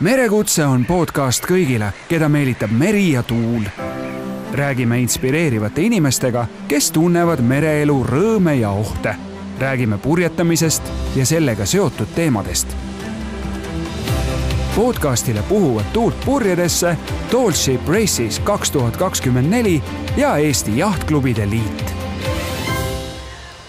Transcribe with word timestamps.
merekutse 0.00 0.62
on 0.66 0.84
podcast 0.86 1.46
kõigile, 1.46 1.90
keda 2.08 2.28
meelitab 2.28 2.70
meri 2.70 3.12
ja 3.12 3.22
tuul. 3.22 3.64
räägime 4.52 4.98
inspireerivate 4.98 5.82
inimestega, 5.82 6.46
kes 6.68 6.90
tunnevad 6.90 7.40
mereelu 7.40 8.04
rõõme 8.04 8.54
ja 8.60 8.70
ohte. 8.70 9.16
räägime 9.58 9.98
purjetamisest 9.98 10.82
ja 11.16 11.26
sellega 11.26 11.66
seotud 11.66 12.06
teemadest. 12.14 12.76
podcastile 14.76 15.42
puhuvad 15.48 15.84
tuult 15.92 16.24
purjedesse 16.24 16.96
Tallship 17.30 17.88
Races 17.88 18.40
kaks 18.40 18.70
tuhat 18.70 18.96
kakskümmend 18.96 19.50
neli 19.50 19.82
ja 20.16 20.36
Eesti 20.36 20.78
Jahtklubide 20.78 21.50
Liit 21.50 21.94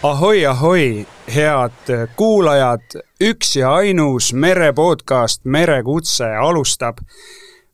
ahoi, 0.03 0.45
ahoi, 0.45 1.07
head 1.29 2.09
kuulajad, 2.15 2.95
üks 3.21 3.55
ja 3.55 3.73
ainus 3.73 4.33
merepodcast 4.33 5.45
Merekutse 5.45 6.35
alustab. 6.35 6.97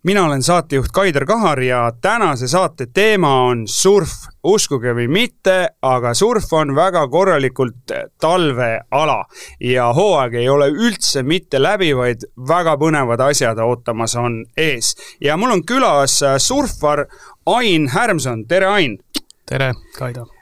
mina 0.03 0.25
olen 0.25 0.43
saatejuht 0.43 0.91
Kaider 0.93 1.25
Kahar 1.25 1.59
ja 1.59 1.91
tänase 2.02 2.48
saate 2.48 2.85
teema 2.93 3.41
on 3.41 3.67
surf. 3.67 4.12
uskuge 4.43 4.93
või 4.93 5.07
mitte, 5.07 5.70
aga 5.81 6.13
surf 6.13 6.53
on 6.53 6.76
väga 6.76 7.07
korralikult 7.07 7.91
talveala 8.21 9.26
ja 9.59 9.93
hooaeg 9.93 10.34
ei 10.34 10.49
ole 10.49 10.70
üldse 10.70 11.23
mitte 11.23 11.62
läbi, 11.63 11.95
vaid 11.95 12.27
väga 12.48 12.77
põnevad 12.77 13.20
asjad 13.29 13.57
ootamas 13.57 14.15
on 14.15 14.45
ees. 14.57 14.95
ja 15.21 15.37
mul 15.37 15.51
on 15.51 15.65
külas 15.65 16.21
surfar 16.37 17.05
Ain 17.45 17.90
Härmson, 17.90 18.45
tere 18.48 18.65
Ain! 18.65 18.99
tere, 19.45 19.73
Kaido! 19.98 20.34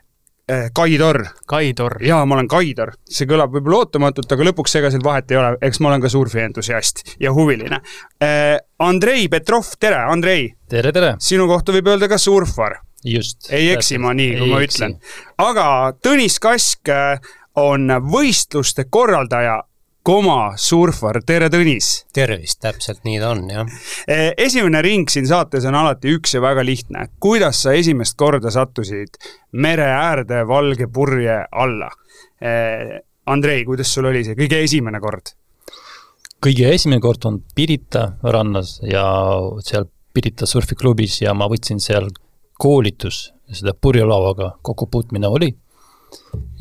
Eh, 0.49 0.69
Kaidor. 0.75 1.25
Kaidor. 1.47 2.03
jaa, 2.03 2.25
ma 2.25 2.35
olen 2.35 2.47
Kaidor. 2.51 2.91
see 3.07 3.27
kõlab 3.27 3.53
võib-olla 3.55 3.85
ootamatult, 3.85 4.31
aga 4.35 4.47
lõpuks 4.49 4.75
ega 4.75 4.89
seal 4.91 5.03
vahet 5.03 5.31
ei 5.31 5.37
ole, 5.39 5.53
eks 5.63 5.79
ma 5.79 5.87
olen 5.87 6.03
ka 6.03 6.11
surfientusiast 6.11 7.15
ja 7.23 7.31
huviline. 7.31 7.79
Eh, 8.19 8.57
Andrei 8.83 9.29
Petrov, 9.31 9.69
tere, 9.79 10.01
Andrei! 10.11 10.49
tere, 10.67 10.91
tere! 10.91 11.13
sinu 11.23 11.47
kohta 11.47 11.71
võib 11.71 11.87
öelda 11.93 12.11
ka 12.11 12.19
surfar. 12.19 12.81
just. 13.07 13.47
ei 13.51 13.71
eksi 13.71 13.97
ma 13.97 14.11
nii, 14.13 14.35
kui 14.41 14.51
ma 14.51 14.59
eksi. 14.59 14.81
ütlen. 14.81 14.97
aga 15.37 15.93
Tõnis 16.03 16.35
Kask 16.43 16.91
eh, 16.91 17.23
on 17.55 17.87
võistluste 18.11 18.89
korraldaja 18.89 19.61
koma 20.03 20.53
surfar, 20.59 21.21
tere 21.23 21.47
Tõnis! 21.51 22.03
tervist, 22.15 22.59
täpselt 22.63 23.05
nii 23.07 23.19
ta 23.21 23.29
on, 23.31 23.45
jah. 23.47 23.69
esimene 24.37 24.81
ring 24.83 25.11
siin 25.11 25.27
saates 25.29 25.63
on 25.69 25.77
alati 25.79 26.11
üks 26.17 26.35
ja 26.35 26.41
väga 26.43 26.65
lihtne. 26.67 27.05
kuidas 27.23 27.61
sa 27.63 27.73
esimest 27.79 28.17
korda 28.19 28.51
sattusid 28.51 29.15
mere 29.63 29.87
äärde 29.87 30.43
valge 30.47 30.89
purje 30.91 31.39
alla? 31.51 31.89
Andrei, 33.25 33.63
kuidas 33.63 33.93
sul 33.95 34.09
oli 34.11 34.25
see 34.27 34.35
kõige 34.35 34.59
esimene 34.65 34.99
kord? 34.99 35.37
kõige 36.43 36.73
esimene 36.75 36.99
kord 36.99 37.29
on 37.29 37.39
Pirita 37.55 38.09
rannas 38.23 38.81
ja 38.83 39.05
seal 39.63 39.87
Pirita 40.13 40.45
surfiklubis 40.45 41.21
ja 41.23 41.31
ma 41.33 41.47
võtsin 41.49 41.79
seal 41.79 42.11
koolitus, 42.59 43.29
seda 43.47 43.71
purjelauaga 43.73 44.57
kokkupuutmine 44.67 45.31
oli 45.31 45.53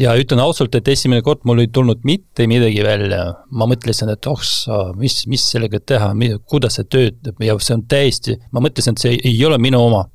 ja 0.01 0.15
ütlen 0.19 0.41
ausalt, 0.43 0.75
et 0.77 0.89
esimene 0.89 1.23
kord 1.25 1.45
mul 1.49 1.63
ei 1.63 1.71
tulnud 1.73 2.03
mitte 2.09 2.47
midagi 2.51 2.83
välja, 2.85 3.23
ma 3.51 3.69
mõtlesin, 3.71 4.11
et 4.13 4.29
oh 4.31 4.41
sa, 4.47 4.85
mis, 4.99 5.23
mis 5.31 5.45
sellega 5.55 5.81
teha, 5.81 6.13
kuidas 6.49 6.79
see 6.79 6.89
töötab. 6.91 7.39
Ja 7.45 7.57
see 7.63 7.77
on 7.77 7.85
täiesti, 7.91 8.39
ma 8.55 8.63
mõtlesin, 8.65 8.97
et 8.97 9.05
see 9.05 9.17
ei 9.21 9.39
ole 9.47 9.61
minu 9.63 9.83
oma. 9.83 10.07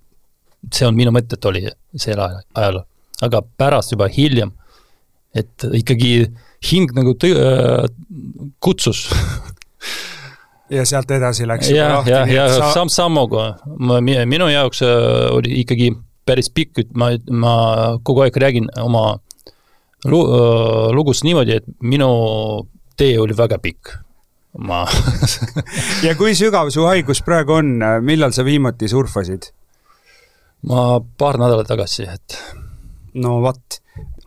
see 0.73 0.87
on 0.87 0.95
minu 0.97 1.13
mõtted 1.13 1.45
oli 1.47 1.61
sel 1.95 2.19
ajal, 2.19 2.81
aga 3.23 3.41
pärast 3.61 3.93
juba 3.93 4.07
hiljem, 4.11 4.51
et 5.37 5.63
ikkagi 5.79 6.27
hing 6.71 6.91
nagu 6.97 7.13
tõ-, 7.13 7.37
äh, 7.37 7.85
kutsus. 8.59 9.07
Ja 10.67 10.81
sealt 10.83 11.07
edasi 11.15 11.45
läks 11.47 11.69
ja, 11.71 12.01
ja, 12.03 12.25
ja 12.27 12.47
sa... 12.51 12.73
samm-sammuga, 12.75 13.53
minu 14.27 14.49
jaoks 14.51 14.81
äh, 14.83 15.29
oli 15.31 15.61
ikkagi 15.61 15.93
päris 16.27 16.49
pikk, 16.51 16.81
ma, 16.91 17.13
ma 17.31 17.53
kogu 18.03 18.25
aeg 18.25 18.35
räägin 18.43 18.67
oma 18.83 19.13
lugus 20.07 21.23
niimoodi, 21.23 21.57
et 21.59 21.67
minu 21.83 22.09
tee 22.97 23.17
oli 23.19 23.37
väga 23.37 23.59
pikk. 23.61 23.95
ma 24.57 24.85
ja 26.05 26.15
kui 26.17 26.33
sügav 26.35 26.71
su 26.73 26.87
haigus 26.87 27.21
praegu 27.21 27.59
on, 27.59 27.75
millal 28.01 28.33
sa 28.33 28.45
viimati 28.47 28.89
surfasid? 28.89 29.51
ma 30.67 30.99
paar 31.17 31.37
nädalat 31.37 31.69
tagasi, 31.69 32.07
et. 32.09 32.39
no 33.21 33.37
vot, 33.43 33.79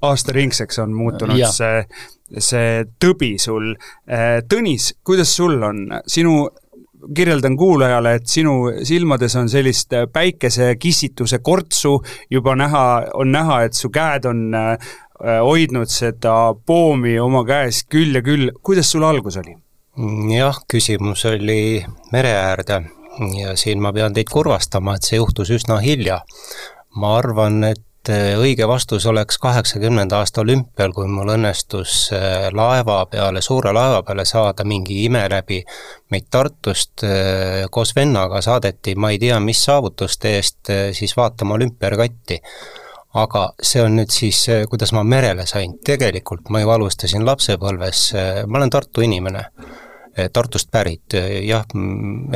aastaringseks 0.07 0.79
on 0.85 0.95
muutunud 0.95 1.39
ja. 1.39 1.51
see, 1.51 1.83
see 2.39 2.85
tõbi 3.03 3.35
sul. 3.43 3.75
Tõnis, 4.49 4.95
kuidas 5.05 5.35
sul 5.37 5.59
on, 5.67 5.87
sinu 6.07 6.45
kirjeldan 7.17 7.57
kuulajale, 7.57 8.15
et 8.21 8.29
sinu 8.29 8.85
silmades 8.85 9.35
on 9.41 9.49
sellist 9.49 9.95
päikesekissituse 10.13 11.41
kortsu 11.43 11.95
juba 12.31 12.55
näha, 12.61 12.85
on 13.17 13.33
näha, 13.33 13.63
et 13.67 13.77
su 13.77 13.89
käed 13.93 14.29
on 14.29 14.51
Äh, 14.55 14.79
hoidnud 15.21 15.91
seda 15.93 16.55
poomi 16.67 17.19
oma 17.21 17.45
käes 17.49 17.85
küll 17.91 18.17
ja 18.17 18.23
küll, 18.25 18.51
kuidas 18.63 18.93
sul 18.93 19.05
algus 19.05 19.37
oli? 19.41 19.57
jah, 20.33 20.57
küsimus 20.71 21.25
oli 21.29 21.85
mere 22.13 22.33
äärde 22.39 22.81
ja 23.41 23.57
siin 23.57 23.83
ma 23.83 23.93
pean 23.93 24.15
teid 24.15 24.31
kurvastama, 24.33 24.97
et 24.97 25.07
see 25.07 25.19
juhtus 25.21 25.51
üsna 25.53 25.81
hilja. 25.83 26.21
ma 26.97 27.13
arvan, 27.19 27.63
et 27.65 28.09
äh, 28.11 28.33
õige 28.39 28.67
vastus 28.69 29.05
oleks 29.07 29.39
kaheksakümnenda 29.39 30.19
aasta 30.19 30.41
olümpial, 30.41 30.93
kui 30.93 31.07
mul 31.07 31.35
õnnestus 31.37 32.11
äh, 32.17 32.49
laeva 32.55 33.05
peale, 33.11 33.43
suure 33.43 33.73
laeva 33.77 34.03
peale 34.03 34.25
saada 34.25 34.65
mingi 34.65 35.05
ime 35.05 35.27
läbi. 35.31 35.63
meid 36.11 36.27
Tartust 36.31 37.05
koos 37.71 37.95
vennaga 37.97 38.41
saadeti, 38.43 38.95
ma 38.95 39.11
ei 39.11 39.19
tea, 39.19 39.41
mis 39.41 39.65
saavutuste 39.65 40.37
eest, 40.37 40.73
siis 40.93 41.17
vaatama 41.17 41.55
olümpiaregatti 41.55 42.41
aga 43.19 43.45
see 43.63 43.83
on 43.83 43.97
nüüd 43.99 44.13
siis, 44.15 44.45
kuidas 44.71 44.93
ma 44.95 45.03
merele 45.07 45.47
sain, 45.49 45.77
tegelikult 45.87 46.51
ma 46.55 46.63
ju 46.63 46.71
alustasin 46.71 47.25
lapsepõlves, 47.27 48.03
ma 48.47 48.61
olen 48.61 48.71
Tartu 48.71 49.03
inimene, 49.07 49.47
Tartust 50.35 50.71
pärit, 50.71 51.17
jah, 51.47 51.65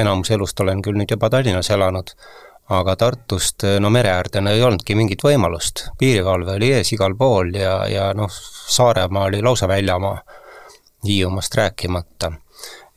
enamus 0.01 0.31
elust 0.35 0.61
olen 0.62 0.83
küll 0.83 0.99
nüüd 0.99 1.11
juba 1.11 1.31
Tallinnas 1.31 1.71
elanud, 1.75 2.15
aga 2.75 2.95
Tartust 2.97 3.67
no 3.81 3.91
mere 3.93 4.15
äärde 4.15 4.41
no 4.41 4.55
ei 4.55 4.62
olnudki 4.65 4.97
mingit 4.99 5.23
võimalust, 5.23 5.89
piirivalve 6.01 6.57
oli 6.57 6.73
ees 6.79 6.95
igal 6.97 7.15
pool 7.19 7.53
ja, 7.59 7.83
ja 7.91 8.09
noh, 8.17 8.33
Saaremaa 8.75 9.29
oli 9.31 9.43
lausa 9.45 9.69
väljamaa, 9.69 10.17
Hiiumaast 11.05 11.55
rääkimata. 11.55 12.33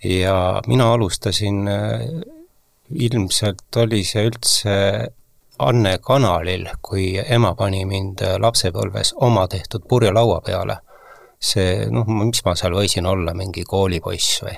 ja 0.03 0.61
mina 0.67 0.93
alustasin, 0.93 1.67
ilmselt 2.95 3.75
oli 3.75 4.03
see 4.07 4.23
üldse 4.29 4.75
Anne 5.59 5.97
kanalil, 5.97 6.67
kui 6.81 7.15
ema 7.17 7.55
pani 7.55 7.85
mind 7.85 8.21
lapsepõlves 8.39 9.13
oma 9.25 9.47
tehtud 9.47 9.87
purjelaua 9.89 10.41
peale. 10.45 10.77
see 11.39 11.85
noh, 11.93 12.07
mis 12.09 12.41
ma 12.45 12.55
seal 12.57 12.73
võisin 12.73 13.05
olla, 13.05 13.33
mingi 13.37 13.63
koolipoiss 13.63 14.41
või? 14.41 14.55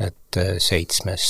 et 0.00 0.38
seitsmes, 0.58 1.26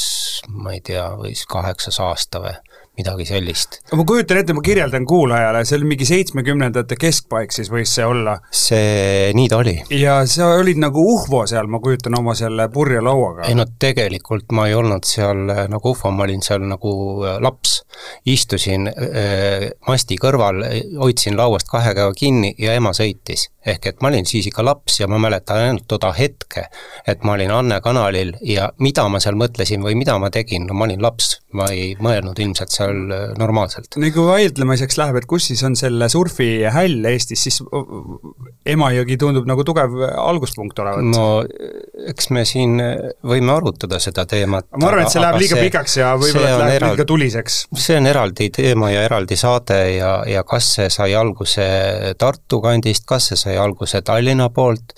ma 0.49 0.73
ei 0.73 0.81
tea, 0.81 1.09
või 1.19 1.35
siis 1.35 1.47
kaheksas 1.51 1.99
aasta 2.01 2.41
või 2.41 2.55
midagi 2.99 3.27
sellist. 3.27 3.81
ma 3.93 4.05
kujutan 4.07 4.39
ette, 4.39 4.55
ma 4.55 4.63
kirjeldan 4.63 5.07
kuulajale, 5.09 5.65
see 5.67 5.79
oli 5.81 5.89
mingi 5.95 6.07
seitsmekümnendate 6.07 6.99
keskpaik 7.01 7.55
siis 7.55 7.71
võis 7.73 7.91
see 7.97 8.07
olla? 8.07 8.37
see, 8.55 9.33
nii 9.35 9.49
ta 9.51 9.59
oli. 9.63 9.75
ja 9.99 10.21
sa 10.31 10.53
olid 10.61 10.79
nagu 10.83 11.03
uhvo 11.15 11.43
seal, 11.51 11.67
ma 11.71 11.81
kujutan, 11.83 12.15
oma 12.19 12.37
selle 12.39 12.69
purjelauaga? 12.75 13.49
ei 13.51 13.59
no 13.59 13.67
tegelikult 13.83 14.55
ma 14.55 14.69
ei 14.71 14.77
olnud 14.79 15.09
seal 15.09 15.51
äh, 15.51 15.65
nagu 15.73 15.95
uhvo, 15.95 16.13
ma 16.15 16.27
olin 16.29 16.45
seal 16.45 16.63
nagu 16.71 16.95
äh, 17.25 17.41
laps. 17.43 17.81
istusin 18.31 18.87
äh, 18.91 19.69
masti 19.89 20.19
kõrval, 20.21 20.63
hoidsin 21.03 21.39
lauast 21.39 21.71
kahe 21.71 21.95
käega 21.95 22.15
kinni 22.19 22.55
ja 22.59 22.79
ema 22.79 22.95
sõitis. 22.95 23.49
ehk 23.67 23.91
et 23.91 24.03
ma 24.03 24.13
olin 24.13 24.27
siis 24.29 24.47
ikka 24.47 24.63
laps 24.63 25.01
ja 25.01 25.11
ma 25.11 25.19
mäletan 25.19 25.67
ainult 25.67 25.89
toda 25.91 26.13
hetke, 26.15 26.69
et 27.07 27.27
ma 27.27 27.35
olin 27.35 27.51
Anne 27.51 27.81
kanalil 27.83 28.37
ja 28.47 28.71
mida 28.79 29.09
ma 29.09 29.19
seal 29.23 29.39
mõtlesin 29.41 29.83
või 29.83 29.99
mida 29.99 30.19
ma 30.21 30.31
tegin, 30.31 30.69
no 30.69 30.79
ma 30.79 30.87
olin 30.87 31.03
laps, 31.03 31.41
ma 31.57 31.69
ei 31.73 31.93
mõelnud 32.03 32.39
ilmselt 32.45 32.75
seal 32.75 33.13
äh, 33.15 33.25
normaalselt. 33.41 33.99
no 34.01 34.11
kui 34.15 34.27
vaidlemiseks 34.29 34.99
läheb, 35.01 35.21
et 35.21 35.29
kus 35.31 35.49
siis 35.51 35.63
on 35.67 35.77
selle 35.79 36.09
surfihäll 36.13 37.11
Eestis, 37.11 37.47
siis 37.47 37.61
Emajõgi 38.75 39.19
tundub 39.21 39.49
nagu 39.49 39.65
tugev 39.67 39.97
alguspunkt 40.09 40.79
olevat. 40.83 41.05
no 41.11 41.45
eks 42.11 42.31
me 42.35 42.45
siin 42.49 42.79
võime 43.25 43.55
arutada 43.55 44.01
seda 44.03 44.27
teemat. 44.29 44.69
ma 44.81 44.91
arvan, 44.91 45.05
et 45.05 45.15
see 45.15 45.23
läheb 45.23 45.41
liiga 45.43 45.59
see, 45.59 45.67
pikaks 45.69 45.99
ja 46.01 46.15
võib-olla 46.21 46.55
läheb 46.65 46.79
eral... 46.79 46.95
liiga 46.95 47.09
tuliseks. 47.09 47.59
see 47.87 47.99
on 48.01 48.09
eraldi 48.11 48.51
teema 48.55 48.91
ja 48.93 49.05
eraldi 49.09 49.39
saade 49.39 49.81
ja, 49.97 50.15
ja 50.29 50.45
kas 50.49 50.75
see 50.79 50.89
sai 50.93 51.15
alguse 51.19 51.67
Tartu 52.19 52.61
kandist, 52.65 53.07
kas 53.09 53.31
see 53.31 53.41
sai 53.41 53.59
alguse 53.61 54.01
Tallinna 54.07 54.51
poolt, 54.55 54.97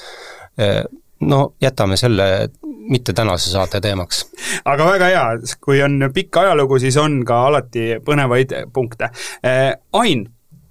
äh, 0.61 0.85
no 1.21 1.55
jätame 1.63 1.97
selle 1.97 2.49
mitte 2.89 3.13
tänase 3.13 3.51
saate 3.51 3.81
teemaks. 3.81 4.25
aga 4.65 4.87
väga 4.87 5.11
hea, 5.11 5.55
kui 5.61 5.83
on 5.83 6.11
pikk 6.15 6.41
ajalugu, 6.43 6.79
siis 6.83 6.97
on 7.01 7.21
ka 7.27 7.47
alati 7.49 7.97
põnevaid 8.05 8.55
punkte. 8.75 9.11
Äh, 9.45 9.73
Ain, 9.93 10.27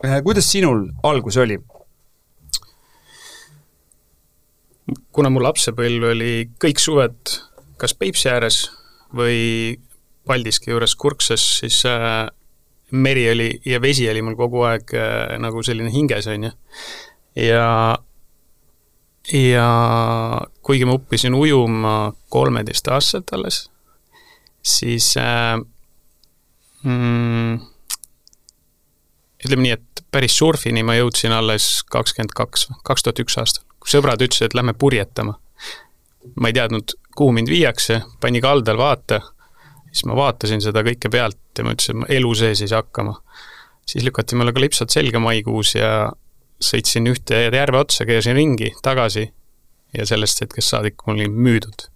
äh, 0.05 0.21
kuidas 0.23 0.51
sinul 0.51 0.89
algus 1.03 1.37
oli? 1.37 1.59
kuna 5.15 5.31
mu 5.33 5.41
lapsepõlv 5.41 6.11
oli 6.11 6.33
kõik 6.61 6.77
suved 6.77 7.31
kas 7.81 7.95
Peipsi 7.97 8.27
ääres 8.29 8.67
või 9.17 9.79
Paldiski 10.29 10.69
juures 10.69 10.93
Kurkses, 10.95 11.41
siis 11.59 11.79
äh, 11.89 12.27
meri 12.91 13.23
oli 13.31 13.47
ja 13.65 13.79
vesi 13.81 14.05
oli 14.09 14.21
mul 14.21 14.37
kogu 14.37 14.61
aeg 14.69 14.93
nagu 15.41 15.63
selline 15.65 15.89
hinges, 15.93 16.27
on 16.29 16.47
ju. 16.47 16.51
ja, 17.47 17.65
ja 19.33 19.67
kuigi 20.65 20.85
ma 20.85 20.97
õppisin 20.99 21.37
ujuma 21.37 22.13
kolmeteistaastaselt 22.33 23.33
alles, 23.33 23.65
siis 24.61 25.13
äh, 25.21 25.57
mm, 26.83 27.59
ütleme 29.45 29.67
nii, 29.67 29.77
et 29.77 30.03
päris 30.11 30.37
surfini 30.37 30.83
ma 30.85 30.97
jõudsin 30.97 31.33
alles 31.35 31.83
kakskümmend 31.91 32.35
kaks, 32.37 32.69
kaks 32.87 33.05
tuhat 33.05 33.23
üks 33.25 33.39
aastal, 33.41 33.65
kui 33.79 33.93
sõbrad 33.93 34.21
ütlesid, 34.21 34.49
et 34.49 34.57
lähme 34.57 34.73
purjetama. 34.77 35.39
ma 36.41 36.49
ei 36.49 36.57
teadnud, 36.57 36.95
kuhu 37.15 37.31
mind 37.31 37.49
viiakse, 37.49 38.01
pani 38.21 38.41
kaldal 38.41 38.77
vaata 38.77 39.21
siis 39.95 40.09
ma 40.09 40.17
vaatasin 40.17 40.63
seda 40.63 40.83
kõike 40.83 41.09
pealt 41.11 41.39
ja 41.57 41.63
ma 41.63 41.75
ütlesin, 41.75 41.95
et 41.95 42.03
ma 42.03 42.11
elu 42.17 42.33
sees 42.35 42.63
ei 42.63 42.71
saa 42.71 42.83
hakkama. 42.83 43.15
siis 43.85 44.03
lükati 44.03 44.35
mulle 44.35 44.53
kalipsod 44.53 44.89
selga 44.89 45.19
maikuus 45.21 45.75
ja 45.75 46.11
sõitsin 46.61 47.09
ühte 47.11 47.45
järve 47.47 47.81
otsa, 47.81 48.05
keerasin 48.07 48.37
ringi 48.37 48.71
tagasi 48.83 49.27
ja 49.95 50.05
sellest 50.07 50.41
hetkest 50.43 50.73
saadik 50.73 51.05
mul 51.05 51.19
oli 51.19 51.29
müüdud. 51.31 51.87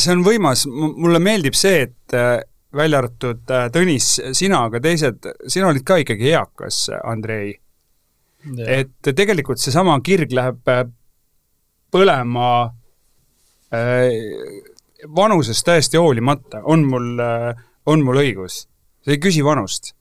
See 0.00 0.12
on 0.14 0.22
võimas, 0.24 0.64
mulle 0.70 1.18
meeldib 1.20 1.56
see, 1.58 1.82
et 1.88 2.14
äh, 2.16 2.38
välja 2.76 3.00
arvatud 3.00 3.50
äh, 3.50 3.66
Tõnis, 3.72 4.08
sina, 4.36 4.64
aga 4.68 4.80
teised, 4.82 5.26
sina 5.50 5.70
olid 5.70 5.84
ka 5.86 5.98
ikkagi 6.02 6.30
eakas, 6.32 6.86
Andrei. 7.04 7.54
et 8.62 9.10
tegelikult 9.16 9.58
seesama 9.58 9.96
kirg 10.06 10.32
läheb 10.36 10.70
äh, 10.70 10.84
põlema 11.92 12.48
äh, 13.74 14.12
vanusest 15.16 15.66
täiesti 15.66 15.98
hoolimata, 16.00 16.62
on 16.64 16.86
mul, 16.86 17.12
on 17.86 18.04
mul 18.04 18.22
õigus? 18.22 18.64
see 19.04 19.16
ei 19.16 19.22
küsi 19.22 19.44
vanust. 19.46 19.94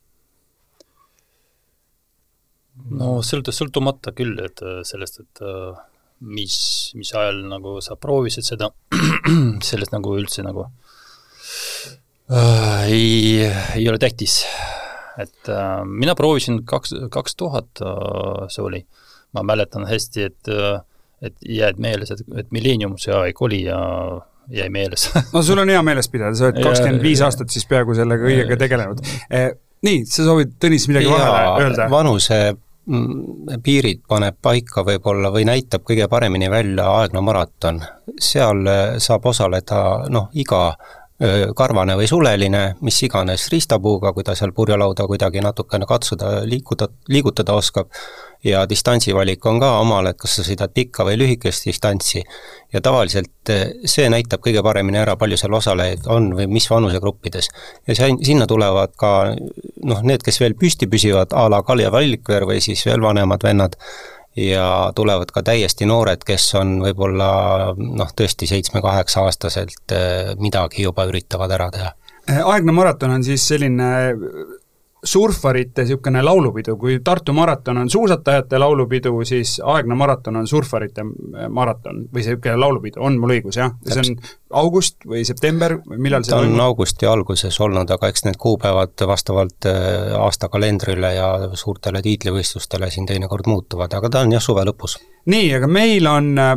No 2.92 3.20
sõlt-, 3.26 3.52
sõltumata 3.56 4.14
küll, 4.16 4.38
et 4.46 4.62
äh, 4.66 4.82
sellest, 4.88 5.22
et 5.24 5.44
äh, 5.46 5.84
mis, 6.26 6.58
mis 6.98 7.14
ajal 7.16 7.44
nagu 7.52 7.78
sa 7.86 7.98
proovisid 8.00 8.48
seda, 8.48 8.72
sellest 9.70 9.96
nagu 9.96 10.16
üldse 10.20 10.46
nagu 10.46 10.68
äh, 12.30 12.86
ei, 12.90 13.46
ei 13.78 13.88
ole 13.90 14.02
tähtis. 14.02 14.44
et 15.22 15.50
äh, 15.52 15.82
mina 15.86 16.16
proovisin 16.16 16.64
kaks, 16.68 16.96
kaks 17.12 17.40
tuhat 17.40 17.82
äh, 17.82 18.46
see 18.52 18.66
oli, 18.66 18.84
ma 19.36 19.44
mäletan 19.44 19.88
hästi, 19.90 20.30
et 20.30 20.54
äh, 20.54 20.84
et 21.26 21.36
jääd 21.48 21.80
meeles, 21.82 22.12
et, 22.12 22.24
et 22.38 22.50
Millenniumuse 22.54 23.14
aeg 23.16 23.40
oli 23.42 23.64
ja 23.66 23.78
jäi 24.52 24.68
meeles 24.70 25.08
no 25.34 25.42
sul 25.46 25.62
on 25.62 25.72
hea 25.72 25.82
meeles 25.86 26.10
pidada, 26.12 26.36
sa 26.38 26.50
oled 26.50 26.62
kakskümmend 26.62 27.06
viis 27.06 27.24
aastat 27.26 27.54
siis 27.54 27.66
peaaegu 27.70 27.96
selle 27.98 28.18
kõigega 28.22 28.58
tegelenud. 28.62 29.02
Eh, 29.34 29.48
nii, 29.86 30.04
sa 30.10 30.28
soovid, 30.28 30.56
Tõnis, 30.62 30.86
midagi 30.92 31.10
vahele 31.10 31.64
öelda? 31.64 31.88
vanuse 31.92 32.40
piirid 33.64 34.04
paneb 34.08 34.38
paika 34.42 34.84
võib-olla 34.86 35.32
või 35.34 35.48
näitab 35.50 35.86
kõige 35.88 36.08
paremini 36.10 36.50
välja 36.52 36.86
Aegna 37.00 37.22
maraton. 37.22 37.82
seal 38.20 38.68
eh, 38.68 39.00
saab 39.00 39.26
osaleda 39.26 40.06
noh, 40.10 40.30
iga 40.34 40.68
karvane 41.56 41.94
või 41.96 42.10
suleline, 42.12 42.76
mis 42.84 42.98
iganes 43.08 43.46
riistapuuga, 43.48 44.12
kui 44.12 44.24
ta 44.28 44.34
seal 44.36 44.52
purjelauda 44.52 45.06
kuidagi 45.08 45.40
natukene 45.40 45.88
katsuda, 45.88 46.42
liikuda, 46.44 46.90
liigutada 47.08 47.56
oskab, 47.56 47.88
ja 48.46 48.64
distantsivalik 48.70 49.46
on 49.46 49.60
ka 49.60 49.72
omal, 49.82 50.10
et 50.10 50.18
kas 50.22 50.38
sa 50.38 50.46
sõidad 50.46 50.74
pikka 50.74 51.06
või 51.08 51.18
lühikest 51.20 51.66
distantsi. 51.66 52.24
ja 52.74 52.82
tavaliselt 52.82 53.50
eh, 53.50 53.72
see 53.86 54.10
näitab 54.10 54.44
kõige 54.46 54.64
paremini 54.64 55.00
ära, 55.02 55.16
palju 55.18 55.38
seal 55.40 55.54
osalejaid 55.58 56.08
on 56.12 56.32
või 56.38 56.48
mis 56.52 56.70
vanusegruppides. 56.70 57.50
ja 57.88 57.96
see, 57.96 58.12
sinna 58.24 58.48
tulevad 58.48 58.94
ka 58.98 59.14
noh, 59.84 60.04
need, 60.04 60.24
kes 60.24 60.40
veel 60.42 60.58
püsti 60.60 60.88
püsivad, 60.88 61.34
a 61.34 61.48
la 61.50 61.64
Kalja 61.64 61.92
Vallikveer 61.92 62.46
või 62.46 62.62
siis 62.62 62.86
veel 62.86 63.02
vanemad 63.02 63.44
vennad, 63.44 63.78
ja 64.36 64.92
tulevad 64.96 65.32
ka 65.32 65.42
täiesti 65.44 65.88
noored, 65.90 66.24
kes 66.28 66.50
on 66.60 66.78
võib-olla 66.84 67.30
noh, 67.78 68.12
tõesti 68.18 68.50
seitsme-kaheksa-aastaselt 68.52 69.96
eh, 69.96 70.36
midagi 70.38 70.86
juba 70.86 71.08
üritavad 71.10 71.52
ära 71.58 71.72
teha. 71.72 71.92
aegne 72.44 72.72
maraton 72.76 73.18
on 73.18 73.24
siis 73.24 73.48
selline 73.48 73.90
surfarite 75.06 75.84
niisugune 75.86 76.22
laulupidu, 76.26 76.76
kui 76.82 76.98
Tartu 77.04 77.34
maraton 77.34 77.78
on 77.78 77.90
suusatajate 77.90 78.58
laulupidu, 78.60 79.14
siis 79.28 79.60
Aegne 79.64 79.96
maraton 79.96 80.36
on 80.42 80.48
surfarite 80.48 81.06
maraton 81.50 82.06
või 82.10 82.24
niisugune 82.24 82.58
laulupidu, 82.60 83.02
on 83.06 83.20
mul 83.22 83.36
õigus, 83.38 83.60
jah? 83.62 83.74
see 83.86 84.02
on 84.02 84.18
august 84.56 85.06
või 85.10 85.26
september 85.28 85.78
millal 85.96 86.26
see 86.26 86.34
ta 86.34 86.40
on 86.42 86.50
toimub? 86.50 86.64
augusti 86.66 87.10
alguses 87.10 87.60
olnud, 87.62 87.92
aga 87.92 88.10
eks 88.12 88.26
need 88.28 88.40
kuupäevad 88.42 89.06
vastavalt 89.08 89.70
äh, 89.70 90.16
aastakalendrile 90.20 91.14
ja 91.16 91.30
suurtele 91.54 92.02
tiitlivõistlustele 92.06 92.90
siin 92.94 93.10
teinekord 93.10 93.50
muutuvad, 93.52 93.94
aga 93.98 94.12
ta 94.12 94.26
on 94.26 94.36
jah, 94.36 94.44
suve 94.44 94.66
lõpus. 94.68 94.98
nii, 95.32 95.52
aga 95.60 95.70
meil 95.70 96.10
on, 96.10 96.32
äh, 96.42 96.56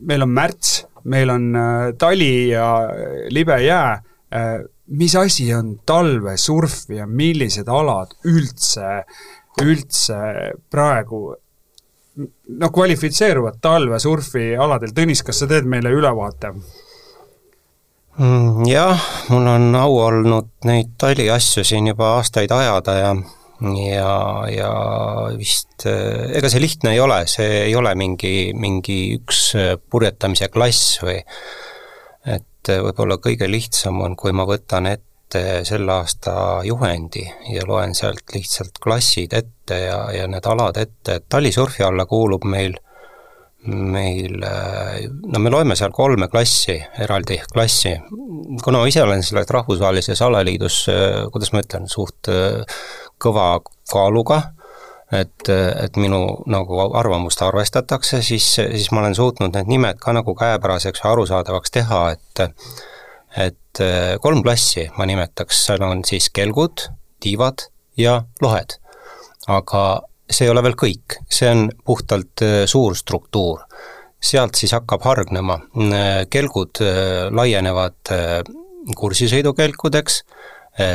meil 0.00 0.24
on 0.26 0.32
märts, 0.36 0.78
meil 1.04 1.32
on 1.34 1.50
äh, 1.56 1.90
tali 1.98 2.32
ja 2.54 2.70
libe 3.32 3.60
jää, 3.64 4.00
mis 4.86 5.16
asi 5.18 5.48
on 5.54 5.76
talvesurf 5.86 6.86
ja 6.94 7.06
millised 7.06 7.68
alad 7.68 8.14
üldse, 8.28 9.02
üldse 9.62 10.18
praegu 10.70 11.22
noh, 12.16 12.72
kvalifitseeruvad 12.72 13.60
talvesurfi 13.62 14.52
aladel, 14.56 14.94
Tõnis, 14.96 15.24
kas 15.26 15.42
sa 15.42 15.48
teed 15.50 15.68
meile 15.68 15.92
ülevaate? 15.92 16.52
Mm, 18.16 18.62
jah, 18.70 19.08
mul 19.28 19.48
on 19.52 19.74
au 19.76 19.98
olnud 20.06 20.52
neid 20.64 20.94
taliasju 21.00 21.66
siin 21.66 21.90
juba 21.92 22.14
aastaid 22.16 22.52
ajada 22.54 22.94
ja 22.96 23.10
ja, 23.60 24.12
ja 24.52 24.70
vist 25.36 25.86
ega 25.86 26.48
see 26.52 26.60
lihtne 26.60 26.92
ei 26.92 27.00
ole, 27.00 27.22
see 27.30 27.62
ei 27.66 27.76
ole 27.76 27.94
mingi, 27.96 28.52
mingi 28.56 28.98
üks 29.16 29.40
purjetamise 29.90 30.50
klass 30.52 30.98
või 31.04 31.18
et 32.66 32.82
võib-olla 32.82 33.18
kõige 33.22 33.48
lihtsam 33.50 34.00
on, 34.02 34.16
kui 34.18 34.32
ma 34.34 34.46
võtan 34.48 34.88
ette 34.90 35.42
selle 35.66 35.92
aasta 35.92 36.62
juhendi 36.64 37.24
ja 37.52 37.66
loen 37.66 37.94
sealt 37.94 38.34
lihtsalt 38.34 38.80
klassid 38.82 39.34
ette 39.36 39.78
ja, 39.86 40.00
ja 40.14 40.26
need 40.30 40.46
alad 40.46 40.78
ette, 40.80 41.20
et 41.20 41.28
talisurfi 41.28 41.84
alla 41.86 42.06
kuulub 42.06 42.46
meil 42.46 42.76
meil, 43.66 44.36
no 45.26 45.40
me 45.42 45.50
loeme 45.50 45.74
seal 45.74 45.90
kolme 45.90 46.28
klassi, 46.30 46.76
eraldi 47.02 47.40
klassi. 47.50 47.96
kuna 48.62 48.78
ma 48.78 48.86
ise 48.86 49.02
olen 49.02 49.24
selles 49.26 49.50
rahvusvahelises 49.50 50.22
alaliidus, 50.22 50.84
kuidas 51.34 51.50
ma 51.50 51.64
ütlen, 51.64 51.88
suht 51.90 52.30
kõva 53.18 53.48
kaaluga, 53.90 54.38
et, 55.12 55.48
et 55.48 55.96
minu 56.00 56.20
nagu 56.50 56.80
arvamust 56.98 57.42
arvestatakse, 57.42 58.22
siis, 58.22 58.48
siis 58.56 58.90
ma 58.92 59.04
olen 59.04 59.14
suutnud 59.14 59.54
need 59.54 59.70
nimed 59.70 60.00
ka 60.02 60.14
nagu 60.16 60.34
käepäraseks 60.34 61.04
ja 61.04 61.12
arusaadavaks 61.12 61.74
teha, 61.78 62.02
et 62.16 62.46
et 63.36 63.80
kolm 64.24 64.40
klassi 64.42 64.86
ma 64.96 65.04
nimetaks, 65.04 65.58
seal 65.66 65.82
on 65.84 66.00
siis 66.08 66.30
kelgud, 66.32 66.86
tiivad 67.20 67.66
ja 68.00 68.22
lohed. 68.42 68.78
aga 69.46 69.82
see 70.30 70.46
ei 70.46 70.50
ole 70.50 70.62
veel 70.64 70.74
kõik, 70.74 71.18
see 71.30 71.50
on 71.52 71.68
puhtalt 71.84 72.42
suur 72.66 72.96
struktuur. 72.96 73.60
sealt 74.26 74.56
siis 74.56 74.72
hakkab 74.72 75.04
hargnema, 75.04 75.58
kelgud 76.32 76.80
laienevad 77.30 78.10
kursisõidukelkudeks, 78.96 80.22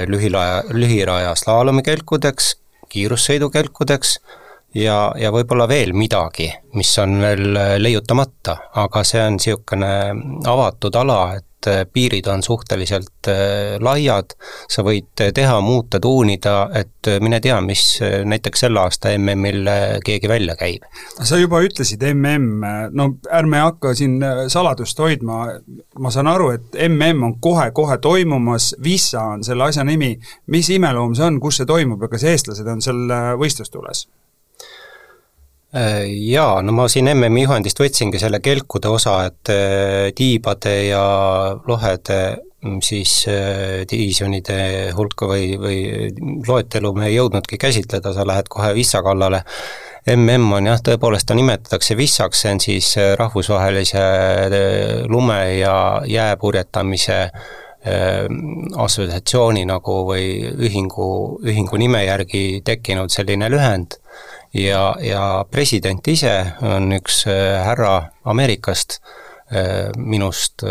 lühilaja, 0.09 0.63
lühiraja 0.73 1.35
slaalomikelkudeks, 1.37 2.55
kiirussõidukelkudeks 2.91 4.15
ja, 4.75 4.97
ja 5.19 5.31
võib-olla 5.33 5.67
veel 5.71 5.93
midagi, 5.97 6.49
mis 6.77 6.91
on 7.03 7.17
veel 7.23 7.57
leiutamata, 7.81 8.57
aga 8.83 9.03
see 9.07 9.23
on 9.25 9.39
niisugune 9.39 9.93
avatud 10.47 10.95
ala, 11.01 11.21
et 11.39 11.47
piirid 11.93 12.27
on 12.31 12.43
suhteliselt 12.43 13.29
äh, 13.29 13.77
laiad, 13.81 14.35
sa 14.71 14.83
võid 14.85 15.25
teha, 15.35 15.59
muuta, 15.61 15.99
tuunida, 16.03 16.55
et 16.77 17.09
mine 17.21 17.41
tea, 17.43 17.57
mis 17.65 17.83
näiteks 18.01 18.65
selle 18.65 18.81
aasta 18.83 19.11
MM-il 19.17 19.67
keegi 20.05 20.29
välja 20.29 20.55
käib. 20.59 20.85
sa 21.23 21.39
juba 21.39 21.61
ütlesid 21.65 22.03
MM, 22.13 22.65
no 22.97 23.09
ärme 23.31 23.61
hakka 23.63 23.93
siin 23.97 24.19
saladust 24.51 24.99
hoidma, 24.99 25.43
ma 25.99 26.13
saan 26.13 26.29
aru, 26.31 26.51
et 26.55 26.79
MM 26.87 27.27
on 27.27 27.37
kohe-kohe 27.41 27.97
toimumas, 28.01 28.75
Vissa 28.83 29.21
on 29.35 29.43
selle 29.43 29.69
asja 29.69 29.83
nimi, 29.87 30.15
mis 30.47 30.69
imeloom 30.69 31.15
see 31.17 31.27
on, 31.27 31.39
kus 31.43 31.61
see 31.61 31.69
toimub 31.69 32.01
ja 32.01 32.11
kas 32.11 32.25
eestlased 32.33 32.67
on 32.67 32.81
seal 32.85 33.05
võistlustules? 33.41 34.07
Äh, 35.71 36.03
jaa, 36.27 36.59
no 36.67 36.73
ma 36.75 36.89
siin 36.91 37.07
MM-i 37.13 37.45
juhendist 37.45 37.79
võtsingi 37.79 38.19
selle 38.19 38.41
kelkude 38.43 38.89
osa, 38.91 39.13
et 39.29 39.51
äh, 39.53 40.09
tiibade 40.11 40.73
ja 40.89 41.03
lohede 41.63 42.17
mm, 42.59 42.81
siis 42.83 43.13
äh, 43.31 43.85
divisjonide 43.87 44.57
hulka 44.97 45.29
või, 45.31 45.53
või 45.61 45.77
loetelu 46.43 46.91
me 46.97 47.07
ei 47.07 47.15
jõudnudki 47.15 47.61
käsitleda, 47.61 48.11
sa 48.11 48.27
lähed 48.27 48.51
kohe 48.51 48.73
vissa 48.75 48.99
kallale, 49.05 49.45
mm 50.11 50.51
on 50.59 50.67
jah, 50.73 50.83
tõepoolest 50.83 51.29
ta 51.31 51.39
nimetatakse 51.39 51.95
vissaks, 51.95 52.43
see 52.43 52.51
on 52.51 52.59
siis 52.59 52.91
rahvusvahelise 53.23 54.03
lume 55.07 55.39
ja 55.61 55.75
jää 56.03 56.35
purjetamise 56.41 57.21
assotsiatsiooni 58.75 59.63
nagu 59.71 60.01
või 60.11 60.25
ühingu, 60.67 61.09
ühingu 61.47 61.79
nime 61.79 62.03
järgi 62.03 62.59
tekkinud 62.65 63.13
selline 63.13 63.47
lühend 63.49 64.00
ja, 64.53 64.95
ja 65.01 65.45
president 65.51 66.07
ise 66.07 66.33
on 66.61 66.91
üks 66.97 67.25
härra 67.27 68.11
Ameerikast, 68.25 68.99
minust 69.99 70.63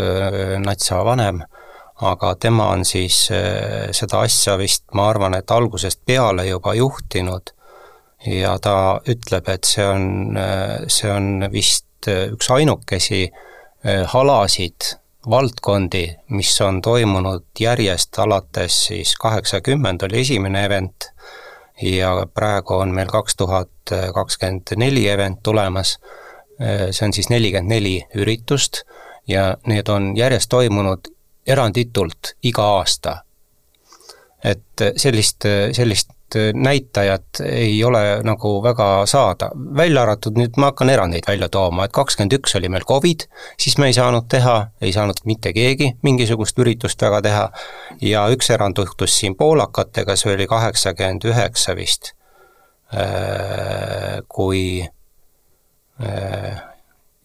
natsa 0.65 1.03
vanem 1.05 1.43
aga 2.01 2.35
tema 2.35 2.69
on 2.73 2.85
siis 2.85 3.27
äh, 3.31 3.89
seda 3.95 4.23
asja 4.25 4.57
vist, 4.59 4.85
ma 4.97 5.07
arvan, 5.11 5.35
et 5.37 5.51
algusest 5.51 6.01
peale 6.05 6.47
juba 6.49 6.73
juhtinud. 6.77 7.53
Ja 8.25 8.57
ta 8.61 9.01
ütleb, 9.09 9.47
et 9.49 9.65
see 9.65 9.85
on, 9.85 10.37
äh, 10.37 10.81
see 10.87 11.09
on 11.11 11.47
vist 11.53 12.09
äh, 12.09 12.27
üks 12.33 12.51
ainukesi 12.53 13.29
halasid, 13.81 14.91
valdkondi, 15.25 16.03
mis 16.37 16.51
on 16.61 16.83
toimunud 16.85 17.47
järjest 17.57 18.19
alates 18.21 18.75
siis 18.91 19.15
kaheksakümmend 19.17 20.05
oli 20.05 20.19
esimene 20.21 20.61
event 20.67 21.07
ja 21.81 22.27
praegu 22.33 22.73
on 22.73 22.93
meil 22.95 23.09
kaks 23.09 23.35
tuhat 23.35 23.93
kakskümmend 24.13 24.75
neli 24.77 25.07
event 25.09 25.39
tulemas, 25.43 25.97
see 26.91 27.05
on 27.05 27.13
siis 27.13 27.29
nelikümmend 27.29 27.73
neli 27.73 27.95
üritust 28.15 28.83
ja 29.27 29.57
need 29.67 29.89
on 29.89 30.11
järjest 30.17 30.49
toimunud 30.49 31.09
eranditult 31.47 32.35
iga 32.43 32.63
aasta. 32.77 33.23
et 34.43 34.81
sellist, 34.97 35.45
sellist 35.71 36.09
näitajat 36.53 37.41
ei 37.45 37.83
ole 37.83 38.21
nagu 38.23 38.53
väga 38.63 39.05
saada, 39.09 39.51
välja 39.77 40.03
arvatud 40.05 40.37
nüüd 40.39 40.57
ma 40.61 40.71
hakkan 40.71 40.89
erandeid 40.93 41.27
välja 41.27 41.49
tooma, 41.51 41.85
et 41.85 41.95
kakskümmend 41.95 42.37
üks 42.39 42.55
oli 42.59 42.69
meil 42.71 42.85
Covid, 42.87 43.27
siis 43.59 43.77
me 43.81 43.89
ei 43.91 43.97
saanud 43.97 44.29
teha, 44.31 44.55
ei 44.81 44.93
saanud 44.95 45.21
mitte 45.25 45.53
keegi 45.53 45.91
mingisugust 46.05 46.59
üritust 46.59 47.01
väga 47.01 47.21
teha 47.25 47.45
ja 48.01 48.25
üks 48.33 48.49
erand 48.53 48.79
juhtus 48.81 49.19
siin 49.19 49.35
poolakatega, 49.39 50.15
see 50.15 50.33
oli 50.35 50.47
kaheksakümmend 50.49 51.29
üheksa 51.31 51.75
vist, 51.77 52.13
äh, 52.95 54.19
kui 54.27 54.81
äh, 56.01 56.70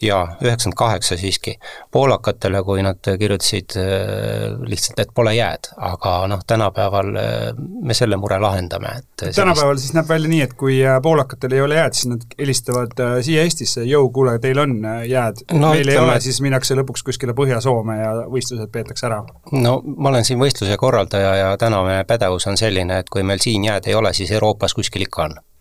jaa, 0.03 0.37
üheksakümmend 0.43 0.77
kaheksa 0.77 1.17
siiski, 1.17 1.55
poolakatele, 1.91 2.61
kui 2.65 2.83
nad 2.85 3.01
kirjutasid 3.19 3.77
äh, 3.81 4.59
lihtsalt, 4.69 5.01
et 5.01 5.13
pole 5.17 5.33
jääd, 5.37 5.71
aga 5.89 6.13
noh, 6.29 6.43
tänapäeval 6.47 7.17
äh, 7.17 7.31
me 7.57 7.97
selle 7.97 8.19
mure 8.21 8.39
lahendame, 8.43 8.93
et 8.99 9.09
sellist... 9.23 9.41
tänapäeval 9.41 9.81
siis 9.81 9.95
näeb 9.97 10.11
välja 10.11 10.33
nii, 10.33 10.43
et 10.45 10.53
kui 10.61 10.77
äh, 10.85 10.99
poolakatel 11.03 11.57
ei 11.57 11.65
ole 11.65 11.81
jääd, 11.81 11.97
siis 11.97 12.11
nad 12.13 12.29
helistavad 12.39 13.03
siia 13.25 13.47
Eestisse, 13.47 13.87
jõu, 13.89 14.11
kuule, 14.13 14.37
teil 14.43 14.61
on 14.61 14.77
jääd. 15.09 15.47
No,, 15.55 15.73
meil 15.73 15.87
ütleme... 15.87 15.97
ei 15.97 16.03
ole, 16.03 16.21
siis 16.29 16.43
minnakse 16.45 16.77
lõpuks 16.77 17.07
kuskile 17.07 17.37
Põhja-Soome 17.37 17.99
ja 18.03 18.13
võistlused 18.29 18.73
peetakse 18.73 19.09
ära? 19.09 19.23
no 19.57 19.79
ma 19.97 20.13
olen 20.13 20.29
siin 20.29 20.41
võistluse 20.41 20.77
korraldaja 20.81 21.35
ja 21.41 21.51
täna 21.61 21.81
meie 21.87 22.05
pädevus 22.05 22.49
on 22.51 22.61
selline, 22.61 23.01
et 23.01 23.13
kui 23.13 23.25
meil 23.25 23.41
siin 23.41 23.65
jääd 23.65 23.89
ei 23.89 23.97
ole, 23.97 24.13
siis 24.17 24.33
Euroopas 24.37 24.77
kuskil 24.77 25.09
ikka 25.09 25.29
on. 25.31 25.39
Äh, 25.41 25.56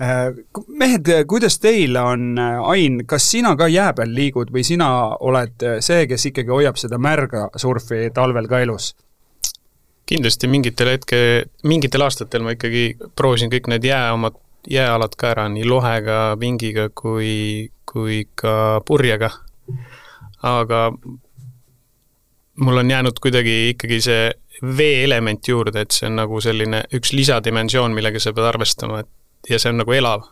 mehed, 0.00 1.10
kuidas 1.28 1.58
teil 1.60 1.96
on, 2.00 2.38
äh, 2.38 2.70
Ain, 2.72 3.02
kas 3.06 3.26
sina 3.30 3.52
ka 3.56 3.68
jää 3.68 3.92
peal 3.96 4.14
liigud 4.16 4.52
või 4.54 4.64
sina 4.64 4.88
oled 5.20 5.64
äh, 5.66 5.78
see, 5.84 6.06
kes 6.08 6.30
ikkagi 6.30 6.52
hoiab 6.54 6.80
seda 6.80 6.98
märga 6.98 7.48
surfi 7.56 8.08
talvel 8.14 8.48
ka 8.48 8.62
elus? 8.64 8.94
kindlasti 10.10 10.48
mingitel 10.50 10.88
hetke, 10.90 11.18
mingitel 11.62 12.02
aastatel 12.02 12.42
ma 12.42 12.56
ikkagi 12.56 12.96
proovisin 13.14 13.52
kõik 13.52 13.68
need 13.70 13.84
jää, 13.86 14.08
omad 14.16 14.40
jääalad 14.66 15.14
ka 15.16 15.30
ära, 15.30 15.44
nii 15.52 15.68
lohega, 15.68 16.34
pingiga 16.40 16.88
kui, 16.90 17.70
kui 17.86 18.24
ka 18.34 18.80
purjega. 18.86 19.30
aga 20.42 20.80
mul 22.60 22.82
on 22.82 22.90
jäänud 22.90 23.20
kuidagi 23.22 23.70
ikkagi 23.76 24.00
see 24.02 24.24
veeelement 24.60 25.48
juurde, 25.48 25.84
et 25.84 25.94
see 25.94 26.08
on 26.08 26.18
nagu 26.20 26.40
selline 26.40 26.82
üks 26.96 27.14
lisadimensioon, 27.14 27.94
millega 27.94 28.20
sa 28.20 28.34
pead 28.36 28.50
arvestama, 28.50 29.04
et 29.04 29.08
ja 29.48 29.58
see 29.58 29.72
on 29.72 29.80
nagu 29.80 29.96
elav 29.96 30.26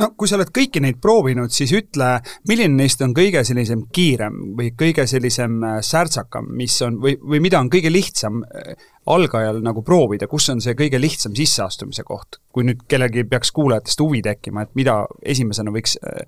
no 0.00 0.10
kui 0.16 0.28
sa 0.30 0.38
oled 0.38 0.50
kõiki 0.54 0.80
neid 0.82 0.98
proovinud, 1.02 1.52
siis 1.52 1.72
ütle, 1.76 2.10
milline 2.48 2.78
neist 2.78 3.02
on 3.04 3.14
kõige 3.16 3.42
sellisem 3.46 3.84
kiirem 3.94 4.38
või 4.58 4.72
kõige 4.78 5.04
sellisem 5.10 5.58
äh, 5.64 5.80
särtsakam, 5.84 6.48
mis 6.56 6.76
on 6.86 6.98
või, 7.02 7.16
või 7.20 7.42
mida 7.44 7.60
on 7.60 7.70
kõige 7.72 7.92
lihtsam 7.92 8.40
äh, 8.46 8.72
algajal 9.08 9.60
nagu 9.64 9.84
proovida, 9.86 10.28
kus 10.30 10.48
on 10.52 10.62
see 10.64 10.76
kõige 10.78 11.00
lihtsam 11.00 11.36
sisseastumise 11.36 12.04
koht, 12.08 12.40
kui 12.52 12.66
nüüd 12.68 12.84
kellelgi 12.88 13.26
peaks 13.28 13.52
kuulajatest 13.56 14.00
huvi 14.04 14.22
tekkima, 14.24 14.64
et 14.64 14.74
mida 14.78 15.02
esimesena 15.22 15.74
võiks 15.74 15.98
äh, 16.00 16.24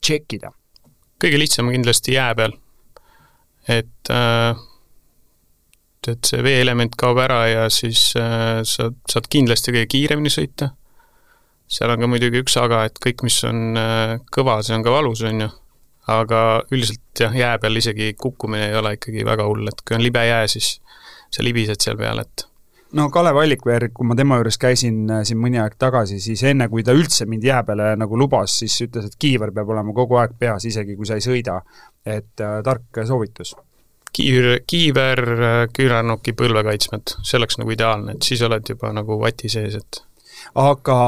tšekkida? 0.00 0.54
kõige 1.22 1.38
lihtsam 1.40 1.70
on 1.70 1.78
kindlasti 1.78 2.12
jää 2.12 2.32
peal. 2.36 2.56
et 3.68 4.14
äh, 4.14 4.64
et 6.06 6.28
see 6.28 6.42
veeelement 6.44 6.92
kaob 6.94 7.18
ära 7.18 7.40
ja 7.50 7.62
siis 7.72 8.12
äh, 8.20 8.60
sa 8.62 8.92
saad 9.10 9.26
kindlasti 9.32 9.72
kõige 9.74 9.88
kiiremini 9.90 10.30
sõita 10.30 10.70
seal 11.68 11.92
on 11.92 12.02
ka 12.02 12.10
muidugi 12.10 12.42
üks 12.44 12.56
aga, 12.62 12.84
et 12.88 12.98
kõik, 13.02 13.24
mis 13.26 13.38
on 13.48 13.78
äh, 13.80 14.16
kõva, 14.32 14.60
see 14.64 14.76
on 14.76 14.84
ka 14.86 14.94
valus, 14.94 15.22
on 15.26 15.46
ju. 15.46 15.52
aga 16.06 16.40
üldiselt 16.70 17.18
jah, 17.18 17.34
jää 17.34 17.54
peal 17.58 17.80
isegi 17.80 18.12
kukkumine 18.14 18.68
ei 18.70 18.76
ole 18.78 18.94
ikkagi 18.94 19.24
väga 19.26 19.46
hull, 19.48 19.66
et 19.66 19.82
kui 19.82 19.98
on 19.98 20.04
libe 20.04 20.22
jää, 20.22 20.46
siis 20.50 20.76
sa 21.34 21.42
libised 21.42 21.82
seal 21.82 21.98
peal, 21.98 22.22
et 22.22 22.46
no 22.96 23.08
Kalev 23.10 23.40
Allikveer, 23.40 23.88
kui 23.94 24.06
ma 24.08 24.16
tema 24.18 24.38
juures 24.40 24.58
käisin 24.60 25.04
äh, 25.10 25.22
siin 25.26 25.40
mõni 25.42 25.60
aeg 25.62 25.76
tagasi, 25.80 26.18
siis 26.22 26.42
enne, 26.46 26.68
kui 26.72 26.84
ta 26.86 26.94
üldse 26.96 27.26
mind 27.28 27.44
jää 27.46 27.62
peale 27.66 27.92
nagu 27.98 28.18
lubas, 28.18 28.58
siis 28.62 28.76
ütles, 28.86 29.08
et 29.08 29.18
kiiver 29.20 29.52
peab 29.56 29.72
olema 29.74 29.94
kogu 29.96 30.20
aeg 30.20 30.36
peas, 30.38 30.66
isegi 30.68 30.96
kui 30.98 31.08
sa 31.08 31.18
ei 31.18 31.24
sõida. 31.24 31.60
et 32.06 32.40
äh, 32.40 32.60
tark 32.62 33.02
soovitus. 33.06 33.56
kiiver, 34.12 34.60
kiiver, 34.66 35.22
äh, 35.34 35.62
küünarnuki 35.74 36.32
põlvekaitsmed, 36.32 37.16
see 37.22 37.38
oleks 37.40 37.58
nagu 37.58 37.74
ideaalne, 37.74 38.14
et 38.14 38.22
siis 38.22 38.42
oled 38.42 38.68
juba 38.68 38.92
nagu 38.94 39.18
vati 39.20 39.48
sees, 39.48 39.74
et 39.74 40.02
aga 40.54 40.98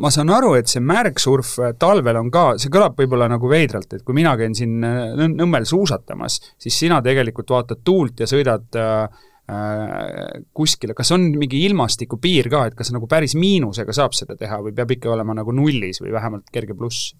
ma 0.00 0.10
saan 0.14 0.32
aru, 0.34 0.54
et 0.58 0.70
see 0.70 0.82
märgsurf 0.84 1.56
talvel 1.80 2.20
on 2.20 2.30
ka, 2.32 2.46
see 2.60 2.72
kõlab 2.72 2.98
võib-olla 2.98 3.28
nagu 3.30 3.50
veidralt, 3.50 3.92
et 3.92 4.04
kui 4.06 4.16
mina 4.16 4.36
käin 4.38 4.56
siin 4.56 4.80
Nõmmel 4.80 5.66
suusatamas, 5.68 6.38
siis 6.60 6.76
sina 6.84 7.00
tegelikult 7.04 7.50
vaatad 7.52 7.82
tuult 7.86 8.20
ja 8.22 8.28
sõidad 8.30 8.78
äh, 8.80 9.22
äh, 9.52 10.42
kuskile, 10.56 10.96
kas 10.96 11.12
on 11.16 11.28
mingi 11.38 11.62
ilmastikupiir 11.68 12.50
ka, 12.52 12.66
et 12.70 12.76
kas 12.78 12.92
nagu 12.94 13.08
päris 13.10 13.36
miinusega 13.38 13.94
saab 13.96 14.16
seda 14.16 14.36
teha 14.38 14.60
või 14.64 14.74
peab 14.76 14.96
ikka 14.96 15.12
olema 15.14 15.36
nagu 15.36 15.54
nullis 15.54 16.02
või 16.02 16.14
vähemalt 16.16 16.50
kerge 16.52 16.76
pluss? 16.78 17.14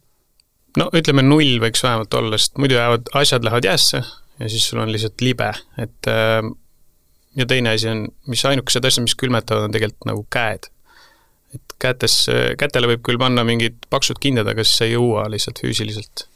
no 0.77 0.91
ütleme, 0.97 1.25
null 1.25 1.59
võiks 1.63 1.85
vähemalt 1.85 2.15
olla, 2.19 2.39
sest 2.41 2.61
muidu 2.61 2.79
jäävad, 2.79 3.11
asjad 3.17 3.47
lähevad 3.47 3.69
jäässe 3.69 4.03
ja 4.03 4.49
siis 4.53 4.69
sul 4.69 4.83
on 4.83 4.93
lihtsalt 4.93 5.23
libe, 5.25 5.53
et 5.81 6.11
äh, 6.13 6.41
ja 7.37 7.47
teine 7.49 7.77
asi 7.77 7.91
on, 7.93 8.07
mis 8.31 8.45
ainukesed 8.49 8.85
asjad, 8.89 9.07
mis 9.07 9.17
külmetavad, 9.19 9.69
on 9.69 9.77
tegelikult 9.77 10.09
nagu 10.09 10.27
käed 10.33 10.71
et 11.55 11.77
kätes, 11.83 12.25
kätele 12.59 12.91
võib 12.95 13.05
küll 13.07 13.21
panna 13.21 13.45
mingid 13.47 13.87
paksud 13.93 14.19
kindad, 14.23 14.49
aga 14.51 14.65
siis 14.65 14.81
sa 14.81 14.89
ei 14.89 14.97
jõua 14.97 15.27
lihtsalt 15.33 15.63
füüsiliselt. 15.63 16.27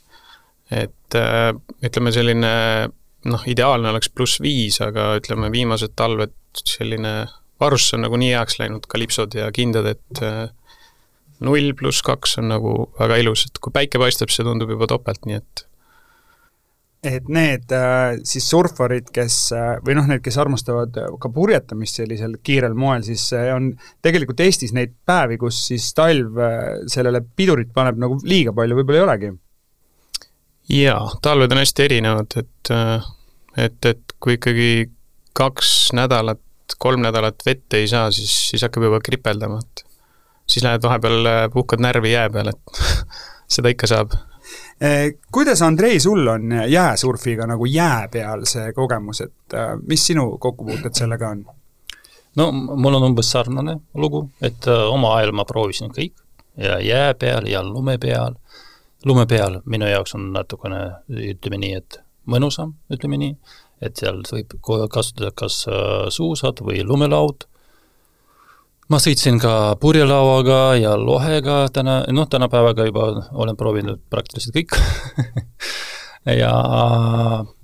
et 0.71 1.19
äh, 1.19 1.51
ütleme, 1.83 2.13
selline 2.15 2.53
noh, 3.27 3.43
ideaalne 3.51 3.91
oleks 3.91 4.09
pluss 4.15 4.41
viis, 4.41 4.79
aga 4.85 5.17
ütleme, 5.19 5.51
viimased 5.53 5.97
talved 5.99 6.37
selline 6.63 7.27
varustus 7.61 7.97
on 7.97 8.07
nagu 8.07 8.19
nii 8.21 8.33
heaks 8.33 8.61
läinud, 8.61 8.87
kalipsod 8.91 9.35
ja 9.37 9.51
kindad, 9.55 9.89
et 9.91 10.23
äh, 10.25 10.47
null 11.45 11.75
pluss 11.77 12.05
kaks 12.07 12.39
on 12.41 12.51
nagu 12.53 12.75
väga 12.99 13.21
ilus, 13.25 13.47
et 13.49 13.61
kui 13.61 13.75
päike 13.75 14.01
paistab, 14.01 14.33
see 14.33 14.47
tundub 14.47 14.71
juba 14.73 14.89
topelt, 14.91 15.27
nii 15.27 15.41
et 15.41 15.65
et 17.01 17.29
need 17.33 17.73
äh, 17.73 18.19
siis 18.29 18.45
surfarid, 18.51 19.09
kes 19.15 19.37
äh, 19.57 19.71
või 19.85 19.97
noh, 19.97 20.09
need, 20.11 20.21
kes 20.25 20.37
armastavad 20.41 20.97
ka 21.21 21.31
purjetamist 21.33 21.97
sellisel 22.01 22.37
kiirel 22.45 22.77
moel, 22.77 23.05
siis 23.07 23.25
on 23.55 23.71
tegelikult 24.05 24.43
Eestis 24.45 24.75
neid 24.77 24.93
päevi, 25.09 25.39
kus 25.41 25.63
siis 25.71 25.89
talv 25.97 26.37
äh, 26.45 26.67
sellele 26.93 27.23
pidurit 27.25 27.73
paneb 27.77 28.01
nagu 28.01 28.21
liiga 28.25 28.53
palju 28.57 28.81
võib-olla 28.81 29.01
ei 29.01 29.07
olegi? 29.07 29.33
jaa, 30.77 31.01
talved 31.25 31.57
on 31.57 31.63
hästi 31.63 31.87
erinevad, 31.89 32.37
et 32.37 32.75
et, 33.59 33.87
et 33.89 34.17
kui 34.21 34.37
ikkagi 34.37 34.71
kaks 35.35 35.95
nädalat, 35.97 36.43
kolm 36.79 37.01
nädalat 37.03 37.41
vett 37.47 37.81
ei 37.81 37.89
saa, 37.91 38.11
siis, 38.15 38.35
siis 38.53 38.63
hakkab 38.67 38.85
juba 38.87 39.01
kripeldama, 39.03 39.59
et 39.65 39.87
siis 40.51 40.67
lähed 40.67 40.85
vahepeal, 40.85 41.49
puhkad 41.55 41.81
närvi 41.83 42.13
jää 42.13 42.29
peal, 42.31 42.53
et 42.53 42.83
seda 43.57 43.73
ikka 43.73 43.89
saab 43.91 44.15
kuidas, 45.33 45.63
Andrei, 45.63 46.01
sul 46.01 46.27
on 46.27 46.53
jääsurfiga 46.69 47.47
nagu 47.47 47.67
jää 47.69 48.09
peal 48.09 48.45
see 48.49 48.73
kogemus, 48.73 49.21
et 49.21 49.55
äh, 49.55 49.75
mis 49.87 50.07
sinu 50.07 50.39
kokkupuuted 50.39 50.97
sellega 50.97 51.29
on? 51.29 51.45
no 52.37 52.53
mul 52.53 52.95
on 52.95 53.03
umbes 53.11 53.31
sarnane 53.31 53.77
lugu, 53.95 54.31
et 54.43 54.69
äh, 54.69 54.87
oma 54.89 55.15
ajal 55.19 55.35
ma 55.37 55.45
proovisin 55.45 55.93
kõik 55.93 56.15
ja 56.57 56.79
jää 56.81 57.15
peal 57.15 57.47
ja 57.47 57.63
lume 57.63 57.99
peal. 57.99 58.35
lume 59.05 59.27
peal 59.27 59.61
minu 59.65 59.87
jaoks 59.87 60.15
on 60.15 60.33
natukene, 60.33 60.81
ütleme 61.09 61.61
nii, 61.61 61.75
et 61.77 62.01
mõnusam, 62.29 62.75
ütleme 62.93 63.17
nii, 63.21 63.37
et 63.81 63.97
seal 63.97 64.21
võib 64.33 64.57
kasutada 64.93 65.31
kas 65.35 65.65
äh, 65.69 66.09
suusad 66.09 66.61
või 66.65 66.85
lumelaud. 66.85 67.47
Ma 68.91 68.99
sõitsin 68.99 69.39
ka 69.43 69.77
purjelauaga 69.81 70.61
ja 70.81 70.97
lohega 70.99 71.63
täna, 71.75 72.01
noh, 72.13 72.27
tänapäevaga 72.31 72.89
juba 72.89 73.07
olen 73.33 73.59
proovinud 73.59 74.03
praktiliselt 74.11 74.57
kõik. 74.57 74.77
Ja 76.29 76.51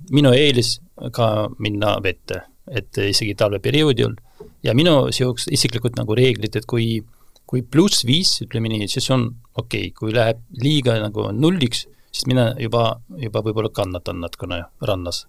minu 0.09 0.31
eelis 0.33 0.79
ka 1.13 1.45
minna 1.61 1.91
vette, 2.01 2.39
et 2.65 2.97
isegi 2.97 3.35
talveperioodil 3.37 4.15
ja 4.65 4.73
minu 4.73 4.95
niisugused 5.05 5.53
isiklikud 5.53 5.93
nagu 5.93 6.15
reeglid, 6.17 6.57
et 6.57 6.65
kui 6.65 7.03
kui 7.47 7.61
pluss 7.63 8.01
viis, 8.07 8.33
ütleme 8.43 8.71
nii, 8.71 8.87
siis 8.91 9.07
on 9.13 9.27
okei. 9.55 9.91
Okay., 9.91 9.93
kui 9.95 10.15
läheb 10.15 10.41
liiga 10.63 10.97
nagu 11.03 11.29
nulliks, 11.37 11.85
siis 12.11 12.27
mina 12.29 12.49
juba, 12.59 12.97
juba 13.21 13.43
võib-olla 13.45 13.71
kannatan 13.73 14.25
natukene 14.25 14.63
rannas 14.89 15.25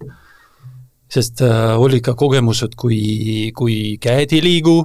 sest 1.13 1.43
äh, 1.45 1.75
oli 1.81 2.01
ka 2.05 2.15
kogemused, 2.19 2.77
kui, 2.79 3.51
kui 3.57 3.97
käed 4.03 4.35
ei 4.37 4.43
liigu, 4.45 4.83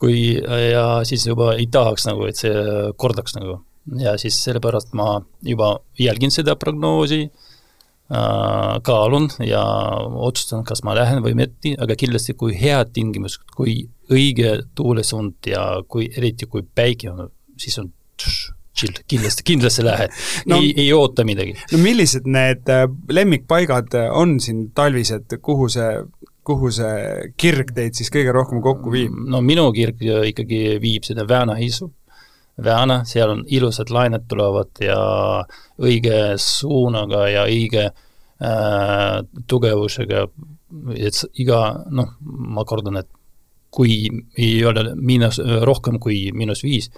kui 0.00 0.36
ja 0.40 0.86
siis 1.08 1.26
juba 1.28 1.52
ei 1.56 1.68
tahaks 1.72 2.08
nagu, 2.08 2.28
et 2.28 2.40
see 2.40 2.92
kordaks 2.96 3.36
nagu. 3.38 3.60
ja 4.02 4.16
siis 4.18 4.38
sellepärast 4.42 4.96
ma 4.98 5.20
juba 5.46 5.76
jälgin 5.98 6.32
seda 6.34 6.56
prognoosi 6.58 7.20
äh,, 7.28 8.80
kaalun 8.82 9.28
ja 9.46 9.62
otsustan, 10.26 10.64
kas 10.66 10.82
ma 10.82 10.96
lähen 10.98 11.22
või 11.22 11.36
mitte, 11.38 11.76
aga 11.78 11.94
kindlasti 11.94 12.34
kui 12.34 12.56
head 12.58 12.90
tingimused, 12.96 13.44
kui 13.54 13.84
õige 14.10 14.56
tuulesuund 14.74 15.46
ja 15.52 15.84
kui, 15.86 16.08
eriti 16.16 16.48
kui 16.50 16.64
päike 16.66 17.12
on, 17.12 17.30
siis 17.60 17.78
on 17.78 17.92
chill, 18.76 19.02
kindlasti, 19.08 19.44
kindlasti 19.46 19.84
lähed 19.86 20.14
no,. 20.50 20.60
ei, 20.60 20.72
ei 20.84 20.92
oota 20.96 21.24
midagi. 21.28 21.56
no 21.72 21.82
millised 21.82 22.28
need 22.30 22.68
äh, 22.72 22.86
lemmikpaigad 23.08 23.94
äh, 23.98 24.08
on 24.12 24.38
siin 24.42 24.70
talvised, 24.76 25.38
kuhu 25.42 25.68
see, 25.72 25.90
kuhu 26.46 26.72
see 26.74 27.30
kirg 27.40 27.72
teid 27.76 27.98
siis 27.98 28.12
kõige 28.14 28.34
rohkem 28.36 28.62
kokku 28.64 28.92
viib? 28.94 29.12
Mm, 29.12 29.30
no 29.34 29.42
minu 29.44 29.68
kirg 29.76 30.02
ikkagi 30.02 30.80
viib 30.82 31.06
sinna 31.08 31.26
Vääna-Hiisu. 31.28 31.90
Vääna, 32.64 33.02
seal 33.04 33.34
on 33.34 33.42
ilusad 33.52 33.90
lained 33.92 34.24
tulevad 34.30 34.78
ja 34.80 34.96
õige 35.76 36.38
suunaga 36.40 37.26
ja 37.28 37.42
õige 37.44 37.90
äh, 37.90 39.18
tugevusega, 39.48 40.22
et 40.96 41.20
iga 41.42 41.60
noh, 41.92 42.14
ma 42.24 42.64
kordan, 42.64 43.02
et 43.02 43.10
kui 43.76 44.08
ei 44.38 44.64
ole 44.64 44.94
miinus, 44.96 45.38
rohkem 45.68 46.00
kui 46.02 46.30
miinus 46.36 46.62
viis, 46.64 46.88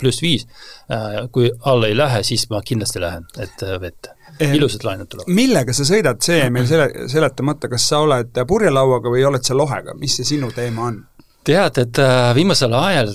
pluss 0.00 0.22
viis, 0.22 0.46
äh, 0.92 1.24
kui 1.32 1.50
alla 1.70 1.88
ei 1.88 1.96
lähe, 1.96 2.22
siis 2.26 2.48
ma 2.52 2.60
kindlasti 2.64 3.02
lähen, 3.02 3.28
et 3.40 3.64
äh, 3.64 3.76
vette. 3.80 4.14
ilusad 4.44 4.84
lained 4.84 5.08
tulevad. 5.10 5.34
millega 5.34 5.74
sa 5.74 5.86
sõidad, 5.88 6.20
see 6.24 6.40
jäi 6.42 6.50
meil 6.54 6.66
sele-, 6.68 7.08
seletamata, 7.10 7.70
kas 7.72 7.88
sa 7.90 8.02
oled 8.04 8.42
purjelauaga 8.48 9.12
või 9.12 9.24
oled 9.26 9.44
sa 9.44 9.56
lohega, 9.56 9.96
mis 9.98 10.18
see 10.20 10.34
sinu 10.36 10.52
teema 10.54 10.90
on? 10.90 11.04
tead, 11.48 11.78
et 11.80 12.02
äh, 12.04 12.32
viimasel 12.36 12.74
ajal 12.76 13.14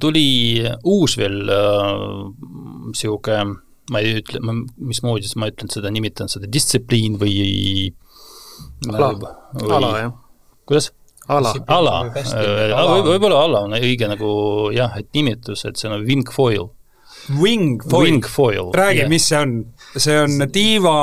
tuli 0.00 0.64
uus 0.90 1.14
veel 1.20 1.38
niisugune 2.90 3.60
ma 3.92 4.00
ei 4.00 4.18
ütle, 4.20 4.40
ma, 4.44 4.54
mismoodi 4.88 5.28
ma 5.40 5.50
ütlen 5.52 5.70
seda, 5.72 5.92
nimetan 5.92 6.30
seda 6.32 6.48
distsipliin 6.50 7.18
või 7.20 7.34
ala, 8.88 9.10
ala 9.76 9.90
jah. 10.00 10.14
kuidas? 10.68 10.90
Ala, 11.28 11.52
ala, 11.72 11.92
võib, 12.10 13.08
võib-olla 13.08 13.42
ala 13.46 13.60
on 13.66 13.76
õige 13.78 14.08
nagu 14.10 14.30
jah, 14.74 14.96
et 15.00 15.08
nimetus, 15.16 15.64
et 15.68 15.80
see 15.80 15.90
on 15.90 16.04
wing 16.04 16.30
foil. 16.32 16.70
Wing 17.40 17.80
foil, 17.80 18.04
wing 18.04 18.26
foil, 18.28 18.68
räägi 18.76 19.04
yeah., 19.04 19.08
mis 19.08 19.28
see 19.30 19.38
on? 19.40 19.54
see 19.96 20.16
on 20.20 20.44
tiiva 20.52 20.94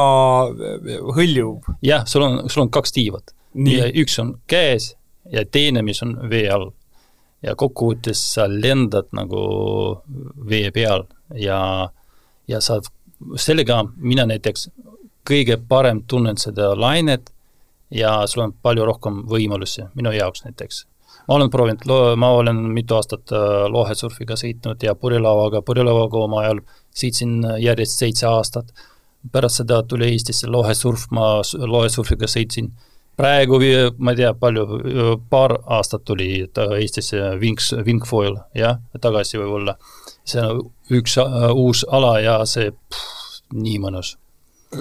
hõljuv? 1.17 1.71
jah, 1.85 2.05
sul 2.09 2.25
on, 2.27 2.43
sul 2.51 2.67
on 2.67 2.73
kaks 2.73 2.93
tiivat. 2.93 3.33
üks 3.55 4.19
on 4.21 4.35
käes 4.49 4.93
ja 5.31 5.45
teine, 5.45 5.81
mis 5.81 6.03
on 6.05 6.13
vee 6.29 6.45
all. 6.51 6.69
ja 7.41 7.55
kokkuvõttes 7.57 8.21
sa 8.35 8.45
lendad 8.45 9.09
nagu 9.17 9.41
vee 10.45 10.69
peal 10.71 11.07
ja, 11.33 11.89
ja 12.47 12.61
sa, 12.61 12.77
sellega 13.33 13.81
mina 13.97 14.27
näiteks 14.29 14.69
kõige 15.25 15.57
parem 15.57 16.03
tunnen 16.05 16.37
seda 16.37 16.75
lainet 16.77 17.30
ja 17.91 18.27
sul 18.27 18.45
on 18.45 18.53
palju 18.61 18.85
rohkem 18.87 19.21
võimalusi, 19.29 19.85
minu 19.95 20.11
jaoks 20.15 20.45
näiteks. 20.45 20.85
ma 21.27 21.35
olen 21.35 21.49
proovinud, 21.49 21.83
ma 22.17 22.29
olen 22.33 22.61
mitu 22.75 22.95
aastat 22.95 23.31
äh, 23.35 23.65
lohesurfiga 23.69 24.35
sõitnud 24.39 24.83
ja 24.83 24.95
purjelauaga, 24.95 25.61
purjelauaga 25.61 26.23
oma 26.25 26.39
ajal 26.41 26.61
sõitsin 26.95 27.41
järjest 27.59 27.99
seitse 27.99 28.27
aastat, 28.27 28.71
pärast 29.31 29.61
seda 29.61 29.83
tuli 29.83 30.09
Eestisse 30.11 30.47
lohesurf, 30.47 31.07
ma 31.11 31.41
lohesurfiga 31.67 32.27
sõitsin 32.31 32.71
praegu, 33.17 33.59
ma 33.97 34.15
ei 34.15 34.21
tea, 34.21 34.31
palju, 34.33 34.65
paar 35.29 35.57
aastat 35.77 36.05
tuli 36.07 36.31
Eestisse 36.79 37.35
Wings, 37.41 37.73
Wingfoil, 37.85 38.39
jah, 38.57 38.79
tagasi 39.01 39.37
võib-olla. 39.41 39.77
see 40.25 40.41
on 40.41 40.63
üks 40.91 41.17
uh, 41.17 41.51
uus 41.57 41.85
ala 41.89 42.19
ja 42.21 42.39
see 42.45 42.71
pff, 42.71 43.45
nii 43.53 43.79
mõnus 43.83 44.15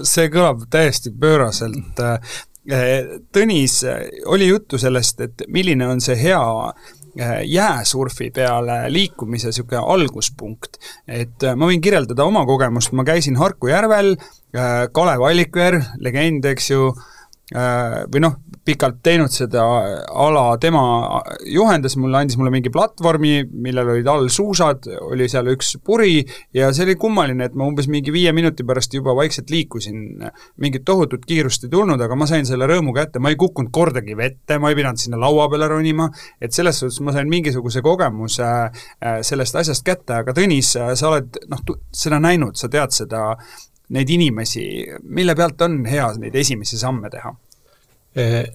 see 0.06 0.28
kõlab 0.30 0.64
täiesti 0.70 1.12
pööraselt. 1.20 2.00
Eh, 2.68 3.20
Tõnis, 3.32 3.78
oli 4.28 4.50
juttu 4.50 4.78
sellest, 4.78 5.20
et 5.24 5.46
milline 5.48 5.86
on 5.88 6.02
see 6.04 6.16
hea 6.20 6.40
eh, 7.16 7.38
jääsurfi 7.48 8.28
peale 8.36 8.82
liikumise 8.92 9.48
niisugune 9.48 9.80
alguspunkt. 9.80 10.76
et 11.08 11.46
ma 11.56 11.70
võin 11.70 11.80
kirjeldada 11.80 12.24
oma 12.24 12.44
kogemust, 12.46 12.92
ma 12.92 13.04
käisin 13.04 13.40
Harku 13.40 13.72
järvel, 13.72 14.16
Kalev 14.92 15.22
Allikveer, 15.22 15.78
legend, 16.02 16.44
eks 16.44 16.70
ju, 16.70 16.90
või 17.50 18.20
noh, 18.22 18.36
pikalt 18.64 19.00
teinud 19.02 19.32
seda 19.32 19.62
ala, 19.64 20.42
tema 20.62 20.82
juhendas 21.48 21.96
mulle, 21.98 22.20
andis 22.20 22.36
mulle 22.38 22.52
mingi 22.54 22.70
platvormi, 22.72 23.44
millel 23.64 23.94
olid 23.94 24.10
all 24.10 24.28
suusad, 24.32 24.86
oli 25.08 25.26
seal 25.30 25.48
üks 25.54 25.72
puri 25.84 26.20
ja 26.56 26.70
see 26.74 26.84
oli 26.86 26.96
kummaline, 27.00 27.48
et 27.48 27.56
ma 27.58 27.66
umbes 27.66 27.88
mingi 27.90 28.12
viie 28.14 28.32
minuti 28.36 28.66
pärast 28.66 28.94
juba 28.94 29.14
vaikselt 29.18 29.50
liikusin. 29.50 29.98
mingit 30.60 30.84
tohutut 30.84 31.24
kiirust 31.26 31.64
ei 31.64 31.72
tulnud, 31.72 32.00
aga 32.00 32.16
ma 32.16 32.28
sain 32.28 32.46
selle 32.46 32.68
rõõmu 32.70 32.94
kätte, 32.94 33.18
ma 33.18 33.32
ei 33.32 33.38
kukkunud 33.40 33.72
kordagi 33.72 34.16
vette, 34.16 34.58
ma 34.58 34.70
ei 34.70 34.78
pidanud 34.78 35.00
sinna 35.00 35.18
laua 35.20 35.48
peale 35.50 35.68
ronima, 35.68 36.10
et 36.40 36.52
selles 36.52 36.78
suhtes 36.82 37.00
ma 37.00 37.14
sain 37.16 37.28
mingisuguse 37.30 37.82
kogemuse 37.82 38.46
äh, 38.46 39.20
sellest 39.26 39.56
asjast 39.56 39.86
kätte, 39.86 40.20
aga 40.20 40.36
Tõnis, 40.36 40.76
sa 40.76 41.08
oled 41.08 41.42
noh, 41.50 41.64
seda 41.92 42.20
näinud, 42.22 42.56
sa 42.56 42.70
tead 42.72 42.94
seda, 42.94 43.34
neid 43.90 44.11
inimesi, 44.11 44.64
mille 45.03 45.35
pealt 45.38 45.62
on 45.66 45.85
hea 45.88 46.07
neid 46.18 46.37
esimesi 46.42 46.79
samme 46.79 47.11
teha? 47.11 47.35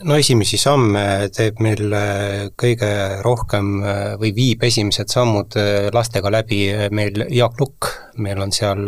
no 0.04 0.18
esimesi 0.20 0.58
samme 0.60 1.30
teeb 1.32 1.62
meil 1.64 1.94
äh, 1.96 2.48
kõige 2.60 2.90
rohkem 3.24 3.70
äh, 3.80 4.16
või 4.20 4.34
viib 4.36 4.66
esimesed 4.68 5.08
sammud 5.08 5.56
äh, 5.56 5.88
lastega 5.96 6.32
läbi 6.34 6.60
meil 6.92 7.24
Jaak 7.32 7.56
Lukk, 7.62 7.88
meil 8.20 8.42
on 8.44 8.52
seal 8.52 8.84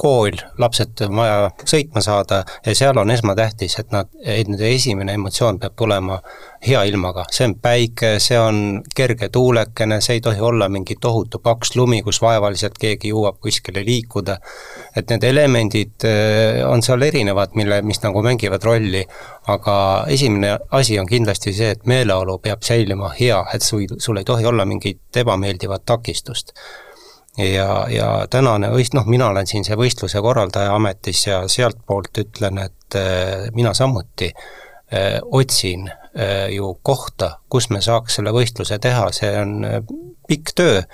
kool, 0.00 0.36
lapsed 0.58 1.02
on 1.04 1.16
vaja 1.18 1.50
sõitma 1.68 2.00
saada 2.04 2.40
ja 2.64 2.74
seal 2.76 2.96
on 3.00 3.10
esmatähtis, 3.12 3.76
et 3.82 3.92
nad, 3.92 4.08
et 4.24 4.48
nende 4.48 4.70
esimene 4.72 5.12
emotsioon 5.18 5.58
peab 5.60 5.76
tulema 5.76 6.16
hea 6.64 6.80
ilmaga, 6.88 7.26
see 7.32 7.48
on 7.48 7.54
päike, 7.60 8.14
see 8.22 8.38
on 8.40 8.80
kerge 8.96 9.28
tuulekene, 9.32 10.00
see 10.04 10.18
ei 10.18 10.24
tohi 10.24 10.40
olla 10.44 10.70
mingi 10.72 10.96
tohutu 11.00 11.42
paks 11.44 11.74
lumi, 11.76 12.00
kus 12.06 12.20
vaevaliselt 12.24 12.80
keegi 12.80 13.12
jõuab 13.12 13.40
kuskile 13.44 13.84
liikuda, 13.84 14.38
et 14.96 15.12
need 15.12 15.24
elemendid 15.28 16.08
on 16.68 16.84
seal 16.84 17.04
erinevad, 17.04 17.56
mille, 17.60 17.82
mis 17.84 18.00
nagu 18.04 18.24
mängivad 18.24 18.64
rolli, 18.64 19.04
aga 19.52 19.78
esimene 20.08 20.56
asi 20.76 20.98
on 21.00 21.08
kindlasti 21.08 21.52
see, 21.56 21.74
et 21.76 21.88
meeleolu 21.88 22.38
peab 22.44 22.64
säilima 22.64 23.12
hea, 23.20 23.40
et 23.54 23.64
sul, 23.64 23.84
sul 23.98 24.20
ei 24.20 24.28
tohi 24.28 24.48
olla 24.48 24.68
mingit 24.68 25.24
ebameeldivat 25.24 25.84
takistust 25.88 26.56
ja, 27.38 27.86
ja 27.90 28.08
tänane 28.30 28.70
võist-, 28.72 28.96
noh, 28.96 29.06
mina 29.10 29.30
olen 29.30 29.46
siin 29.46 29.64
see 29.66 29.78
võistluse 29.78 30.22
korraldaja 30.22 30.74
ametis 30.74 31.26
ja 31.26 31.42
sealtpoolt 31.48 32.22
ütlen, 32.24 32.60
et 32.66 32.98
äh, 32.98 33.48
mina 33.54 33.74
samuti 33.76 34.30
äh, 34.32 35.18
otsin 35.22 35.88
äh, 35.90 36.48
ju 36.54 36.74
kohta, 36.82 37.36
kus 37.48 37.70
me 37.70 37.82
saaks 37.84 38.18
selle 38.18 38.34
võistluse 38.34 38.80
teha, 38.82 39.10
see 39.14 39.34
on 39.40 39.58
pikk 40.28 40.54
töö. 40.56 40.84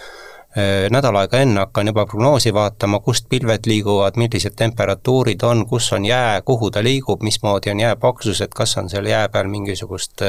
Nädal 0.88 1.12
aega 1.20 1.42
enne 1.44 1.60
hakkan 1.60 1.90
juba 1.90 2.06
prognoosi 2.08 2.48
vaatama, 2.56 3.02
kust 3.04 3.26
pilved 3.28 3.66
liiguvad, 3.68 4.16
millised 4.16 4.54
temperatuurid 4.56 5.42
on, 5.44 5.66
kus 5.68 5.90
on 5.92 6.06
jää, 6.08 6.38
kuhu 6.48 6.70
ta 6.72 6.80
liigub, 6.80 7.20
mismoodi 7.20 7.74
on 7.74 7.82
jää 7.82 7.98
paksused, 8.00 8.56
kas 8.56 8.72
on 8.80 8.88
seal 8.88 9.04
jää 9.04 9.28
peal 9.28 9.50
mingisugust 9.52 10.24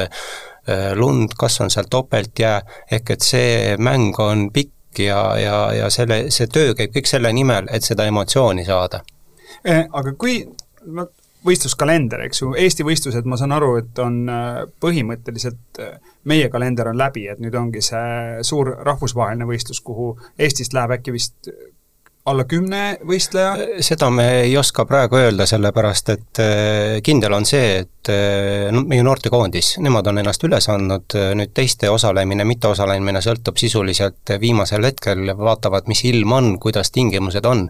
lund, 1.00 1.32
kas 1.32 1.56
on 1.64 1.72
seal 1.72 1.88
topeltjää, 1.88 2.60
ehk 2.92 3.14
et 3.16 3.24
see 3.24 3.78
mäng 3.80 4.20
on 4.20 4.50
pikk 4.52 4.77
ja, 4.98 5.20
ja, 5.38 5.58
ja 5.74 5.90
selle, 5.90 6.24
see 6.34 6.48
töö 6.52 6.74
käib 6.78 6.94
kõik 6.96 7.10
selle 7.10 7.32
nimel, 7.32 7.68
et 7.72 7.86
seda 7.86 8.06
emotsiooni 8.08 8.64
saada. 8.66 9.02
Äh, 9.66 9.86
aga 9.92 10.14
kui, 10.18 10.40
no 10.86 11.08
võistluskalender, 11.46 12.24
eks 12.26 12.42
ju, 12.42 12.52
Eesti 12.58 12.84
võistlused, 12.86 13.26
ma 13.28 13.38
saan 13.38 13.54
aru, 13.56 13.72
et 13.80 13.98
on 14.02 14.20
äh, 14.32 14.60
põhimõtteliselt, 14.82 15.80
äh, 15.82 15.98
meie 16.28 16.48
kalender 16.52 16.90
on 16.90 16.98
läbi, 16.98 17.28
et 17.30 17.40
nüüd 17.42 17.54
ongi 17.58 17.82
see 17.84 18.42
suur 18.46 18.74
rahvusvaheline 18.86 19.46
võistlus, 19.48 19.80
kuhu 19.84 20.12
Eestist 20.38 20.74
läheb 20.76 20.98
äkki 20.98 21.14
vist 21.14 21.50
alla 22.28 22.44
kümne 22.48 22.82
võistleja? 23.06 23.54
seda 23.84 24.10
me 24.12 24.26
ei 24.42 24.56
oska 24.58 24.84
praegu 24.88 25.18
öelda, 25.18 25.46
sellepärast 25.48 26.12
et 26.14 26.40
äh, 26.42 26.98
kindel 27.04 27.34
on 27.36 27.46
see, 27.48 27.82
et 27.82 28.10
äh, 28.12 28.68
no 28.74 28.82
meie 28.88 29.04
noortekoondis, 29.06 29.76
nemad 29.84 30.08
on 30.10 30.20
ennast 30.22 30.44
üles 30.46 30.68
andnud, 30.72 31.16
nüüd 31.38 31.54
teiste 31.56 31.90
osalemine, 31.92 32.44
mitteosalemine 32.48 33.22
sõltub 33.24 33.58
sisuliselt 33.60 34.34
viimasel 34.40 34.84
hetkel, 34.88 35.32
vaatavad, 35.38 35.88
mis 35.90 36.04
ilm 36.08 36.34
on, 36.36 36.50
kuidas 36.62 36.92
tingimused 36.94 37.46
on, 37.48 37.66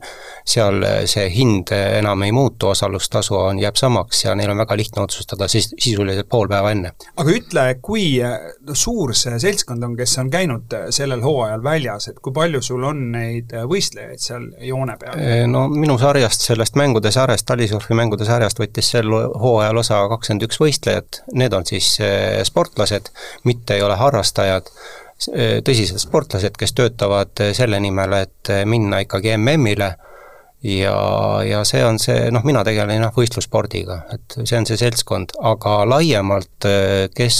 seal 0.49 0.83
see 1.11 1.29
hind 1.35 1.73
enam 1.75 2.23
ei 2.27 2.35
muutu, 2.35 2.73
osalustasu 2.73 3.39
on, 3.39 3.63
jääb 3.63 3.79
samaks 3.79 4.25
ja 4.25 4.35
neil 4.39 4.53
on 4.55 4.63
väga 4.65 4.79
lihtne 4.79 5.05
otsustada 5.05 5.49
siis 5.49 5.71
sisuliselt 5.79 6.29
pool 6.29 6.51
päeva 6.51 6.73
enne. 6.75 6.95
aga 7.17 7.35
ütle, 7.35 7.67
kui 7.83 8.09
suur 8.73 9.15
see 9.17 9.39
seltskond 9.43 9.85
on, 9.87 9.97
kes 9.99 10.19
on 10.23 10.33
käinud 10.33 10.79
sellel 10.95 11.23
hooajal 11.25 11.65
väljas, 11.65 12.11
et 12.11 12.23
kui 12.23 12.35
palju 12.35 12.63
sul 12.65 12.87
on 12.89 13.09
neid 13.15 13.55
võistlejaid 13.69 14.23
seal 14.23 14.48
joone 14.69 14.97
peal? 15.01 15.19
no 15.51 15.67
minu 15.73 15.99
sarjast, 16.01 16.47
sellest 16.51 16.79
mängude 16.79 17.13
sarjast, 17.15 17.47
talisurfi 17.49 17.97
mängude 17.99 18.27
sarjast 18.29 18.61
võttis 18.61 18.91
sel 18.95 19.11
hooajal 19.13 19.83
osa 19.83 20.01
kakskümmend 20.13 20.49
üks 20.49 20.61
võistlejat, 20.63 21.23
need 21.39 21.57
on 21.57 21.67
siis 21.69 21.95
sportlased, 22.49 23.13
mitte 23.49 23.79
ei 23.79 23.85
ole 23.87 23.99
harrastajad, 23.99 24.71
tõsised 25.67 25.99
sportlased, 25.99 26.57
kes 26.59 26.77
töötavad 26.79 27.49
selle 27.57 27.81
nimel, 27.83 28.21
et 28.23 28.53
minna 28.71 29.03
ikkagi 29.05 29.35
MM-ile 29.37 29.95
ja, 30.63 30.95
ja 31.47 31.63
see 31.69 31.83
on 31.87 32.01
see, 32.03 32.29
noh, 32.35 32.45
mina 32.47 32.65
tegelen 32.67 33.03
jah 33.03 33.15
võistlusspordiga, 33.15 34.01
et 34.15 34.39
see 34.43 34.59
on 34.59 34.67
see 34.69 34.79
seltskond, 34.81 35.37
aga 35.51 35.75
laiemalt, 35.89 36.69
kes 37.15 37.39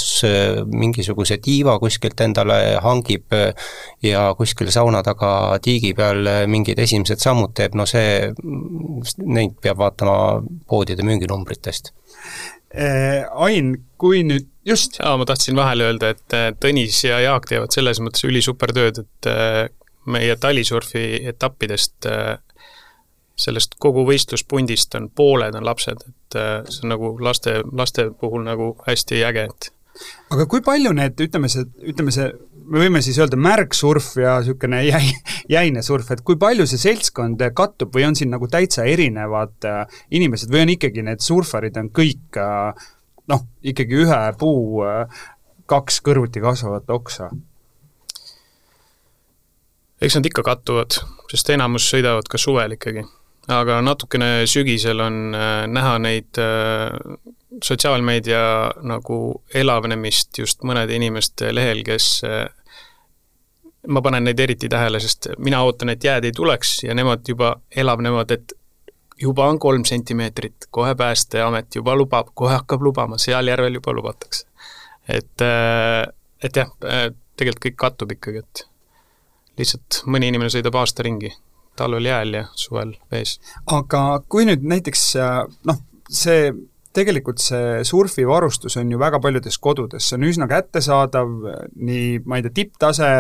mingisuguse 0.71 1.41
tiiva 1.43 1.79
kuskilt 1.83 2.21
endale 2.25 2.59
hangib 2.85 3.35
ja 4.05 4.29
kuskil 4.39 4.71
sauna 4.75 5.03
taga 5.07 5.33
tiigi 5.65 5.95
peal 5.99 6.47
mingid 6.51 6.79
esimesed 6.83 7.23
sammud 7.23 7.57
teeb, 7.59 7.75
no 7.79 7.89
see, 7.91 8.31
neid 9.25 9.59
peab 9.63 9.83
vaatama 9.83 10.19
poodide 10.71 11.07
müüginumbritest. 11.07 11.93
Äh, 12.75 13.25
Ain, 13.33 13.73
kui 13.97 14.21
nüüd 14.29 14.49
just 14.69 14.99
jaa, 15.01 15.15
ma 15.17 15.25
tahtsin 15.29 15.57
vahele 15.57 15.87
öelda, 15.89 16.13
et 16.13 16.37
äh, 16.37 16.51
Tõnis 16.61 17.01
ja 17.07 17.17
Jaak 17.25 17.49
teevad 17.49 17.73
selles 17.73 18.01
mõttes 18.05 18.27
ülisuper 18.29 18.75
tööd, 18.77 19.01
et 19.07 19.29
äh, 19.31 19.71
meie 20.09 20.37
talisurfi 20.41 21.23
etappidest 21.33 22.09
sellest 23.39 23.79
kogu 23.83 24.05
võistluspundist 24.09 24.95
on 24.99 25.09
pooled 25.15 25.57
on 25.59 25.67
lapsed, 25.67 26.05
et 26.09 26.39
äh, 26.39 26.61
see 26.67 26.87
on 26.87 26.95
nagu 26.97 27.15
laste, 27.23 27.61
laste 27.73 28.09
puhul 28.21 28.45
nagu 28.47 28.73
hästi 28.87 29.23
äge, 29.29 29.49
et 29.53 29.73
aga 30.35 30.47
kui 30.51 30.63
palju 30.65 30.93
need, 30.95 31.19
ütleme 31.27 31.51
see, 31.51 31.65
ütleme 31.91 32.13
see, 32.15 32.29
me 32.69 32.83
võime 32.85 33.01
siis 33.03 33.19
öelda 33.19 33.39
märgsurf 33.41 34.13
ja 34.21 34.37
niisugune 34.43 34.83
jäi, 34.87 35.15
jäine 35.57 35.83
surf, 35.87 36.11
et 36.15 36.23
kui 36.27 36.39
palju 36.41 36.67
see 36.71 36.83
seltskond 36.83 37.43
kattub 37.57 37.95
või 37.95 38.09
on 38.11 38.19
siin 38.19 38.31
nagu 38.35 38.51
täitsa 38.51 38.87
erinevad 38.91 39.69
äh, 39.69 40.01
inimesed 40.15 40.53
või 40.53 40.67
on 40.67 40.75
ikkagi 40.77 41.07
need 41.07 41.25
surfarid 41.25 41.79
on 41.81 41.91
kõik 41.95 42.39
äh, 42.43 42.89
noh, 43.31 43.45
ikkagi 43.63 44.03
ühe 44.05 44.23
puu 44.41 44.83
kaks 45.69 46.01
kõrvuti 46.05 46.41
kasvavat 46.43 46.91
oksa? 46.91 47.31
eks 49.99 50.15
nad 50.15 50.27
ikka 50.29 50.45
kattuvad, 50.47 50.95
sest 51.31 51.49
enamus 51.51 51.89
sõidavad 51.91 52.29
ka 52.31 52.39
suvel 52.39 52.77
ikkagi 52.77 53.03
aga 53.49 53.81
natukene 53.85 54.47
sügisel 54.49 55.01
on 55.01 55.35
äh, 55.37 55.65
näha 55.71 55.97
neid 56.03 56.39
äh, 56.43 56.93
sotsiaalmeedia 57.65 58.43
nagu 58.87 59.19
elavnemist 59.55 60.39
just 60.39 60.65
mõnede 60.69 60.97
inimeste 60.99 61.53
lehel, 61.55 61.83
kes 61.87 62.11
äh, 62.29 62.45
ma 63.89 64.03
panen 64.05 64.29
neid 64.29 64.41
eriti 64.45 64.69
tähele, 64.69 65.01
sest 65.01 65.31
mina 65.41 65.63
ootan, 65.65 65.95
et 65.95 66.05
jääd 66.05 66.29
ei 66.29 66.37
tuleks 66.37 66.83
ja 66.85 66.97
nemad 66.97 67.25
juba 67.29 67.55
elavnevad, 67.71 68.37
et 68.37 68.53
juba 69.19 69.49
on 69.49 69.59
kolm 69.59 69.87
sentimeetrit, 69.89 70.69
kohe 70.71 70.95
Päästeamet 70.95 71.81
juba 71.81 71.97
lubab, 71.97 72.35
kohe 72.35 72.53
hakkab 72.59 72.85
lubama, 72.85 73.19
seal 73.19 73.49
järvel 73.49 73.81
juba 73.81 73.97
lubatakse. 73.97 74.45
et, 75.09 75.43
et 76.45 76.57
jah, 76.61 76.69
tegelikult 76.79 77.65
kõik 77.65 77.79
kattub 77.81 78.13
ikkagi, 78.13 78.45
et 78.45 78.65
lihtsalt 79.59 80.03
mõni 80.07 80.29
inimene 80.29 80.53
sõidab 80.53 80.77
aasta 80.79 81.07
ringi 81.07 81.33
talvel 81.79 82.09
jääl 82.09 82.35
ja 82.41 82.47
suvel 82.59 82.97
vees. 83.13 83.39
aga 83.67 84.23
kui 84.29 84.49
nüüd 84.49 84.67
näiteks 84.67 85.05
äh, 85.23 85.45
noh, 85.69 85.81
see 86.09 86.51
tegelikult 86.99 87.41
see 87.43 87.83
surfivarustus 87.87 88.79
on 88.81 88.91
ju 88.93 88.99
väga 89.01 89.21
paljudes 89.23 89.59
kodudes, 89.63 90.09
see 90.09 90.19
on 90.19 90.27
üsna 90.29 90.49
kättesaadav, 90.51 91.35
nii 91.77 92.21
ma 92.27 92.39
ei 92.39 92.47
tea, 92.47 92.55
tipptase, 92.63 93.11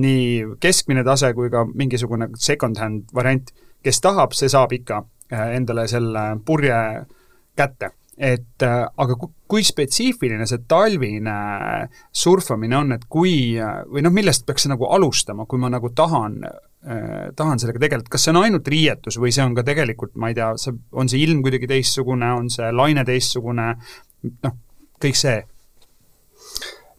nii 0.00 0.56
keskmine 0.62 1.04
tase 1.06 1.32
kui 1.36 1.50
ka 1.52 1.66
mingisugune 1.68 2.30
second-hand 2.38 3.10
variant. 3.16 3.52
kes 3.80 3.96
tahab, 4.04 4.34
see 4.36 4.48
saab 4.52 4.74
ikka 4.76 4.98
äh, 5.32 5.54
endale 5.56 5.86
selle 5.88 6.24
purje 6.44 6.76
kätte. 7.56 7.92
et 8.18 8.62
äh, 8.62 8.82
aga 8.96 9.16
kui 9.48 9.62
spetsiifiline 9.64 10.46
see 10.46 10.60
talvine 10.68 11.36
surfamine 12.12 12.76
on, 12.76 12.92
et 12.92 13.06
kui, 13.08 13.56
või 13.88 14.04
noh, 14.04 14.12
millest 14.12 14.44
peaks 14.46 14.68
nagu 14.68 14.84
alustama, 14.92 15.46
kui 15.48 15.58
ma 15.58 15.72
nagu 15.72 15.88
tahan 15.96 16.44
Äh, 16.44 16.69
tahan 16.80 17.60
sellega 17.60 17.80
tegeleda, 17.82 18.08
kas 18.08 18.22
see 18.24 18.32
on 18.32 18.40
ainult 18.40 18.68
riietus 18.72 19.18
või 19.20 19.34
see 19.36 19.44
on 19.44 19.52
ka 19.56 19.64
tegelikult, 19.66 20.14
ma 20.16 20.30
ei 20.30 20.36
tea, 20.38 20.50
see, 20.60 20.72
on 20.96 21.10
see 21.12 21.20
ilm 21.26 21.42
kuidagi 21.44 21.68
teistsugune, 21.68 22.30
on 22.40 22.48
see 22.52 22.70
laine 22.72 23.04
teistsugune, 23.04 23.66
noh, 24.46 24.54
kõik 25.00 25.18
see? 25.20 25.42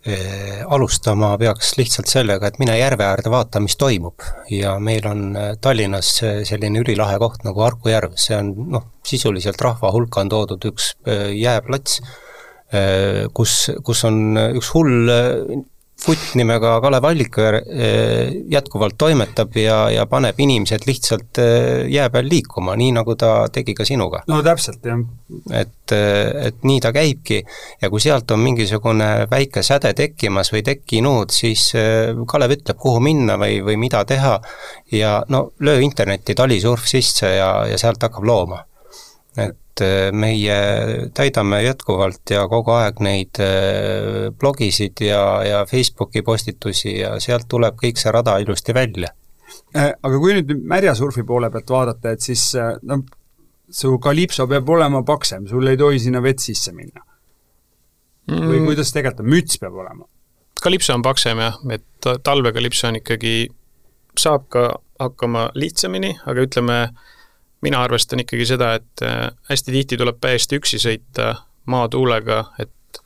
Äh, 0.01 0.63
alustama 0.65 1.35
peaks 1.37 1.75
lihtsalt 1.77 2.09
sellega, 2.09 2.49
et 2.49 2.55
mine 2.57 2.73
järve 2.73 3.05
äärde, 3.05 3.29
vaata, 3.29 3.59
mis 3.61 3.75
toimub. 3.77 4.23
ja 4.49 4.71
meil 4.81 5.05
on 5.05 5.35
äh, 5.37 5.51
Tallinnas 5.61 6.09
selline 6.49 6.81
ülilahe 6.81 7.19
koht 7.21 7.45
nagu 7.45 7.61
Harku 7.61 7.91
järv, 7.91 8.15
see 8.17 8.33
on 8.33 8.49
noh, 8.73 8.87
sisuliselt 9.05 9.61
rahva 9.61 9.91
hulka 9.93 10.23
on 10.23 10.31
toodud 10.33 10.65
üks 10.71 10.95
jääplats, 11.05 12.01
kus, 13.35 13.53
kus 13.83 14.03
on 14.07 14.39
üks 14.55 14.69
hull 14.71 15.09
Futt 16.01 16.33
nimega 16.33 16.79
Kalev 16.81 17.05
Alliker 17.05 17.59
eh, 17.61 18.31
jätkuvalt 18.49 18.95
toimetab 18.97 19.53
ja, 19.59 19.83
ja 19.93 20.07
paneb 20.09 20.39
inimesed 20.41 20.87
lihtsalt 20.89 21.37
eh, 21.43 21.83
jää 21.93 22.07
peal 22.09 22.25
liikuma, 22.31 22.73
nii 22.79 22.95
nagu 22.95 23.13
ta 23.19 23.45
tegi 23.53 23.75
ka 23.77 23.85
sinuga. 23.85 24.23
no 24.31 24.39
täpselt, 24.45 24.81
jah. 24.85 25.03
et, 25.53 25.93
eh, 25.93 26.47
et 26.47 26.65
nii 26.65 26.79
ta 26.81 26.89
käibki 26.95 27.43
ja 27.81 27.91
kui 27.93 28.01
sealt 28.01 28.33
on 28.33 28.41
mingisugune 28.41 29.11
väike 29.29 29.61
säde 29.65 29.93
tekkimas 29.97 30.49
või 30.55 30.65
tekkinud, 30.71 31.29
siis 31.35 31.69
Kalev 32.33 32.57
ütleb, 32.57 32.81
kuhu 32.81 33.03
minna 33.03 33.37
või, 33.37 33.61
või 33.61 33.77
mida 33.85 34.01
teha 34.09 34.39
ja 34.97 35.19
no 35.29 35.51
löö 35.61 35.85
internetti 35.85 36.33
talisurf 36.33 36.89
sisse 36.89 37.35
ja, 37.35 37.53
ja 37.69 37.77
sealt 37.77 38.01
hakkab 38.01 38.25
looma. 38.25 38.63
Et 39.81 39.87
äh, 39.87 40.11
meie 40.13 40.57
täidame 41.15 41.61
jätkuvalt 41.65 42.33
ja 42.33 42.45
kogu 42.49 42.73
aeg 42.75 43.01
neid 43.03 43.39
äh, 43.41 44.29
blogisid 44.37 45.01
ja, 45.05 45.23
ja 45.45 45.63
Facebooki 45.69 46.21
postitusi 46.21 46.99
ja 46.99 47.15
sealt 47.19 47.47
tuleb 47.49 47.79
kõik 47.81 47.99
see 47.99 48.13
rada 48.13 48.37
ilusti 48.41 48.73
välja. 48.73 49.11
Äh, 49.75 49.91
aga 49.91 50.19
kui 50.21 50.35
nüüd 50.37 50.53
märjasurfi 50.67 51.25
poole 51.27 51.51
pealt 51.51 51.73
vaadata, 51.73 52.13
et 52.13 52.21
siis 52.21 52.51
noh, 52.87 53.03
su 53.71 53.97
kalipso 54.03 54.47
peab 54.47 54.69
olema 54.69 55.03
paksem, 55.07 55.47
sul 55.49 55.67
ei 55.67 55.79
tohi 55.79 55.99
sinna 55.99 56.21
vett 56.23 56.43
sisse 56.43 56.73
minna 56.75 57.03
mm.. 58.27 58.47
või 58.47 58.65
kuidas 58.69 58.93
tegelikult 58.93 59.25
on, 59.25 59.31
müts 59.33 59.59
peab 59.61 59.79
olema? 59.83 60.07
kalipso 60.61 60.93
on 60.93 61.01
paksem 61.01 61.39
jah, 61.41 61.57
et 61.73 62.11
talvekalipso 62.23 62.91
on 62.91 62.99
ikkagi, 62.99 63.47
saab 64.19 64.45
ka 64.53 64.67
hakkama 65.01 65.47
lihtsamini, 65.57 66.11
aga 66.29 66.43
ütleme, 66.45 66.75
mina 67.61 67.81
arvestan 67.85 68.23
ikkagi 68.23 68.47
seda, 68.49 68.73
et 68.79 69.03
äh, 69.05 69.29
hästi 69.49 69.75
tihti 69.75 69.99
tuleb 70.01 70.19
täiesti 70.21 70.59
üksi 70.61 70.79
sõita 70.81 71.33
maatuulega, 71.69 72.43
et 72.61 73.01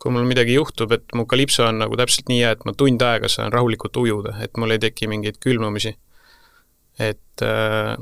kui 0.00 0.12
mul 0.12 0.26
midagi 0.28 0.56
juhtub, 0.58 0.92
et 0.92 1.14
mu 1.16 1.24
kalipso 1.28 1.64
on 1.64 1.80
nagu 1.80 1.96
täpselt 1.96 2.28
nii 2.28 2.42
hea, 2.42 2.52
et 2.54 2.64
ma 2.68 2.74
tund 2.76 3.02
aega 3.02 3.30
saan 3.32 3.52
rahulikult 3.54 3.96
ujuda, 4.02 4.36
et 4.44 4.60
mul 4.60 4.74
ei 4.74 4.82
teki 4.82 5.08
mingeid 5.08 5.40
külmumisi. 5.40 5.96
et 6.98 7.42
äh, 7.42 7.96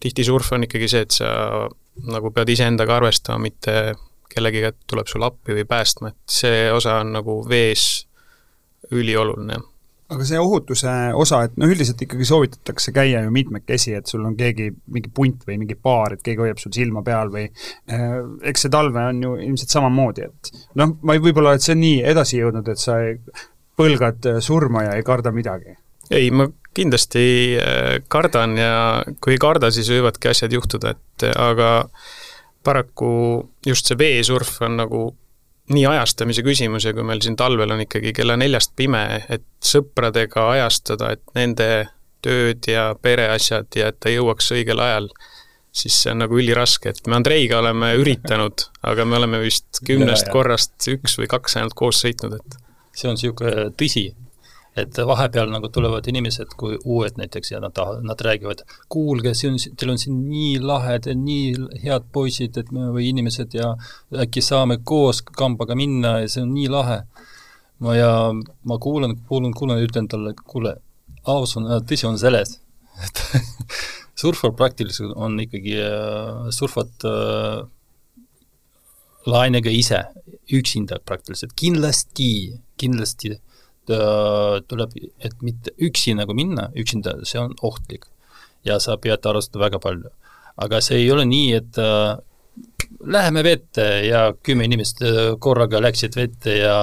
tihti 0.00 0.24
surf 0.24 0.52
on 0.56 0.64
ikkagi 0.64 0.86
see, 0.88 1.02
et 1.04 1.12
sa 1.12 1.68
nagu 2.08 2.30
pead 2.32 2.48
iseendaga 2.48 2.96
arvestama, 2.96 3.42
mitte 3.50 3.74
kellegiga 4.30 4.70
tuleb 4.88 5.10
sulle 5.10 5.26
appi 5.26 5.58
või 5.58 5.66
päästma, 5.68 6.14
et 6.14 6.38
see 6.40 6.70
osa 6.72 7.00
on 7.02 7.12
nagu 7.18 7.40
vees 7.48 8.06
ülioluline 8.94 9.58
aga 10.10 10.26
see 10.26 10.40
ohutuse 10.42 10.92
osa, 11.18 11.44
et 11.46 11.58
no 11.60 11.68
üldiselt 11.70 12.00
ikkagi 12.02 12.26
soovitatakse 12.26 12.92
käia 12.94 13.22
ju 13.24 13.34
mitmekesi, 13.34 13.94
et 13.98 14.10
sul 14.10 14.24
on 14.26 14.34
keegi, 14.38 14.70
mingi 14.94 15.12
punt 15.14 15.44
või 15.46 15.60
mingi 15.62 15.76
paar, 15.78 16.16
et 16.16 16.24
keegi 16.26 16.44
hoiab 16.44 16.62
sul 16.62 16.74
silma 16.74 17.04
peal 17.06 17.30
või 17.32 17.46
eh, 17.46 18.06
eks 18.50 18.66
see 18.66 18.72
talve 18.74 19.04
on 19.12 19.22
ju 19.22 19.36
ilmselt 19.46 19.76
samamoodi, 19.76 20.26
et 20.26 20.50
noh, 20.80 20.96
ma 21.06 21.16
ei, 21.16 21.22
võib-olla, 21.22 21.54
et 21.54 21.66
see 21.66 21.76
on 21.76 21.82
nii 21.84 22.00
edasi 22.14 22.40
jõudnud, 22.40 22.72
et 22.72 22.82
sa 22.82 22.98
ei, 23.06 23.20
põlgad 23.78 24.26
surma 24.44 24.88
ja 24.88 24.98
ei 24.98 25.06
karda 25.06 25.32
midagi? 25.34 25.76
ei, 26.10 26.32
ma 26.34 26.48
kindlasti 26.74 27.24
eh, 27.60 28.00
kardan 28.10 28.58
ja 28.58 28.74
kui 29.22 29.36
ei 29.36 29.42
karda, 29.42 29.70
siis 29.74 29.90
võivadki 29.94 30.32
asjad 30.32 30.58
juhtuda, 30.58 30.96
et 30.96 31.30
aga 31.38 31.70
paraku 32.66 33.12
just 33.66 33.88
see 33.88 33.98
veesurf 33.98 34.58
on 34.66 34.76
nagu 34.82 35.04
nii 35.70 35.86
ajastamise 35.86 36.42
küsimus 36.46 36.86
ja 36.86 36.94
kui 36.96 37.04
meil 37.06 37.22
siin 37.24 37.36
talvel 37.38 37.70
on 37.74 37.84
ikkagi 37.84 38.12
kella 38.16 38.36
neljast 38.40 38.74
pime, 38.78 39.04
et 39.30 39.44
sõpradega 39.64 40.48
ajastada, 40.56 41.12
et 41.14 41.22
nende 41.38 41.70
tööd 42.24 42.66
ja 42.68 42.90
pereasjad 43.00 43.70
ja 43.78 43.90
et 43.90 44.00
ta 44.02 44.12
jõuaks 44.12 44.50
õigel 44.56 44.82
ajal, 44.82 45.08
siis 45.72 45.96
see 46.02 46.12
on 46.12 46.24
nagu 46.24 46.38
üliraske, 46.40 46.92
et 46.92 47.06
me 47.06 47.16
Andreiga 47.20 47.60
oleme 47.62 47.92
üritanud, 48.00 48.66
aga 48.90 49.06
me 49.06 49.20
oleme 49.20 49.40
vist 49.44 49.82
kümnest 49.86 50.28
korrast 50.32 50.90
üks 50.90 51.16
või 51.20 51.30
kaks 51.30 51.56
ainult 51.60 51.76
koos 51.78 52.02
sõitnud, 52.04 52.36
et 52.40 52.58
see 52.96 53.08
on 53.08 53.16
niisugune 53.16 53.70
tõsi, 53.78 54.10
et 54.80 54.98
vahepeal 55.06 55.50
nagu 55.52 55.68
tulevad 55.72 56.06
inimesed, 56.10 56.54
kui 56.60 56.78
uued 56.84 57.18
näiteks 57.20 57.52
ja 57.52 57.60
nad 57.62 57.74
tahavad, 57.76 58.04
nad 58.06 58.20
räägivad, 58.24 58.62
kuulge, 58.92 59.32
on, 59.48 59.58
teil 59.76 59.92
on 59.94 60.00
siin 60.00 60.20
nii 60.28 60.58
lahedad, 60.64 61.18
nii 61.18 61.82
head 61.84 62.08
poisid, 62.12 62.58
et 62.60 62.72
me 62.74 62.90
või 62.94 63.10
inimesed 63.10 63.56
ja 63.56 63.74
äkki 64.24 64.42
saame 64.44 64.80
koos 64.84 65.22
kambaga 65.22 65.76
minna 65.78 66.18
ja 66.22 66.30
see 66.30 66.44
on 66.44 66.54
nii 66.56 66.70
lahe. 66.72 67.02
ma 67.80 67.94
ja 67.96 68.10
ma 68.68 68.76
kuulan, 68.78 69.16
kuulan, 69.28 69.54
kuulan 69.56 69.78
ja 69.80 69.86
ütlen 69.86 70.08
talle, 70.08 70.34
kuule, 70.44 70.74
aus 71.24 71.56
on, 71.56 71.68
tõsi 71.88 72.04
on 72.08 72.18
selles, 72.20 72.58
et 73.06 73.22
surfar 74.20 74.52
praktiliselt 74.52 75.14
on 75.16 75.38
ikkagi 75.40 75.78
äh,, 75.80 76.50
surfad 76.52 77.08
äh, 77.08 77.62
lainega 79.26 79.72
ise, 79.72 80.02
üksinda 80.52 81.00
praktiliselt, 81.04 81.54
kindlasti, 81.56 82.58
kindlasti 82.80 83.38
tuleb, 83.88 84.92
et 85.24 85.42
mitte 85.42 85.72
üksi 85.82 86.12
nagu 86.14 86.34
minna, 86.36 86.68
üksinda, 86.78 87.16
see 87.24 87.40
on 87.40 87.54
ohtlik. 87.62 88.06
ja 88.64 88.76
sa 88.78 88.96
pead 89.00 89.24
arvestama 89.24 89.64
väga 89.64 89.78
palju. 89.80 90.10
aga 90.56 90.80
see 90.84 90.98
ei 91.00 91.10
ole 91.10 91.24
nii, 91.24 91.52
et 91.56 91.78
äh, 91.78 92.18
läheme 93.00 93.44
vette 93.44 93.84
ja 94.06 94.30
kümme 94.42 94.64
inimest 94.64 95.02
äh, 95.02 95.18
korraga 95.38 95.80
läksid 95.82 96.16
vette 96.16 96.56
ja 96.60 96.76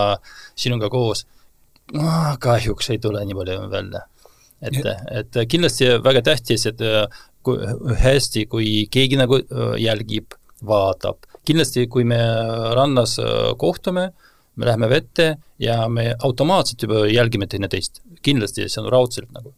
sinuga 0.55 0.89
koos 0.89 1.25
no,. 1.93 2.07
kahjuks 2.39 2.91
ei 2.93 3.01
tule 3.03 3.23
nii 3.25 3.37
palju 3.37 3.69
välja. 3.71 4.03
et, 4.61 4.79
et 5.21 5.39
kindlasti 5.49 5.89
väga 6.03 6.23
tähtis, 6.31 6.65
et 6.69 6.81
äh, 6.81 7.05
kui 7.45 7.61
hästi, 8.01 8.47
kui 8.51 8.71
keegi 8.91 9.19
nagu 9.19 9.39
äh, 9.39 9.75
jälgib, 9.81 10.33
vaatab, 10.65 11.27
kindlasti 11.45 11.85
kui 11.87 12.03
me 12.03 12.17
rannas 12.75 13.19
kohtume, 13.61 14.09
me 14.57 14.67
läheme 14.67 14.89
vette 14.91 15.29
ja 15.61 15.85
me 15.89 16.09
automaatselt 16.17 16.83
juba 16.85 17.05
jälgime 17.11 17.47
teineteist, 17.49 18.01
kindlasti 18.25 18.67
see 18.67 18.83
on 18.83 18.91
raudselt 18.93 19.31
nagu. 19.35 19.53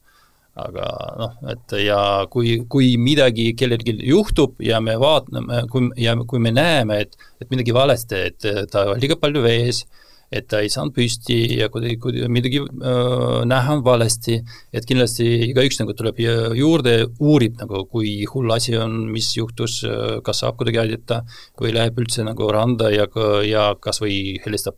aga 0.59 0.85
noh, 1.15 1.35
et 1.53 1.73
ja 1.85 1.99
kui, 2.27 2.57
kui 2.67 2.97
midagi 2.99 3.53
kellelgi 3.55 3.93
juhtub 4.03 4.57
ja 4.59 4.81
me 4.83 4.97
vaatame, 4.99 5.61
kui, 5.71 5.85
ja 5.95 6.17
kui 6.27 6.41
me 6.43 6.51
näeme, 6.51 6.97
et, 7.05 7.15
et 7.39 7.47
midagi 7.53 7.71
valesti, 7.71 8.19
et 8.27 8.47
ta 8.73 8.83
liiga 8.99 9.15
palju 9.21 9.43
vees, 9.45 9.85
et 10.31 10.47
ta 10.49 10.61
ei 10.61 10.69
saanud 10.69 10.93
püsti 10.95 11.37
ja 11.57 11.69
kuidagi, 11.73 11.97
kuidagi 12.01 12.29
midagi 12.31 12.61
äh, 12.61 13.41
näha 13.49 13.77
on 13.77 13.83
valesti, 13.85 14.39
et 14.73 14.87
kindlasti 14.89 15.27
igaüks 15.49 15.81
nagu 15.81 15.95
tuleb 15.97 16.21
juurde, 16.57 16.95
uurib 17.19 17.59
nagu, 17.61 17.85
kui 17.91 18.13
hull 18.29 18.55
asi 18.55 18.77
on, 18.77 19.01
mis 19.13 19.31
juhtus, 19.37 19.81
kas 20.25 20.43
saab 20.43 20.59
kuidagi 20.59 20.83
aidata 20.83 21.23
või 21.59 21.73
läheb 21.75 21.99
üldse 22.03 22.25
nagu 22.27 22.49
randa 22.53 22.91
ja, 22.93 23.07
ja 23.47 23.69
kas 23.81 24.01
või 24.03 24.39
helistab 24.45 24.77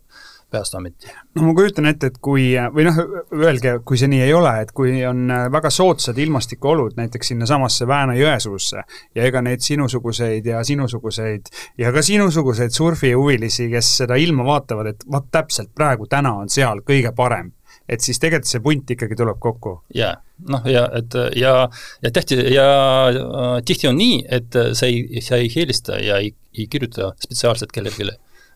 Päästeameti? 0.52 1.06
no 1.34 1.46
ma 1.46 1.54
kujutan 1.56 1.88
ette, 1.88 2.10
et 2.12 2.18
kui, 2.20 2.50
või 2.74 2.84
noh, 2.84 2.98
öelge, 3.32 3.78
kui 3.88 3.96
see 4.00 4.10
nii 4.12 4.20
ei 4.26 4.34
ole, 4.36 4.52
et 4.60 4.72
kui 4.76 4.98
on 5.08 5.32
väga 5.52 5.70
soodsad 5.72 6.18
ilmastikuolud 6.20 6.98
näiteks 6.98 7.32
sinnasamasse 7.32 7.88
Vääna-Jõesuusse 7.88 8.82
ja 9.16 9.24
ega 9.24 9.40
neid 9.44 9.64
sinusuguseid 9.64 10.46
ja 10.52 10.60
sinusuguseid 10.66 11.48
ja 11.80 11.92
ka 11.94 12.02
sinusuguseid 12.04 12.76
surfihuvilisi, 12.76 13.70
kes 13.72 13.96
seda 14.02 14.20
ilma 14.20 14.44
vaatavad, 14.44 14.92
et 14.92 15.06
vot 15.12 15.30
täpselt 15.32 15.72
praegu, 15.74 16.06
täna 16.06 16.34
on 16.42 16.52
seal 16.52 16.84
kõige 16.84 17.14
parem 17.16 17.52
et 17.88 18.04
siis 18.04 18.20
tegelikult 18.20 18.50
see 18.50 18.62
punt 18.64 18.92
ikkagi 18.94 19.16
tuleb 19.18 19.40
kokku. 19.42 19.72
jaa, 19.94 20.14
noh 20.52 20.66
ja 20.68 20.84
et 20.98 21.16
ja, 21.36 21.54
ja 22.02 22.12
tähti 22.12 22.38
ja 22.54 22.66
äh, 23.08 23.56
tihti 23.64 23.88
on 23.88 23.96
nii, 23.98 24.20
et 24.28 24.60
sa 24.72 24.88
ei, 24.88 25.22
sa 25.24 25.40
ei 25.40 25.48
helista 25.56 25.98
ja 26.00 26.20
ei, 26.22 26.34
ei 26.58 26.68
kirjuta 26.70 27.12
spetsiaalselt 27.24 27.72
kellelegi 27.72 28.12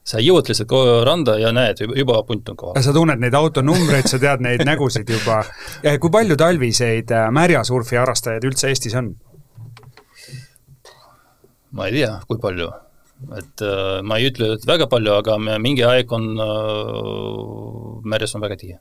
sa 0.07 0.23
jõuad 0.23 0.47
lihtsalt 0.49 0.73
randa 1.07 1.37
ja 1.41 1.51
näed, 1.55 1.83
juba 1.99 2.21
punt 2.29 2.49
on 2.53 2.57
kohal. 2.57 2.83
sa 2.83 2.95
tunned 2.95 3.23
neid 3.23 3.35
autonumbreid, 3.35 4.07
sa 4.11 4.21
tead 4.23 4.45
neid 4.45 4.63
nägusid 4.71 5.11
juba. 5.11 5.43
kui 6.01 6.13
palju 6.15 6.37
talviseid 6.39 7.11
äh, 7.11 7.29
märjasurfi 7.35 7.99
harrastajaid 7.99 8.47
üldse 8.47 8.71
Eestis 8.71 8.95
on? 8.99 9.15
ma 11.77 11.89
ei 11.89 11.99
tea, 11.99 12.13
kui 12.29 12.39
palju. 12.43 12.71
et 13.37 13.65
äh, 13.65 14.03
ma 14.07 14.21
ei 14.21 14.31
ütle, 14.31 14.53
et 14.57 14.67
väga 14.69 14.87
palju, 14.93 15.15
aga 15.23 15.39
mingi 15.59 15.85
aeg 15.89 16.13
on 16.13 16.29
äh,, 16.37 18.03
märjas 18.07 18.37
on 18.37 18.45
väga 18.45 18.59
tihe. 18.61 18.79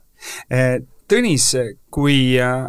Äh, 0.52 0.78
Tõnis, 1.06 1.52
kui 1.94 2.34
äh, 2.42 2.66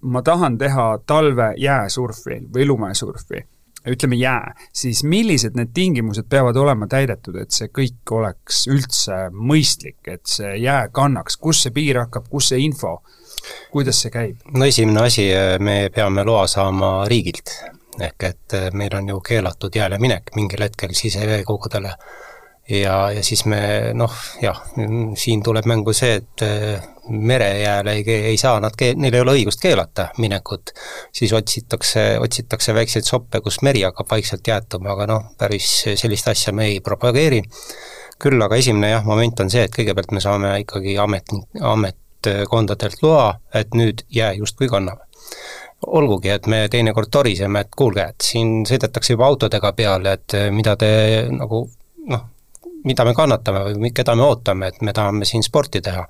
ma 0.00 0.22
tahan 0.24 0.56
teha 0.58 0.86
talve 1.06 1.52
jääsurfi 1.60 2.38
või 2.54 2.64
lumesurfi 2.68 3.42
ütleme 3.88 4.16
jää, 4.16 4.54
siis 4.72 5.02
millised 5.04 5.56
need 5.58 5.72
tingimused 5.74 6.28
peavad 6.30 6.56
olema 6.56 6.86
täidetud, 6.90 7.36
et 7.42 7.50
see 7.54 7.70
kõik 7.74 8.14
oleks 8.14 8.66
üldse 8.70 9.18
mõistlik, 9.34 10.00
et 10.06 10.26
see 10.28 10.56
jää 10.62 10.88
kannaks, 10.94 11.36
kus 11.36 11.64
see 11.64 11.74
piir 11.74 12.02
hakkab, 12.04 12.28
kus 12.30 12.52
see 12.52 12.62
info, 12.62 13.00
kuidas 13.74 14.02
see 14.04 14.14
käib? 14.14 14.42
no 14.54 14.66
esimene 14.68 15.06
asi, 15.06 15.28
me 15.58 15.76
peame 15.94 16.24
loa 16.28 16.46
saama 16.50 16.92
riigilt, 17.10 17.56
ehk 18.00 18.28
et 18.30 18.58
meil 18.78 18.94
on 18.96 19.08
ju 19.14 19.20
keelatud 19.20 19.74
jääle 19.76 19.98
minek 20.02 20.34
mingil 20.36 20.62
hetkel 20.64 20.94
siseveekogudele 20.96 21.96
ja, 22.72 22.96
ja 23.12 23.22
siis 23.24 23.44
me 23.50 23.60
noh, 23.94 24.12
jah, 24.42 24.58
siin 25.18 25.42
tuleb 25.44 25.66
mängu 25.68 25.92
see, 25.96 26.16
et 26.20 26.44
merejääl 27.08 27.86
ei, 27.92 28.04
ei 28.32 28.36
saa 28.40 28.60
nad, 28.62 28.76
neil 28.96 29.14
ei 29.14 29.24
ole 29.24 29.36
õigust 29.38 29.62
keelata 29.62 30.08
minekut, 30.22 30.72
siis 31.14 31.32
otsitakse, 31.36 32.04
otsitakse 32.22 32.74
väikseid 32.74 33.08
soppe, 33.08 33.42
kus 33.44 33.60
meri 33.66 33.82
hakkab 33.86 34.10
vaikselt 34.10 34.46
jäätuma, 34.48 34.94
aga 34.94 35.08
noh, 35.10 35.32
päris 35.38 35.68
sellist 36.00 36.30
asja 36.32 36.54
me 36.56 36.70
ei 36.70 36.80
propageeri. 36.80 37.42
küll 38.22 38.42
aga 38.42 38.54
esimene 38.54 38.92
jah, 38.92 39.04
moment 39.04 39.40
on 39.42 39.50
see, 39.50 39.64
et 39.66 39.72
kõigepealt 39.74 40.12
me 40.14 40.20
saame 40.22 40.52
ikkagi 40.62 40.94
amet, 41.02 41.32
ametkondadelt 41.58 43.02
loa, 43.02 43.32
et 43.54 43.74
nüüd 43.74 44.04
jää 44.14 44.32
justkui 44.38 44.68
kannab 44.70 45.02
olgugi, 45.86 46.30
et 46.30 46.46
me 46.46 46.68
teinekord 46.70 47.10
toriseme, 47.10 47.64
et 47.64 47.72
kuulge, 47.74 48.04
et 48.12 48.22
siin 48.22 48.62
sõidetakse 48.68 49.16
juba 49.16 49.26
autodega 49.26 49.72
peale, 49.74 50.12
et 50.14 50.36
mida 50.54 50.76
te 50.78 50.92
nagu 51.34 51.64
noh, 52.12 52.28
mida 52.84 53.04
me 53.04 53.14
kannatame 53.14 53.66
või 53.74 53.92
keda 53.94 54.14
me 54.16 54.26
ootame, 54.26 54.72
et 54.72 54.82
me 54.82 54.92
tahame 54.92 55.24
siin 55.28 55.42
sporti 55.42 55.80
teha 55.80 56.06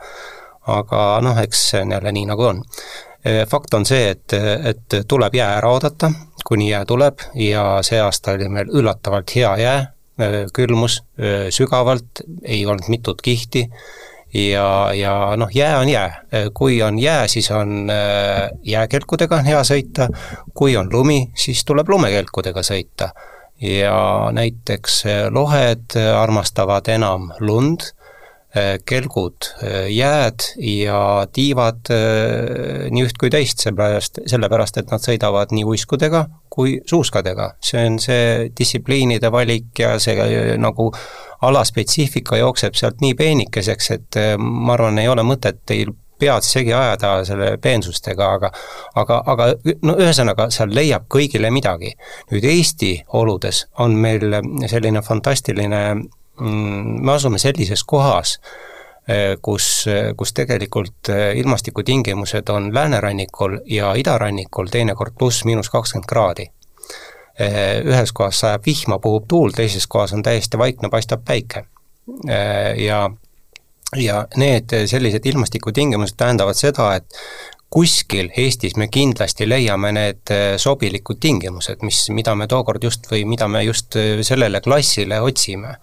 aga 0.70 1.20
noh, 1.24 1.38
eks 1.42 1.64
see 1.70 1.82
on 1.82 1.96
jälle 1.96 2.12
nii, 2.12 2.26
nagu 2.30 2.46
on. 2.46 2.62
Fakt 3.48 3.74
on 3.74 3.86
see, 3.86 4.10
et, 4.10 4.34
et 4.66 4.96
tuleb 5.08 5.34
jää 5.34 5.56
ära 5.60 5.70
oodata, 5.70 6.10
kuni 6.46 6.70
jää 6.72 6.84
tuleb 6.86 7.22
ja 7.38 7.64
see 7.86 8.00
aasta 8.02 8.34
oli 8.34 8.48
meil 8.50 8.70
üllatavalt 8.74 9.34
hea 9.36 9.52
jää, 9.60 9.82
külmus 10.54 11.00
sügavalt, 11.54 12.24
ei 12.42 12.64
olnud 12.66 12.90
mitut 12.90 13.22
kihti 13.22 13.68
ja, 14.34 14.66
ja 14.94 15.14
noh, 15.38 15.54
jää 15.54 15.78
on 15.78 15.88
jää. 15.88 16.24
kui 16.54 16.82
on 16.82 16.98
jää, 16.98 17.28
siis 17.28 17.50
on 17.50 17.90
jääkelkudega 18.62 19.38
on 19.38 19.44
hea 19.44 19.62
sõita, 19.62 20.08
kui 20.54 20.76
on 20.76 20.90
lumi, 20.92 21.28
siis 21.34 21.64
tuleb 21.64 21.88
lumekelkudega 21.88 22.66
sõita. 22.66 23.12
Ja 23.60 24.30
näiteks 24.32 25.02
lohed 25.30 25.96
armastavad 25.98 26.88
enam 26.88 27.30
lund 27.40 27.92
Äh, 28.52 28.76
kelgud, 28.84 29.46
jääd 29.88 30.44
ja 30.60 30.96
tiivad 31.32 31.88
nii 32.92 33.04
üht 33.06 33.16
kui 33.16 33.30
teist, 33.32 33.62
seepärast, 33.64 34.20
sellepärast 34.28 34.76
et 34.76 34.92
nad 34.92 35.00
sõidavad 35.00 35.54
nii 35.56 35.64
uiskudega 35.64 36.26
kui 36.52 36.74
suuskadega. 36.84 37.54
see 37.64 37.86
on 37.88 37.96
see 37.96 38.50
distsipliinide 38.52 39.30
valik 39.32 39.80
ja 39.80 39.94
see 39.96 40.58
nagu 40.60 40.90
alaspetsiifika 41.48 42.42
jookseb 42.42 42.76
sealt 42.76 43.00
nii 43.00 43.14
peenikeseks, 43.16 43.90
et 43.96 44.20
ma 44.36 44.76
arvan, 44.76 45.00
ei 45.00 45.08
ole 45.08 45.24
mõtet 45.24 45.64
teil 45.64 45.96
pead 46.22 46.46
segi 46.46 46.72
ajada 46.78 47.12
selle 47.26 47.52
peensustega, 47.62 48.30
aga 48.38 48.52
aga, 49.02 49.20
aga 49.34 49.50
no 49.82 49.98
ühesõnaga, 49.98 50.48
seal 50.54 50.72
leiab 50.74 51.10
kõigile 51.10 51.50
midagi. 51.50 51.92
nüüd 52.30 52.48
Eesti 52.54 52.94
oludes 53.18 53.66
on 53.82 53.98
meil 54.06 54.40
selline 54.70 55.02
fantastiline 55.02 55.82
Mm, 56.40 57.04
me 57.04 57.12
asume 57.12 57.38
sellises 57.38 57.84
kohas, 57.84 58.40
eh, 59.08 59.36
kus, 59.42 59.84
kus 60.16 60.32
tegelikult 60.32 61.08
eh, 61.08 61.36
ilmastikutingimused 61.38 62.48
on 62.48 62.74
läänerannikul 62.74 63.58
ja 63.66 63.92
idarannikul 63.94 64.70
teinekord 64.72 65.12
pluss-miinus 65.18 65.70
kakskümmend 65.70 66.08
kraadi. 66.08 66.46
Eh, 67.38 67.82
ühes 67.84 68.12
kohas 68.12 68.40
sajab 68.40 68.64
vihma, 68.66 68.98
puhub 68.98 69.28
tuul, 69.28 69.52
teises 69.56 69.86
kohas 69.86 70.12
on 70.12 70.22
täiesti 70.22 70.58
vaikne, 70.58 70.88
paistab 70.90 71.24
päike. 71.24 71.64
Ja 72.76 73.10
ja 73.96 74.26
need 74.36 74.72
sellised 74.86 75.26
ilmastikutingimused 75.26 76.16
tähendavad 76.16 76.56
seda, 76.56 76.94
et 76.96 77.18
kuskil 77.72 78.28
Eestis 78.36 78.76
me 78.76 78.88
kindlasti 78.92 79.48
leiame 79.48 79.92
need 79.96 80.32
sobilikud 80.60 81.20
tingimused, 81.20 81.84
mis, 81.86 82.04
mida 82.12 82.34
me 82.36 82.48
tookord 82.48 82.84
just 82.84 83.08
või 83.10 83.24
mida 83.28 83.48
me 83.48 83.64
just 83.64 83.96
sellele 84.22 84.60
klassile 84.60 85.20
otsime. 85.24 85.76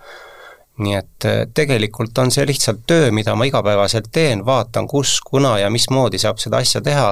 Nii 0.80 0.95
et 0.95 1.26
tegelikult 1.54 2.17
on 2.22 2.32
see 2.32 2.45
lihtsalt 2.48 2.86
töö, 2.88 3.10
mida 3.12 3.34
ma 3.36 3.50
igapäevaselt 3.50 4.08
teen, 4.15 4.45
vaatan, 4.45 4.88
kus, 4.88 5.17
kuna 5.26 5.58
ja 5.60 5.67
mismoodi 5.69 6.22
saab 6.22 6.39
seda 6.39 6.62
asja 6.63 6.82
teha 6.82 7.10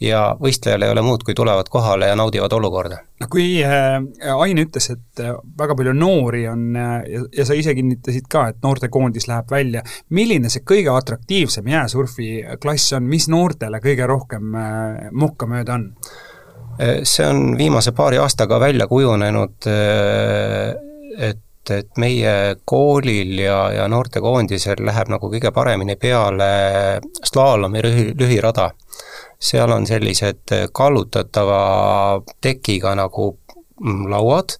ja 0.00 0.20
võistlejal 0.40 0.84
ei 0.86 0.92
ole 0.92 1.02
muud, 1.02 1.24
kui 1.26 1.34
tulevad 1.34 1.68
kohale 1.70 2.10
ja 2.10 2.16
naudivad 2.16 2.52
olukorda. 2.52 3.00
no 3.20 3.26
kui 3.30 3.62
äh, 3.64 3.98
Ain 4.38 4.60
ütles, 4.62 4.90
et 4.94 5.22
äh, 5.24 5.34
väga 5.58 5.74
palju 5.78 5.94
noori 5.96 6.44
on 6.48 6.76
äh, 6.76 6.94
ja, 7.10 7.24
ja 7.40 7.46
sa 7.48 7.56
ise 7.58 7.74
kinnitasid 7.74 8.28
ka, 8.30 8.48
et 8.52 8.62
noortekoondis 8.62 9.28
läheb 9.30 9.50
välja, 9.50 9.82
milline 10.14 10.50
see 10.52 10.62
kõige 10.66 10.94
atraktiivsem 10.94 11.66
jääsurfi 11.68 12.30
klass 12.62 12.94
on, 12.96 13.08
mis 13.10 13.28
noortele 13.32 13.82
kõige 13.84 14.06
rohkem 14.06 14.54
äh, 14.54 15.10
mokka 15.12 15.50
mööda 15.50 15.78
on? 15.78 15.92
See 16.78 17.24
on 17.26 17.56
viimase 17.58 17.90
paari 17.90 18.20
aastaga 18.22 18.60
välja 18.62 18.86
kujunenud, 18.86 19.66
et 21.18 21.42
et 21.68 21.98
meie 22.00 22.56
koolil 22.64 23.34
ja, 23.42 23.56
ja 23.74 23.88
noortekoondisel 23.92 24.80
läheb 24.86 25.10
nagu 25.12 25.28
kõige 25.28 25.50
paremini 25.52 25.98
peale 26.00 26.48
slaalomi 27.18 27.82
lühi, 27.84 28.04
lühirada 28.16 28.70
seal 29.38 29.70
on 29.70 29.86
sellised 29.86 30.54
kallutatava 30.72 32.20
tekiga 32.40 32.94
nagu 32.98 33.30
mm, 33.84 34.06
lauad, 34.10 34.56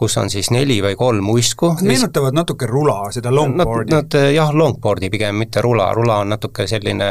kus 0.00 0.16
on 0.16 0.30
siis 0.32 0.48
neli 0.54 0.78
või 0.82 0.96
kolm 0.96 1.28
uisku. 1.34 1.74
meenutavad 1.82 2.36
natuke 2.36 2.68
rula, 2.70 3.02
seda 3.12 3.32
longboardi. 3.34 3.92
Nad, 3.92 4.08
nad 4.14 4.34
jah, 4.34 4.52
longboardi 4.56 5.10
pigem, 5.12 5.36
mitte 5.42 5.62
rula, 5.64 5.90
rula 5.96 6.22
on 6.24 6.32
natuke 6.36 6.66
selline 6.70 7.10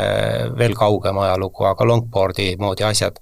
veel 0.57 0.75
kaugem 0.77 1.19
ajalugu, 1.21 1.67
aga 1.69 1.87
longboardi 1.91 2.53
moodi 2.59 2.87
asjad. 2.87 3.19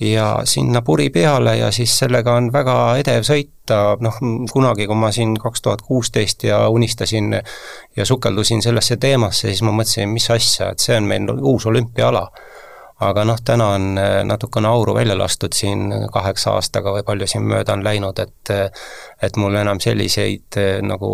ja 0.00 0.40
sinna 0.46 0.78
puri 0.86 1.08
peale 1.10 1.56
ja 1.58 1.72
siis 1.74 1.90
sellega 1.98 2.36
on 2.38 2.52
väga 2.54 2.74
edev 3.00 3.24
sõita, 3.26 3.96
noh 4.00 4.20
kunagi, 4.52 4.86
kui 4.86 4.96
ma 4.96 5.10
siin 5.10 5.32
kaks 5.42 5.62
tuhat 5.62 5.82
kuusteist 5.82 6.44
ja 6.46 6.68
unistasin 6.70 7.34
ja 7.96 8.04
sukeldusin 8.06 8.62
sellesse 8.62 8.96
teemasse, 8.96 9.48
siis 9.48 9.62
ma 9.66 9.74
mõtlesin, 9.74 10.06
mis 10.14 10.30
asja, 10.30 10.70
et 10.70 10.78
see 10.78 10.94
on 10.96 11.10
meil 11.10 11.26
uus 11.42 11.66
olümpiaala 11.66 12.28
aga 13.04 13.24
noh, 13.28 13.38
täna 13.44 13.68
on 13.76 13.98
äh, 14.00 14.22
natukene 14.26 14.68
auru 14.68 14.94
välja 14.96 15.14
lastud 15.18 15.54
siin 15.54 15.92
kaheksa 16.12 16.56
aastaga 16.58 16.92
või 16.96 17.04
palju 17.06 17.28
siin 17.30 17.46
mööda 17.46 17.76
on 17.76 17.84
läinud, 17.86 18.18
et 18.18 18.52
et 19.22 19.36
mul 19.36 19.54
enam 19.60 19.80
selliseid 19.82 20.58
äh, 20.58 20.80
nagu 20.82 21.12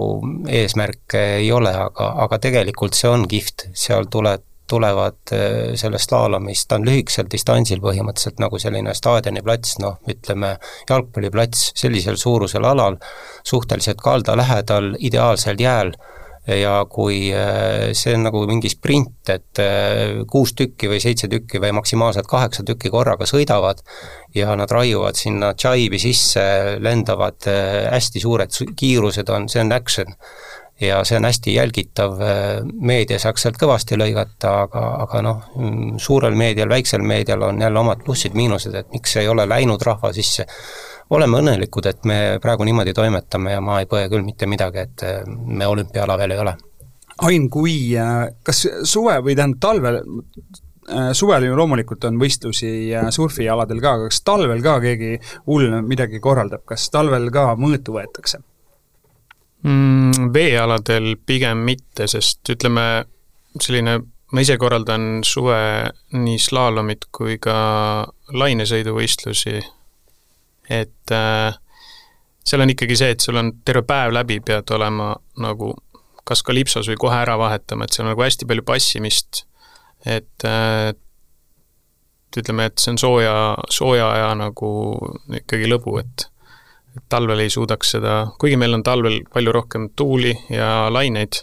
eesmärke 0.48 1.24
ei 1.38 1.52
ole, 1.52 1.74
aga, 1.86 2.10
aga 2.24 2.40
tegelikult 2.40 2.96
see 2.96 3.10
on 3.10 3.28
kihvt, 3.28 3.68
seal 3.76 4.08
tuleb, 4.12 4.44
tulevad 4.70 5.34
äh, 5.36 5.74
sellest 5.80 6.08
slaalomist, 6.08 6.68
ta 6.68 6.80
on 6.80 6.88
lühikesel 6.88 7.28
distantsil 7.32 7.82
põhimõtteliselt 7.84 8.40
nagu 8.40 8.60
selline 8.60 8.94
staadioniplats, 8.96 9.76
noh, 9.84 10.00
ütleme 10.08 10.56
jalgpalliplats 10.88 11.70
sellisel 11.76 12.16
suurusel 12.20 12.64
alal, 12.64 12.96
suhteliselt 13.44 14.00
kalda 14.04 14.36
lähedal, 14.40 14.94
ideaalsel 15.04 15.60
jääl 15.60 15.92
ja 16.46 16.84
kui 16.90 17.28
äh, 17.32 17.92
see 17.96 18.14
on 18.16 18.26
nagu 18.28 18.44
mingi 18.48 18.68
sprint, 18.72 19.30
et 19.32 19.60
äh, 19.62 20.24
kuus 20.30 20.52
tükki 20.56 20.90
või 20.92 21.00
seitse 21.00 21.28
tükki 21.32 21.60
või 21.62 21.72
maksimaalselt 21.78 22.28
kaheksa 22.28 22.66
tükki 22.68 22.92
korraga 22.92 23.28
sõidavad 23.28 23.80
ja 24.36 24.56
nad 24.58 24.70
raiuvad 24.70 25.16
sinna 25.16 25.54
džaibi 25.56 26.00
sisse, 26.02 26.44
lendavad, 26.84 27.40
äh, 27.48 27.86
hästi 27.94 28.24
suured 28.24 28.60
kiirused 28.76 29.32
on, 29.32 29.48
see 29.48 29.64
on 29.64 29.72
action. 29.72 30.18
ja 30.80 31.04
see 31.06 31.14
on 31.16 31.24
hästi 31.24 31.52
jälgitav, 31.54 32.16
meedia 32.82 33.14
saaks 33.22 33.44
sealt 33.44 33.60
kõvasti 33.60 33.94
lõigata, 33.94 34.50
aga, 34.64 34.80
aga 35.04 35.20
noh, 35.22 35.44
mm, 35.54 36.00
suurel 36.02 36.34
meedial, 36.34 36.68
väiksel 36.68 37.02
meedial 37.06 37.46
on 37.46 37.62
jälle 37.62 37.78
omad 37.78 38.02
plussid-miinused, 38.02 38.74
et 38.74 38.90
miks 38.92 39.14
ei 39.22 39.28
ole 39.30 39.46
läinud 39.46 39.82
rahva 39.86 40.10
sisse 40.12 40.48
oleme 41.14 41.40
õnnelikud, 41.40 41.86
et 41.88 42.04
me 42.08 42.18
praegu 42.42 42.66
niimoodi 42.66 42.94
toimetame 42.96 43.54
ja 43.54 43.62
ma 43.64 43.80
ei 43.82 43.88
põe 43.90 44.06
küll 44.12 44.24
mitte 44.26 44.48
midagi, 44.50 44.84
et 44.84 45.04
äh, 45.06 45.22
me 45.26 45.66
olümpiaala 45.70 46.18
veel 46.20 46.34
ei 46.34 46.42
ole. 46.44 46.54
Ain, 47.28 47.48
kui, 47.52 47.74
äh, 47.98 48.28
kas 48.46 48.64
suve 48.88 49.16
või 49.24 49.36
tähendab 49.38 49.60
talvel, 49.62 50.00
äh, 50.88 51.12
suvel 51.16 51.48
ju 51.48 51.58
loomulikult 51.58 52.08
on 52.08 52.18
võistlusi 52.20 52.72
surfialadel 53.14 53.82
ka, 53.84 53.94
aga 53.98 54.10
kas 54.10 54.24
talvel 54.26 54.64
ka 54.64 54.78
keegi 54.84 55.14
hull 55.46 55.78
midagi 55.86 56.22
korraldab, 56.24 56.64
kas 56.68 56.88
talvel 56.94 57.30
ka 57.34 57.52
mõõtu 57.60 57.98
võetakse 57.98 58.42
mm,? 59.62 60.32
Veealadel 60.34 61.14
pigem 61.26 61.62
mitte, 61.68 62.08
sest 62.10 62.54
ütleme, 62.54 63.04
selline 63.60 64.00
ma 64.34 64.42
ise 64.42 64.56
korraldan 64.58 65.22
suve 65.26 65.56
nii 66.16 66.40
slaalomit 66.42 67.06
kui 67.14 67.38
ka 67.42 67.56
lainesõiduvõistlusi 68.34 69.60
et 70.70 71.12
äh, 71.12 71.56
seal 72.44 72.64
on 72.64 72.72
ikkagi 72.72 72.96
see, 72.98 73.14
et 73.14 73.24
sul 73.24 73.38
on 73.40 73.52
terve 73.64 73.84
päev 73.88 74.14
läbi, 74.14 74.40
pead 74.44 74.70
olema 74.76 75.14
nagu 75.42 75.72
kas 76.24 76.42
kalipsos 76.44 76.88
või 76.88 77.00
kohe 77.00 77.16
ära 77.20 77.36
vahetama, 77.40 77.84
et 77.84 77.96
seal 77.96 78.06
on 78.06 78.14
nagu 78.14 78.24
hästi 78.24 78.48
palju 78.48 78.64
passimist, 78.66 79.44
et 80.08 80.46
äh, 80.48 80.92
ütleme, 82.34 82.68
et 82.68 82.80
see 82.82 82.94
on 82.94 83.00
sooja, 83.00 83.34
sooja 83.70 84.08
aja 84.10 84.30
nagu 84.38 84.70
ikkagi 85.42 85.68
lõbu, 85.70 85.98
et 86.02 86.30
et 86.94 87.02
talvel 87.10 87.40
ei 87.42 87.50
suudaks 87.50 87.96
seda, 87.96 88.12
kuigi 88.38 88.54
meil 88.54 88.76
on 88.76 88.84
talvel 88.86 89.16
palju 89.34 89.52
rohkem 89.56 89.88
tuuli 89.98 90.30
ja 90.46 90.86
laineid 90.94 91.40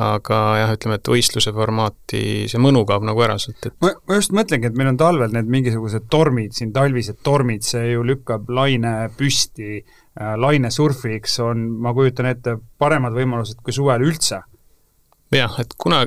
aga 0.00 0.38
jah, 0.56 0.70
ütleme, 0.72 0.96
et 0.96 1.08
võistluse 1.12 1.52
formaati, 1.52 2.22
see 2.48 2.60
mõnu 2.62 2.84
kaob 2.88 3.04
nagu 3.04 3.20
ära 3.24 3.36
sealt, 3.40 3.66
et 3.68 3.74
ma, 3.84 3.90
ma 4.08 4.16
just 4.16 4.32
mõtlengi, 4.32 4.70
et 4.70 4.78
meil 4.78 4.92
on 4.94 5.00
talvel 5.00 5.34
need 5.34 5.50
mingisugused 5.52 6.06
tormid 6.12 6.56
siin, 6.56 6.72
talvised 6.72 7.20
tormid, 7.26 7.66
see 7.66 7.90
ju 7.90 8.06
lükkab 8.08 8.48
laine 8.48 8.94
püsti 9.18 9.82
äh,, 9.82 10.32
lainesurfiks 10.40 11.36
on, 11.44 11.66
ma 11.84 11.92
kujutan 11.96 12.30
ette, 12.32 12.56
paremad 12.80 13.12
võimalused 13.16 13.60
kui 13.60 13.76
suvel 13.76 14.06
üldse. 14.08 14.40
jah, 15.36 15.60
et 15.60 15.76
kuna, 15.76 16.06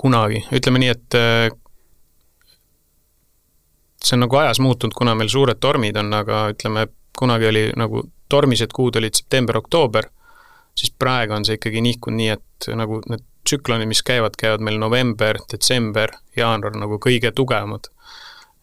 kunagi, 0.00 0.46
ütleme 0.56 0.80
nii, 0.80 0.94
et 0.96 1.20
äh, 1.20 1.50
see 4.00 4.16
on 4.16 4.24
nagu 4.24 4.40
ajas 4.40 4.62
muutunud, 4.64 4.96
kuna 4.96 5.12
meil 5.18 5.28
suured 5.28 5.60
tormid 5.60 6.00
on, 6.00 6.14
aga 6.16 6.46
ütleme, 6.54 6.88
kunagi 7.18 7.50
oli 7.50 7.66
nagu 7.76 8.06
tormised 8.32 8.72
kuud 8.72 8.96
olid 8.96 9.16
september-oktoober 9.20 10.08
siis 10.78 10.94
praegu 10.94 11.34
on 11.36 11.46
see 11.46 11.58
ikkagi 11.58 11.82
nihkunud 11.84 12.18
nii, 12.20 12.30
et 12.38 12.70
nagu 12.78 13.02
need 13.10 13.24
tsüklonid, 13.48 13.88
mis 13.88 14.02
käivad, 14.04 14.36
käivad 14.38 14.64
meil 14.64 14.78
november, 14.80 15.38
detsember, 15.50 16.12
jaanuar 16.36 16.76
nagu 16.76 17.00
kõige 17.02 17.32
tugevamad. 17.34 17.90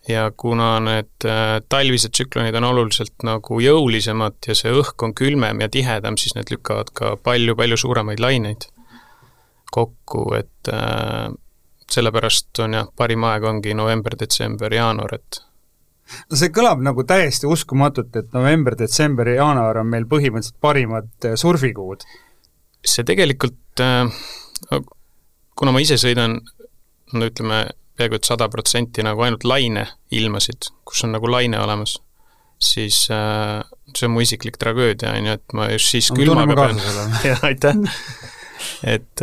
ja 0.05 0.27
kuna 0.37 0.79
need 0.85 1.25
äh, 1.25 1.57
talvised 1.69 2.13
tsüklonid 2.13 2.53
on 2.59 2.67
oluliselt 2.67 3.23
nagu 3.25 3.57
jõulisemad 3.57 4.37
ja 4.47 4.53
see 4.53 4.69
õhk 4.69 5.01
on 5.01 5.15
külmem 5.17 5.63
ja 5.63 5.69
tihedam, 5.69 6.17
siis 6.21 6.35
need 6.37 6.51
lükkavad 6.53 6.91
ka 6.93 7.15
palju-palju 7.25 7.77
suuremaid 7.81 8.21
laineid 8.21 8.67
kokku, 9.73 10.27
et 10.37 10.69
äh, 10.69 11.33
sellepärast 11.91 12.61
on 12.63 12.77
jah, 12.77 12.91
parim 12.97 13.25
aeg 13.25 13.49
ongi 13.49 13.73
november, 13.73 14.15
detsember, 14.19 14.73
jaanuar, 14.73 15.17
et 15.17 15.41
no 16.29 16.39
see 16.39 16.51
kõlab 16.53 16.83
nagu 16.85 17.05
täiesti 17.07 17.49
uskumatult, 17.49 18.13
et 18.19 18.33
november, 18.35 18.77
detsember 18.79 19.29
ja 19.31 19.41
jaanuar 19.41 19.81
on 19.81 19.89
meil 19.91 20.07
põhimõtteliselt 20.09 20.59
parimad 20.63 21.29
äh, 21.29 21.37
surfikuud. 21.39 22.05
see 22.85 23.05
tegelikult, 23.07 23.81
äh, 23.81 24.05
kuna 25.57 25.73
ma 25.73 25.81
ise 25.81 25.97
sõidan 26.01 26.39
no 27.15 27.29
ütleme, 27.29 27.65
peaaegu 27.97 28.19
et 28.19 28.27
sada 28.27 28.49
protsenti 28.51 29.05
nagu 29.05 29.23
ainult 29.25 29.45
laine 29.47 29.87
ilmasid, 30.13 30.69
kus 30.85 31.05
on 31.07 31.15
nagu 31.15 31.29
laine 31.31 31.59
olemas, 31.61 31.97
siis 32.61 33.05
äh, 33.13 33.63
see 33.95 34.07
on 34.09 34.15
mu 34.15 34.23
isiklik 34.25 34.59
tragöödia, 34.61 35.15
on 35.15 35.31
ju, 35.31 35.39
et 35.39 35.57
ma 35.57 35.69
just 35.73 35.93
siis 35.95 36.11
külmaga 36.13 36.57
pean, 36.59 36.81
jah, 37.31 37.45
aitäh! 37.49 37.81
Et 38.87 39.21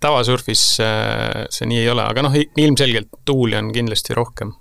tavasurfis 0.00 0.60
see 0.78 1.66
nii 1.66 1.78
ei 1.80 1.88
ole, 1.90 2.04
aga 2.04 2.22
noh, 2.22 2.34
ilmselgelt 2.60 3.08
tuuli 3.26 3.56
on 3.58 3.70
kindlasti 3.74 4.14
rohkem 4.14 4.52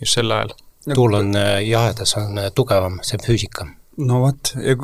just 0.00 0.18
sel 0.18 0.32
ajal. 0.32 0.54
tuul 0.94 1.14
on 1.18 1.36
äh, 1.36 1.62
jahedas, 1.68 2.14
on 2.16 2.38
äh, 2.38 2.50
tugevam, 2.54 3.00
see 3.02 3.18
on 3.18 3.24
füüsika. 3.24 3.66
no 3.98 4.20
vot, 4.22 4.52
ja 4.62 4.76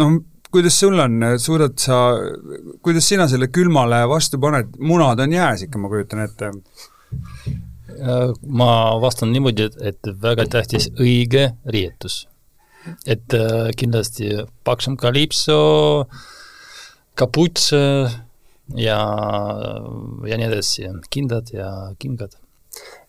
no 0.00 0.10
kuidas 0.52 0.78
sul 0.80 0.98
on, 1.02 1.20
suudad 1.40 1.76
sa, 1.80 1.98
kuidas 2.84 3.08
sina 3.08 3.28
selle 3.28 3.50
külmale 3.52 4.04
vastu 4.08 4.40
paned, 4.40 4.76
munad 4.78 5.20
on 5.24 5.34
jääs 5.34 5.66
ikka, 5.66 5.80
ma 5.80 5.90
kujutan 5.92 6.24
ette? 6.24 6.52
Äh, 7.98 8.32
ma 8.62 8.72
vastan 9.02 9.32
niimoodi, 9.34 9.70
et 9.90 10.12
väga 10.22 10.46
tähtis 10.52 10.90
õige 10.96 11.50
riietus. 11.66 12.26
et 13.04 13.34
kindlasti 13.76 14.30
paksem 14.64 14.94
kalipso, 14.96 15.56
kaputs 17.18 17.66
ja, 17.74 18.98
ja 20.30 20.38
nii 20.38 20.46
edasi, 20.46 20.86
kindad 21.12 21.50
ja 21.52 21.68
kingad 22.00 22.38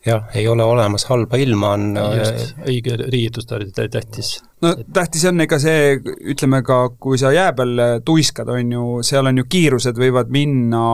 jah, 0.06 0.28
ei 0.34 0.48
ole 0.48 0.64
olemas 0.64 1.04
halba 1.10 1.36
ilma, 1.36 1.74
on 1.76 1.96
just, 2.16 2.54
äh, 2.58 2.68
õige 2.72 2.96
riietustarv 3.00 3.72
tähtis. 3.76 4.38
no 4.62 4.74
tähtis 4.92 5.24
on 5.28 5.40
ega 5.44 5.58
see, 5.60 5.98
ütleme 6.34 6.62
ka, 6.66 6.82
kui 7.00 7.18
sa 7.20 7.32
jää 7.34 7.52
peal 7.56 7.84
tuiskad, 8.04 8.48
on 8.48 8.72
ju, 8.72 8.86
seal 9.06 9.28
on 9.30 9.42
ju 9.42 9.48
kiirused 9.48 10.00
võivad 10.00 10.32
minna 10.32 10.84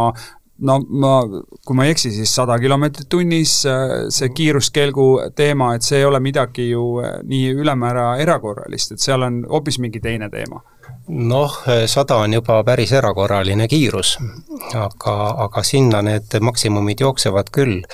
no 0.59 0.79
ma, 0.89 1.13
kui 1.67 1.77
ma 1.77 1.87
ei 1.87 1.95
eksi, 1.95 2.11
siis 2.15 2.33
sada 2.35 2.59
kilomeetrit 2.59 3.09
tunnis, 3.13 3.59
äh, 3.69 3.97
see 4.15 4.33
kiiruskelgu 4.35 5.09
teema, 5.37 5.75
et 5.77 5.87
see 5.87 6.01
ei 6.01 6.09
ole 6.09 6.21
midagi 6.25 6.71
ju 6.71 6.87
äh, 7.05 7.19
nii 7.27 7.53
ülemäära 7.63 8.15
erakorralist, 8.23 8.97
et 8.97 9.05
seal 9.05 9.27
on 9.27 9.43
hoopis 9.51 9.79
mingi 9.83 10.03
teine 10.03 10.31
teema. 10.33 10.63
Noh, 11.07 11.61
sada 11.87 12.17
on 12.19 12.33
juba 12.35 12.59
päris 12.67 12.91
erakorraline 12.99 13.69
kiirus, 13.71 14.17
aga, 14.75 15.17
aga 15.45 15.63
sinna 15.63 16.01
need 16.03 16.35
maksimumid 16.43 17.05
jooksevad 17.05 17.53
küll 17.55 17.85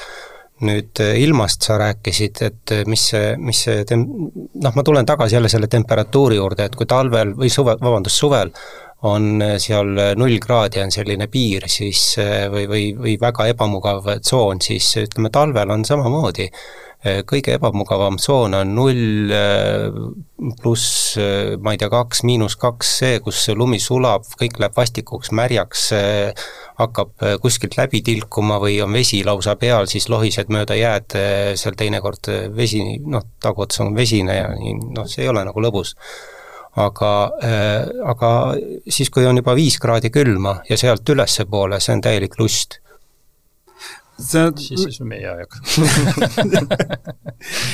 nüüd 0.66 1.02
ilmast 1.18 1.66
sa 1.66 1.78
rääkisid, 1.80 2.42
et 2.46 2.74
mis 2.90 3.08
see, 3.12 3.34
mis 3.42 3.64
see 3.66 3.82
tem-, 3.88 4.06
noh, 4.06 4.76
ma 4.76 4.84
tulen 4.86 5.08
tagasi 5.08 5.36
jälle 5.38 5.50
selle 5.52 5.68
temperatuuri 5.72 6.38
juurde, 6.38 6.68
et 6.68 6.78
kui 6.78 6.88
talvel 6.90 7.34
või 7.38 7.50
suve, 7.52 7.76
vabandust, 7.80 8.22
suvel 8.22 8.54
on 9.08 9.42
seal 9.58 9.96
null 10.18 10.38
kraadi 10.42 10.82
on 10.82 10.92
selline 10.94 11.26
piir, 11.30 11.66
siis 11.70 12.14
või, 12.52 12.68
või, 12.70 12.84
või 12.94 13.16
väga 13.20 13.48
ebamugav 13.50 14.06
tsoon, 14.22 14.62
siis 14.62 14.92
ütleme, 15.02 15.32
talvel 15.34 15.74
on 15.74 15.84
samamoodi. 15.86 16.48
Kõige 17.26 17.56
ebamugavam 17.56 18.14
tsoon 18.20 18.54
on 18.54 18.76
null 18.76 19.32
pluss 20.62 21.16
ma 21.58 21.74
ei 21.74 21.80
tea, 21.80 21.88
kaks, 21.90 22.22
miinus 22.28 22.54
kaks, 22.62 22.92
see, 23.00 23.16
kus 23.24 23.40
lumi 23.58 23.80
sulab, 23.82 24.28
kõik 24.38 24.60
läheb 24.62 24.78
vastikuks, 24.78 25.32
märjaks, 25.34 25.88
hakkab 26.82 27.24
kuskilt 27.42 27.78
läbi 27.78 28.02
tilkuma 28.04 28.58
või 28.62 28.76
on 28.84 28.92
vesi 28.94 29.22
lausa 29.26 29.56
peal, 29.60 29.88
siis 29.90 30.08
lohised 30.12 30.52
mööda 30.52 30.76
jääd, 30.78 31.16
seal 31.58 31.78
teinekord 31.78 32.30
vesi, 32.56 32.82
noh, 33.06 33.24
taguots 33.42 33.80
on 33.84 33.94
vesine 33.96 34.36
ja 34.38 34.52
nii, 34.54 34.76
noh, 34.98 35.08
see 35.10 35.24
ei 35.26 35.32
ole 35.32 35.44
nagu 35.48 35.64
lõbus. 35.64 35.96
Aga, 36.82 37.08
aga 38.08 38.28
siis, 38.88 39.10
kui 39.12 39.26
on 39.28 39.36
juba 39.36 39.52
viis 39.52 39.76
kraadi 39.76 40.08
külma 40.08 40.54
ja 40.68 40.78
sealt 40.80 41.08
ülespoole, 41.12 41.76
see 41.84 41.98
on 41.98 42.04
täielik 42.06 42.38
lust 42.40 42.78
see 44.24 44.46
siis, 44.62 45.00
on 45.02 45.10
meie 45.10 45.28
aeg 45.32 45.58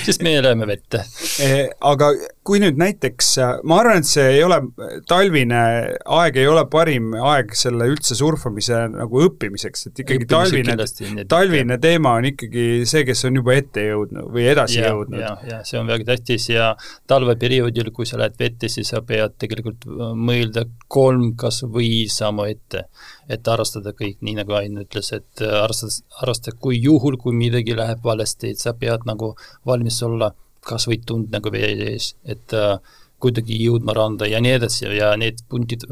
siis 0.06 0.20
meie 0.24 0.40
läheme 0.44 0.68
vette 0.68 1.02
e,. 1.44 1.68
Aga 1.88 2.10
kui 2.46 2.60
nüüd 2.62 2.78
näiteks, 2.80 3.28
ma 3.68 3.80
arvan, 3.82 4.00
et 4.00 4.08
see 4.08 4.24
ei 4.38 4.42
ole, 4.44 4.58
talvine 5.08 5.60
aeg 6.18 6.38
ei 6.40 6.48
ole 6.48 6.64
parim 6.70 7.12
aeg 7.18 7.52
selle 7.58 7.88
üldse 7.92 8.16
surfamise 8.18 8.80
nagu 8.92 9.24
õppimiseks, 9.26 9.88
et 9.90 10.02
ikkagi 10.04 10.28
Õppimised 10.28 10.96
talvine, 10.96 11.26
talvine 11.28 11.78
teema 11.82 12.14
on 12.18 12.28
ikkagi 12.30 12.66
see, 12.88 13.04
kes 13.08 13.24
on 13.28 13.40
juba 13.40 13.56
ette 13.58 13.84
jõudnud 13.90 14.32
või 14.34 14.48
edasi 14.52 14.80
ja, 14.80 14.92
jõudnud. 14.92 15.20
jah, 15.20 15.44
jah, 15.50 15.62
see 15.68 15.80
on 15.80 15.92
väga 15.92 16.08
tähtis 16.12 16.48
ja 16.50 16.70
talveperioodil, 17.10 17.92
kui 17.96 18.08
sa 18.08 18.20
lähed 18.20 18.38
vette, 18.40 18.70
siis 18.72 18.92
sa 18.94 19.02
pead 19.06 19.36
tegelikult 19.40 19.88
äh, 19.88 20.12
mõelda 20.16 20.64
kolm 20.88 21.34
kas 21.38 21.62
või 21.68 22.06
sammu 22.12 22.48
ette 22.48 22.86
et 23.28 23.48
arvestada 23.48 23.92
kõik, 23.96 24.18
nii 24.24 24.38
nagu 24.40 24.56
Ain 24.58 24.80
ütles, 24.82 25.10
et 25.16 25.42
äh, 25.44 25.56
arvestada, 25.62 26.00
arvestada, 26.22 26.56
kui 26.60 26.80
juhul, 26.80 27.18
kui 27.20 27.36
midagi 27.36 27.76
läheb 27.76 28.04
valesti, 28.04 28.54
et 28.54 28.62
sa 28.62 28.74
pead 28.78 29.04
nagu 29.08 29.34
valmis 29.68 30.00
olla 30.06 30.32
kas 30.68 30.88
või 30.88 31.00
tund 31.06 31.32
nagu 31.32 31.52
vee 31.52 31.70
ees, 31.90 32.12
et 32.28 32.56
äh, 32.56 32.78
kuidagi 33.22 33.56
jõudma 33.60 33.94
randa 33.96 34.28
ja 34.30 34.40
nii 34.42 34.54
edasi 34.58 34.86
ja 34.96 35.12
need 35.18 35.42
punktid, 35.50 35.84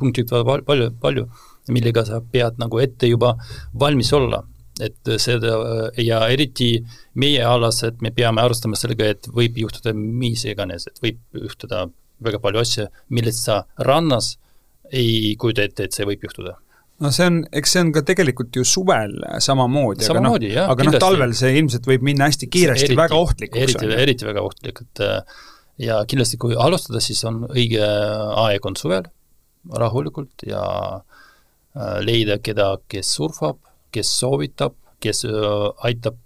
punktid 0.00 0.30
palju, 0.30 0.90
palju, 1.02 1.26
millega 1.74 2.06
sa 2.08 2.22
pead 2.24 2.56
nagu 2.62 2.80
ette 2.80 3.10
juba 3.10 3.34
valmis 3.78 4.12
olla. 4.16 4.46
et 4.80 5.08
seda 5.20 5.58
ja 6.00 6.22
eriti 6.32 6.78
meie 7.20 7.42
alas, 7.44 7.82
et 7.84 7.98
me 8.00 8.14
peame 8.16 8.40
arvestama 8.40 8.78
sellega, 8.80 9.10
et 9.12 9.26
võib 9.28 9.58
juhtuda 9.60 9.92
mis 9.92 10.46
iganes, 10.48 10.86
et 10.88 11.02
võib 11.02 11.18
juhtuda 11.36 11.82
väga 12.24 12.40
palju 12.40 12.62
asju, 12.62 12.86
millest 13.12 13.44
sa 13.44 13.58
rannas 13.76 14.38
ei 14.88 15.34
kujuta 15.36 15.66
ette, 15.68 15.84
et 15.84 15.92
see 15.92 16.08
võib 16.08 16.24
juhtuda 16.24 16.56
no 17.00 17.10
see 17.14 17.28
on, 17.30 17.38
eks 17.56 17.74
see 17.74 17.82
on 17.84 17.92
ka 17.94 18.02
tegelikult 18.06 18.56
ju 18.56 18.64
suvel 18.68 19.14
samamoodi, 19.42 20.06
aga 20.10 20.22
noh, 20.24 20.36
aga 20.66 20.86
noh, 20.86 20.98
talvel 21.02 21.32
see 21.36 21.54
ilmselt 21.60 21.88
võib 21.88 22.04
minna 22.06 22.28
hästi 22.28 22.48
kiiresti, 22.52 22.90
eriti, 22.90 22.98
väga 22.98 23.20
ohtlikuks. 23.20 23.62
eriti, 23.62 23.92
eriti 24.04 24.28
väga 24.28 24.44
ohtlik, 24.44 24.82
et 24.84 25.02
äh, 25.06 25.38
ja 25.86 26.00
kindlasti, 26.08 26.40
kui 26.40 26.58
alustada, 26.58 27.02
siis 27.04 27.22
on 27.28 27.44
õige 27.48 27.86
aeg 28.44 28.68
on 28.68 28.76
suvel, 28.78 29.08
rahulikult 29.80 30.44
ja 30.48 30.64
äh, 31.00 31.96
leida 32.04 32.40
keda, 32.44 32.74
kes 32.90 33.14
surfab, 33.16 33.62
kes 33.94 34.12
soovitab, 34.20 34.76
kes 35.00 35.24
äh, 35.28 35.64
aitab 35.88 36.20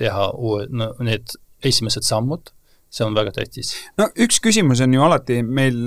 teha 0.00 0.32
uue, 0.34 0.66
no 0.74 0.92
need 1.06 1.36
esimesed 1.62 2.06
sammud, 2.06 2.50
see 2.92 3.06
on 3.06 3.14
väga 3.16 3.36
tähtis. 3.38 3.76
no 4.00 4.10
üks 4.20 4.42
küsimus 4.42 4.82
on 4.84 4.98
ju 4.98 5.06
alati 5.06 5.38
meil 5.46 5.78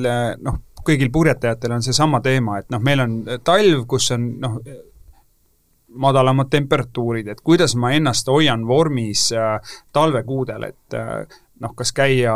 noh, 0.41 0.63
kõigil 0.86 1.11
purjetajatel 1.13 1.77
on 1.77 1.86
seesama 1.86 2.21
teema, 2.25 2.59
et 2.59 2.69
noh, 2.73 2.81
meil 2.83 3.03
on 3.03 3.15
talv, 3.43 3.86
kus 3.89 4.11
on 4.15 4.27
noh, 4.41 4.59
madalamad 5.95 6.49
temperatuurid, 6.51 7.29
et 7.31 7.41
kuidas 7.43 7.75
ma 7.79 7.93
ennast 7.95 8.27
hoian 8.31 8.65
vormis 8.67 9.29
äh, 9.36 9.57
talvekuudel, 9.95 10.69
et 10.69 10.97
äh, 10.97 11.39
noh, 11.63 11.75
kas 11.77 11.93
käia 11.95 12.36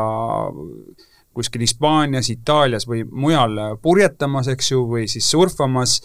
kuskil 1.35 1.63
Hispaanias, 1.63 2.29
Itaalias 2.33 2.87
või 2.89 3.03
mujal 3.05 3.77
purjetamas, 3.81 4.49
eks 4.51 4.71
ju, 4.73 4.83
või 4.89 5.05
siis 5.11 5.29
surfamas, 5.29 5.99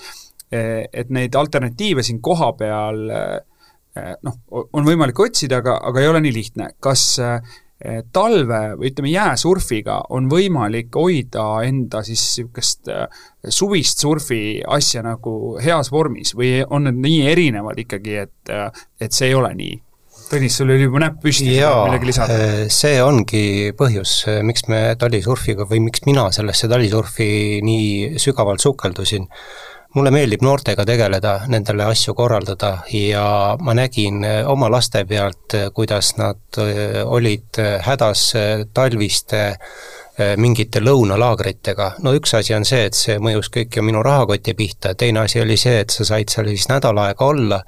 e, 0.53 0.84
et 0.92 1.11
neid 1.14 1.34
alternatiive 1.34 2.05
siin 2.07 2.20
kohapeal 2.22 3.01
äh, 3.11 4.14
noh, 4.26 4.38
on 4.51 4.86
võimalik 4.86 5.20
otsida, 5.22 5.62
aga, 5.62 5.78
aga 5.90 6.03
ei 6.03 6.11
ole 6.11 6.22
nii 6.24 6.34
lihtne. 6.34 6.68
kas 6.80 7.07
äh, 7.22 7.57
talve 8.12 8.61
või 8.78 8.91
ütleme, 8.91 9.11
jääsurfiga 9.12 9.99
on 10.16 10.28
võimalik 10.32 10.95
hoida 10.97 11.47
enda 11.68 12.01
siis 12.07 12.22
niisugust 12.24 12.89
eh, 12.93 13.24
suvist 13.49 14.01
surfi 14.05 14.62
asja 14.76 15.05
nagu 15.05 15.57
heas 15.62 15.93
vormis 15.93 16.35
või 16.37 16.62
on 16.64 16.89
need 16.89 17.03
nii 17.05 17.26
erinevad 17.32 17.82
ikkagi, 17.85 18.16
et, 18.24 18.53
eh, 18.53 18.87
et 19.01 19.12
see 19.12 19.30
ei 19.32 19.37
ole 19.39 19.53
nii? 19.59 19.76
Tõnis, 20.24 20.55
sul 20.57 20.72
oli 20.72 20.87
juba 20.87 21.03
näpp 21.03 21.18
püsti, 21.20 21.51
midagi 21.53 22.09
lisada? 22.09 22.39
see 22.72 22.97
ongi 23.05 23.74
põhjus, 23.76 24.16
miks 24.49 24.64
me 24.72 24.80
talisurfiga 24.99 25.68
või 25.68 25.82
miks 25.85 26.07
mina 26.09 26.30
sellesse 26.32 26.70
talisurfi 26.72 27.61
nii 27.66 28.22
sügavalt 28.22 28.64
sukeldusin 28.64 29.28
mulle 29.95 30.11
meeldib 30.11 30.42
noortega 30.42 30.84
tegeleda, 30.86 31.34
nendele 31.51 31.86
asju 31.86 32.14
korraldada 32.18 32.72
ja 32.92 33.24
ma 33.62 33.74
nägin 33.78 34.24
eh, 34.26 34.40
oma 34.51 34.70
laste 34.72 35.05
pealt, 35.07 35.55
eh, 35.55 35.68
kuidas 35.74 36.14
nad 36.18 36.59
eh, 36.59 37.03
olid 37.05 37.61
hädas 37.86 38.32
talviste 38.74 39.45
mingite 40.38 40.78
lõunalaagritega. 40.78 41.88
no 42.07 42.12
üks 42.14 42.36
asi 42.38 42.55
on 42.55 42.62
see, 42.64 42.84
et 42.86 42.95
see 42.95 43.16
mõjus 43.18 43.49
kõik 43.51 43.74
ju 43.74 43.82
minu 43.82 44.03
rahakoti 44.07 44.55
pihta, 44.55 44.92
teine 44.95 45.24
asi 45.24 45.40
oli 45.42 45.57
see, 45.59 45.80
et 45.82 45.90
sa 45.90 46.07
said 46.07 46.30
seal 46.30 46.47
siis 46.53 46.68
nädal 46.70 47.01
aega 47.03 47.26
olla 47.26 47.59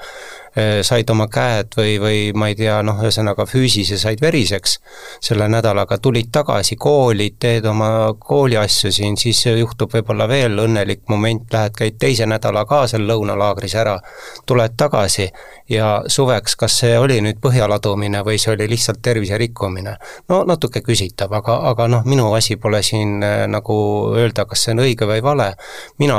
said 0.57 1.11
oma 1.13 1.27
käed 1.29 1.75
või, 1.77 1.97
või 2.01 2.21
ma 2.33 2.49
ei 2.49 2.57
tea, 2.57 2.79
noh, 2.87 2.97
ühesõnaga 3.03 3.45
füüsise 3.49 3.99
said 4.01 4.23
veriseks 4.25 4.79
selle 5.21 5.49
nädalaga, 5.53 5.99
tulid 6.03 6.31
tagasi 6.33 6.79
kooli, 6.81 7.31
teed 7.41 7.67
oma 7.69 7.91
kooliasju 8.19 8.93
siin, 8.93 9.19
siis 9.21 9.43
juhtub 9.47 9.93
võib-olla 9.93 10.29
veel 10.29 10.57
õnnelik 10.65 11.05
moment, 11.13 11.45
lähed, 11.53 11.77
käid 11.77 11.99
teise 12.01 12.27
nädala 12.27 12.65
ka 12.69 12.87
seal 12.89 13.05
lõunalaagris 13.09 13.77
ära, 13.77 13.99
tuled 14.47 14.77
tagasi 14.81 15.29
ja 15.69 16.03
suveks, 16.07 16.57
kas 16.57 16.79
see 16.81 16.97
oli 16.99 17.19
nüüd 17.25 17.41
põhjaladumine 17.43 18.23
või 18.27 18.39
see 18.41 18.55
oli 18.55 18.69
lihtsalt 18.71 19.03
tervise 19.03 19.39
rikkumine? 19.39 19.97
no 20.31 20.43
natuke 20.49 20.81
küsitav, 20.87 21.33
aga, 21.37 21.59
aga 21.73 21.89
noh, 21.91 22.07
minu 22.07 22.31
asi 22.37 22.57
pole 22.61 22.83
siin 22.87 23.19
äh, 23.25 23.45
nagu 23.51 23.77
öelda, 24.17 24.47
kas 24.47 24.65
see 24.65 24.77
on 24.77 24.85
õige 24.87 25.09
või 25.09 25.23
vale, 25.25 25.53
mina 25.99 26.19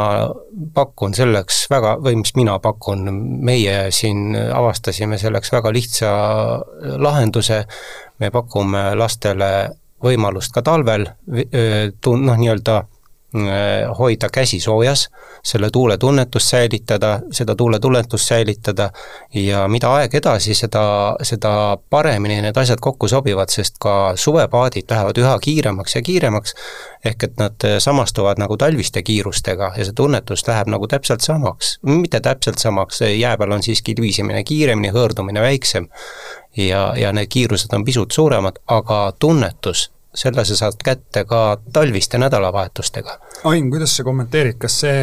pakun 0.76 1.16
selleks 1.18 1.66
väga, 1.72 1.98
või 2.04 2.20
mis 2.22 2.36
mina 2.38 2.58
pakun, 2.64 3.08
meie 3.48 3.88
siin 3.96 4.27
avastasime 4.36 5.18
selleks 5.22 5.52
väga 5.54 5.72
lihtsa 5.74 6.12
lahenduse, 7.04 7.64
me 8.20 8.32
pakume 8.34 8.84
lastele 8.96 9.52
võimalust 10.04 10.54
ka 10.54 10.62
talvel 10.66 11.08
tun-, 12.02 12.26
noh, 12.26 12.38
nii-öelda 12.38 12.82
hoida 13.98 14.30
käsi 14.34 14.60
soojas, 14.60 15.10
selle 15.44 15.70
tuuletunnetust 15.70 16.48
säilitada, 16.48 17.20
seda 17.32 17.56
tuuletunnetust 17.56 18.28
säilitada 18.28 18.90
ja 19.34 19.68
mida 19.68 19.90
aeg 19.96 20.16
edasi, 20.16 20.56
seda, 20.56 21.16
seda 21.24 21.52
paremini 21.90 22.40
need 22.42 22.58
asjad 22.58 22.80
kokku 22.82 23.08
sobivad, 23.08 23.52
sest 23.52 23.76
ka 23.84 24.14
suvepaadid 24.16 24.88
lähevad 24.92 25.20
üha 25.20 25.34
kiiremaks 25.44 25.96
ja 25.96 26.02
kiiremaks, 26.02 26.56
ehk 27.06 27.28
et 27.28 27.36
nad 27.40 27.68
samastuvad 27.84 28.40
nagu 28.40 28.58
talviste 28.58 29.04
kiirustega 29.04 29.74
ja 29.78 29.86
see 29.86 29.96
tunnetus 29.96 30.48
läheb 30.48 30.72
nagu 30.72 30.88
täpselt 30.88 31.22
samaks, 31.22 31.78
mitte 31.84 32.24
täpselt 32.24 32.64
samaks, 32.64 33.02
jää 33.02 33.36
peal 33.38 33.52
on 33.52 33.64
siiski 33.64 33.96
libisemine 33.98 34.44
kiiremini, 34.48 34.94
hõõrdumine 34.96 35.44
väiksem 35.44 35.92
ja, 36.58 36.94
ja 36.96 37.12
need 37.12 37.28
kiirused 37.28 37.76
on 37.76 37.86
pisut 37.86 38.16
suuremad, 38.16 38.64
aga 38.72 39.12
tunnetus 39.20 39.90
selle 40.18 40.46
sa 40.46 40.58
saad 40.58 40.82
kätte 40.84 41.24
ka 41.30 41.42
talviste 41.74 42.18
nädalavahetustega. 42.18 43.18
Ain, 43.50 43.70
kuidas 43.72 43.94
sa 43.98 44.06
kommenteerid, 44.08 44.58
kas 44.62 44.80
see 44.82 45.02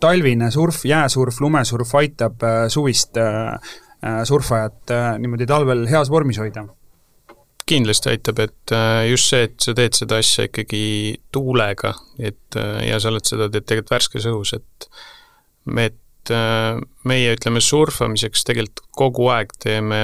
talvine 0.00 0.50
surf, 0.54 0.82
jääsurf, 0.88 1.40
lumesurf 1.40 1.94
aitab 1.98 2.42
äh, 2.42 2.64
suvist 2.72 3.16
äh, 3.16 3.54
äh, 4.04 4.18
surfajat 4.24 4.94
niimoodi 5.18 5.46
talvel 5.46 5.86
heas 5.90 6.10
vormis 6.10 6.40
hoida? 6.42 6.66
kindlasti 7.68 8.08
aitab, 8.08 8.38
et 8.40 8.72
just 9.10 9.28
see, 9.28 9.42
et 9.44 9.58
sa 9.60 9.74
teed 9.76 9.92
seda 9.92 10.16
asja 10.22 10.46
ikkagi 10.48 11.18
tuulega, 11.36 11.90
et 12.16 12.56
ja 12.56 12.96
sa 12.96 13.10
oled 13.10 13.28
seda, 13.28 13.50
teed 13.52 13.66
tegelikult 13.68 13.92
värskes 13.92 14.24
õhus, 14.30 14.54
et 14.56 14.86
me, 15.68 15.84
et 15.90 16.32
meie 17.04 17.34
ütleme 17.36 17.60
surfamiseks 17.60 18.46
tegelikult 18.48 18.86
kogu 18.96 19.28
aeg 19.34 19.52
teeme 19.60 20.00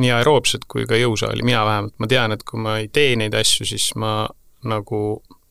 nii 0.00 0.12
aeroobset 0.14 0.66
kui 0.68 0.86
ka 0.88 0.98
jõusaali, 0.98 1.44
mina 1.46 1.64
vähemalt, 1.66 1.94
ma 1.98 2.08
tean, 2.10 2.34
et 2.34 2.44
kui 2.46 2.60
ma 2.60 2.78
ei 2.82 2.88
tee 2.92 3.16
neid 3.16 3.34
asju, 3.34 3.66
siis 3.68 3.90
ma 4.00 4.26
nagu 4.66 5.00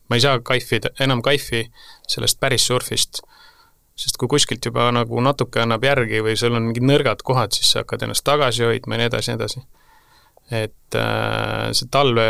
ma 0.08 0.16
ei 0.16 0.20
saa 0.22 0.40
kaifida, 0.44 0.92
enam 1.00 1.22
kaifi 1.22 1.64
sellest 2.08 2.38
päris 2.40 2.66
surfist, 2.68 3.22
sest 3.96 4.18
kui 4.20 4.28
kuskilt 4.30 4.64
juba 4.68 4.88
nagu 4.94 5.20
natuke 5.24 5.62
annab 5.62 5.84
järgi 5.84 6.22
või 6.24 6.36
sul 6.38 6.54
on 6.54 6.68
mingid 6.68 6.86
nõrgad 6.86 7.24
kohad, 7.26 7.56
siis 7.56 7.72
sa 7.72 7.82
hakkad 7.82 8.06
ennast 8.06 8.26
tagasi 8.26 8.66
hoidma 8.66 8.96
ja 8.96 9.02
nii 9.02 9.10
edasi, 9.10 9.32
nii 9.32 9.40
edasi. 9.40 9.64
et 10.50 10.98
äh, 11.00 11.72
see 11.74 11.88
talve, 11.90 12.26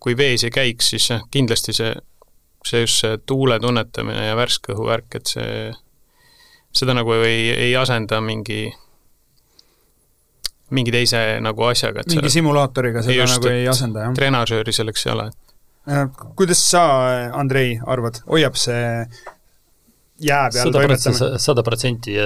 kui 0.00 0.16
vees 0.16 0.44
ei 0.44 0.52
käiks, 0.52 0.90
siis 0.92 1.08
jah, 1.12 1.22
kindlasti 1.32 1.72
see, 1.76 1.94
see 2.66 2.82
just 2.84 3.00
see 3.00 3.20
tuule 3.26 3.56
tunnetamine 3.60 4.26
ja 4.26 4.36
värske 4.36 4.74
õhu 4.74 4.90
värk, 4.90 5.16
et 5.16 5.30
see, 5.30 5.70
seda 6.76 6.96
nagu 6.96 7.16
ei, 7.16 7.48
ei 7.54 7.76
asenda 7.76 8.20
mingi 8.20 8.66
mingi 10.70 10.94
teise 10.94 11.20
nagu 11.44 11.66
asjaga. 11.68 12.04
mingi 12.08 12.32
simulaatoriga 12.32 13.02
seda 13.06 13.18
just, 13.22 13.36
nagu 13.38 13.52
ei 13.52 13.68
asenda, 13.68 14.06
jah? 14.06 14.16
trenažööri 14.18 14.74
selleks 14.76 15.06
ei 15.06 15.12
ole. 15.16 15.28
Äh, 15.90 16.06
kuidas 16.38 16.62
sa, 16.70 16.86
Andrei, 17.36 17.78
arvad, 17.86 18.22
hoiab 18.30 18.58
see 18.60 18.82
jää 20.20 20.48
peal 20.52 20.72
toimetamine? 20.74 21.38
sada 21.40 21.64
protsenti 21.66 22.16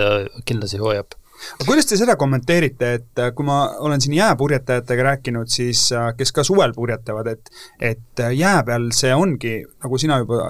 kindlasti 0.44 0.82
hoiab 0.82 1.14
aga 1.54 1.66
kuidas 1.68 1.88
te 1.88 1.98
seda 1.98 2.16
kommenteerite, 2.20 2.90
et 2.98 3.22
äh, 3.22 3.30
kui 3.36 3.46
ma 3.46 3.58
olen 3.84 4.02
siin 4.02 4.16
jääpurjetajatega 4.18 5.06
rääkinud, 5.08 5.50
siis 5.50 5.86
äh, 5.92 6.10
kes 6.18 6.32
ka 6.34 6.44
suvel 6.46 6.74
purjetavad, 6.76 7.30
et 7.32 7.52
et 7.80 8.22
äh, 8.22 8.32
jää 8.38 8.62
peal 8.66 8.88
see 8.96 9.14
ongi, 9.14 9.56
nagu 9.84 10.00
sina 10.00 10.20
juba, 10.22 10.42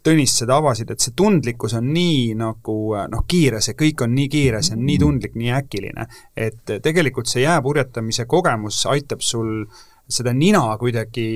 Tõnis, 0.00 0.32
seda 0.40 0.56
avasid, 0.56 0.90
et 0.94 1.04
see 1.04 1.12
tundlikkus 1.16 1.74
on 1.76 1.90
nii 1.92 2.32
nagu 2.40 2.76
noh, 3.12 3.24
kiire, 3.28 3.60
see 3.60 3.76
kõik 3.76 4.06
on 4.06 4.14
nii 4.16 4.30
kiire, 4.32 4.62
see 4.64 4.78
on 4.78 4.86
nii 4.88 4.96
tundlik, 5.02 5.34
nii 5.36 5.52
äkiline, 5.52 6.06
et 6.32 6.72
tegelikult 6.82 7.28
see 7.28 7.44
jääpurjetamise 7.44 8.24
kogemus 8.30 8.86
aitab 8.88 9.20
sul 9.20 9.66
seda 10.10 10.32
nina 10.34 10.62
kuidagi 10.78 11.26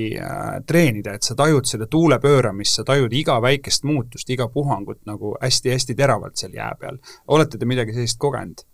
treenida, 0.67 1.15
et 1.15 1.23
sa 1.23 1.35
tajud 1.37 1.67
seda 1.69 1.87
tuule 1.91 2.19
pööramist, 2.23 2.79
sa 2.79 2.85
tajud 2.87 3.13
iga 3.15 3.37
väikest 3.43 3.85
muutust, 3.87 4.29
iga 4.33 4.49
puhangut 4.51 5.01
nagu 5.09 5.35
hästi-hästi 5.41 5.95
teravalt 5.95 6.37
seal 6.39 6.55
jää 6.57 6.73
peal. 6.79 6.97
olete 7.27 7.57
te 7.57 7.69
midagi 7.69 7.95
sellist 7.95 8.19
kogenud? 8.19 8.65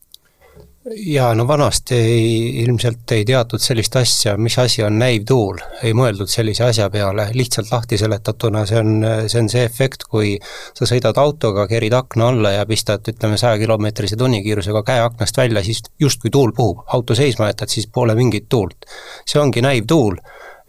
Jaa, 0.89 1.35
no 1.35 1.47
vanasti 1.47 1.95
ei, 1.95 2.63
ilmselt 2.63 3.11
ei 3.11 3.25
teatud 3.25 3.61
sellist 3.61 3.95
asja, 3.95 4.33
mis 4.37 4.57
asi 4.59 4.83
on 4.83 4.97
näivtuul, 4.99 5.59
ei 5.83 5.93
mõeldud 5.97 6.29
sellise 6.31 6.65
asja 6.65 6.89
peale, 6.89 7.27
lihtsalt 7.37 7.71
lahti 7.71 7.99
seletatuna 8.01 8.65
see 8.69 8.79
on, 8.81 9.05
see 9.27 9.43
on 9.43 9.49
see 9.53 9.63
efekt, 9.67 10.07
kui 10.09 10.33
sa 10.77 10.89
sõidad 10.89 11.17
autoga, 11.21 11.67
kerid 11.69 11.93
akna 11.97 12.31
alla 12.33 12.55
ja 12.57 12.65
pistad, 12.69 13.05
ütleme, 13.13 13.37
sajakilomeetrise 13.37 14.17
tunnikiirusega 14.17 14.83
käe 14.87 15.05
aknast 15.05 15.37
välja, 15.37 15.63
siis 15.63 15.83
justkui 15.99 16.33
tuul 16.33 16.53
puhub, 16.57 16.85
auto 16.87 17.15
seisma 17.17 17.51
jätad, 17.51 17.69
siis 17.69 17.87
pole 17.87 18.15
mingit 18.17 18.49
tuult. 18.49 18.89
see 19.25 19.41
ongi 19.41 19.61
näivtuul, 19.61 20.17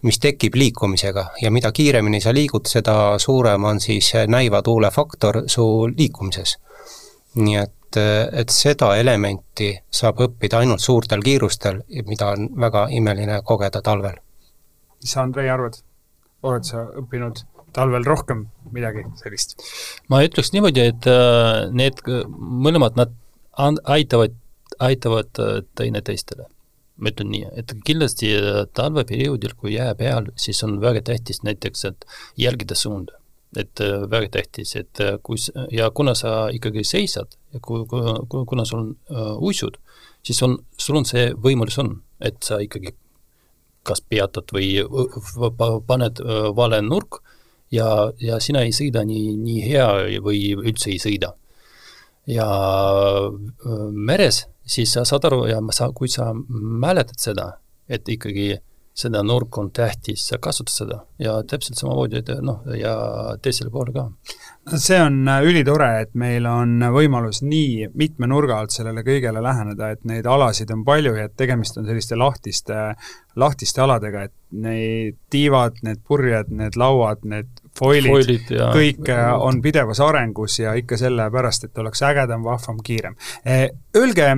mis 0.03 0.19
tekib 0.19 0.55
liikumisega 0.55 1.29
ja 1.41 1.51
mida 1.51 1.71
kiiremini 1.71 2.21
sa 2.21 2.33
liigud, 2.33 2.67
seda 2.69 3.17
suurem 3.17 3.63
on 3.63 3.79
siis 3.79 4.13
näiva 4.27 4.61
tuule 4.61 4.91
faktor 4.91 5.43
su 5.47 5.87
liikumises. 5.97 6.57
nii 7.35 7.55
et 7.57 7.71
et, 7.93 8.39
et 8.41 8.53
seda 8.53 8.93
elementi 8.99 9.71
saab 9.93 10.21
õppida 10.25 10.61
ainult 10.61 10.81
suurtel 10.83 11.23
kiirustel, 11.23 11.81
mida 12.07 12.33
on 12.33 12.49
väga 12.59 12.87
imeline 12.91 13.41
kogeda 13.45 13.81
talvel. 13.81 14.19
mis 15.01 15.11
sa, 15.11 15.23
Andrei, 15.23 15.49
arvad? 15.49 15.79
oled 16.43 16.65
sa 16.67 16.83
õppinud 16.99 17.43
talvel 17.73 18.03
rohkem 18.05 18.47
midagi 18.71 19.05
sellist? 19.21 19.57
ma 20.09 20.23
ütleks 20.25 20.53
niimoodi, 20.53 20.87
et 20.93 21.07
äh, 21.09 21.69
need 21.71 22.03
mõlemad, 22.07 22.97
nad 22.99 23.13
aitavad, 23.83 24.35
aitavad 24.79 25.39
äh, 25.39 25.61
teineteistele. 25.77 26.47
ma 26.97 27.09
ütlen 27.09 27.31
nii, 27.33 27.49
et 27.57 27.73
kindlasti 27.85 28.33
äh, 28.37 28.63
talveperioodil, 28.73 29.57
kui 29.57 29.75
jää 29.77 29.93
peal, 29.97 30.31
siis 30.35 30.63
on 30.63 30.79
väga 30.81 31.01
tähtis 31.09 31.43
näiteks, 31.43 31.85
et 31.89 32.05
jälgida 32.37 32.75
suunda 32.75 33.22
et 33.57 33.81
äh, 33.81 34.05
väga 34.09 34.29
tähtis, 34.37 34.75
et 34.79 34.99
äh, 35.01 35.17
kui 35.23 35.37
ja 35.71 35.89
kuna 35.91 36.15
sa 36.17 36.49
ikkagi 36.53 36.83
seisad 36.87 37.35
ja 37.53 37.61
kui, 37.61 37.85
kui, 37.87 38.45
kuna 38.49 38.65
sul 38.65 38.79
on 38.79 38.89
uh, 39.11 39.35
uisud, 39.41 39.77
siis 40.25 40.41
on, 40.45 40.57
sul 40.77 40.97
on 41.01 41.05
see 41.05 41.31
võimalus 41.33 41.77
on, 41.83 41.95
et 42.21 42.39
sa 42.43 42.59
ikkagi 42.63 42.95
kas 43.83 43.99
peatad 44.07 44.47
või 44.55 44.79
paned 45.87 46.21
vale 46.55 46.79
nurk 46.81 47.19
ja, 47.75 48.13
ja 48.15 48.39
sina 48.39 48.61
ei 48.63 48.71
sõida 48.71 49.03
nii, 49.03 49.33
nii 49.35 49.63
hea 49.65 49.87
või 50.23 50.53
üldse 50.55 50.93
ei 50.93 51.01
sõida. 51.03 51.33
ja 52.31 52.47
meres 53.91 54.45
siis 54.65 54.93
sa 54.95 55.03
saad 55.05 55.25
aru 55.27 55.45
ja 55.49 55.59
sa, 55.75 55.89
kui 55.91 56.07
sa 56.07 56.31
mäletad 56.33 57.19
seda, 57.19 57.47
et 57.89 58.07
ikkagi 58.09 58.55
seda 58.93 59.23
nurk 59.25 59.57
on 59.57 59.71
tähtis, 59.73 60.27
sa 60.29 60.37
kasutad 60.41 60.73
seda 60.73 60.97
ja 61.21 61.39
täpselt 61.49 61.79
samamoodi, 61.79 62.19
et 62.21 62.29
noh, 62.45 62.61
ja 62.77 62.93
teisele 63.41 63.71
poole 63.73 63.93
ka. 63.95 64.05
see 64.77 64.99
on 65.01 65.17
äh, 65.27 65.41
ülitore, 65.49 65.89
et 66.03 66.13
meil 66.19 66.45
on 66.45 66.77
võimalus 66.93 67.41
nii 67.41 67.89
mitme 67.97 68.29
nurga 68.29 68.59
alt 68.61 68.75
sellele 68.75 69.01
kõigele 69.05 69.41
läheneda, 69.43 69.89
et 69.95 70.05
neid 70.09 70.29
alasid 70.29 70.71
on 70.75 70.85
palju 70.85 71.15
ja 71.17 71.25
et 71.25 71.35
tegemist 71.39 71.81
on 71.81 71.89
selliste 71.89 72.19
lahtiste, 72.19 72.79
lahtiste 73.41 73.81
aladega, 73.81 74.27
et 74.29 74.35
need 74.53 75.17
tiivad, 75.33 75.81
need 75.81 76.05
purjed, 76.05 76.53
need 76.53 76.77
lauad, 76.77 77.25
need 77.25 77.49
foilid, 77.73 78.11
foilid, 78.13 78.55
kõik 78.77 79.09
äh, 79.09 79.33
on 79.33 79.61
pidevas 79.65 80.03
arengus 80.05 80.61
ja 80.61 80.77
ikka 80.77 81.01
sellepärast, 81.01 81.65
et 81.65 81.81
oleks 81.81 82.05
ägedam, 82.05 82.45
vahvam, 82.45 82.77
kiirem. 82.85 83.17
Äh, 83.41 83.71
öelge, 83.97 84.35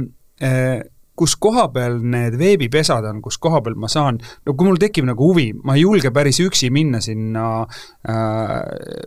kus 1.16 1.36
koha 1.40 1.68
peal 1.74 2.00
need 2.04 2.36
veebipesad 2.40 3.06
on, 3.10 3.22
kus 3.24 3.38
koha 3.42 3.62
peal 3.64 3.78
ma 3.80 3.90
saan, 3.92 4.18
no 4.46 4.54
kui 4.54 4.68
mul 4.68 4.80
tekib 4.82 5.08
nagu 5.08 5.30
huvi, 5.32 5.48
ma 5.64 5.78
ei 5.78 5.86
julge 5.86 6.12
päris 6.16 6.42
üksi 6.44 6.70
minna 6.74 7.00
sinna 7.04 7.46
äh, 7.64 8.56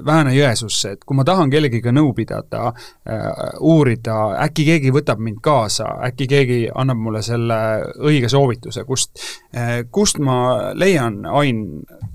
Vääna-Jõesuusse, 0.06 0.94
et 0.96 1.04
kui 1.04 1.18
ma 1.18 1.26
tahan 1.28 1.52
kellegiga 1.52 1.92
nõu 1.94 2.14
pidada 2.16 2.70
äh,, 2.70 3.26
uurida, 3.61 4.18
äkki 4.46 4.66
keegi 4.70 4.94
võtab 4.94 5.20
mind 5.24 5.42
kaasa, 5.44 5.90
äkki 6.09 6.28
keegi 6.30 6.61
annab 6.74 7.02
mulle 7.02 7.22
selle 7.26 7.59
õige 7.98 8.30
soovituse, 8.32 8.86
kust 8.88 9.20
äh,, 9.56 9.82
kust 9.92 10.22
ma 10.22 10.72
leian, 10.74 11.20
Ain, 11.38 11.62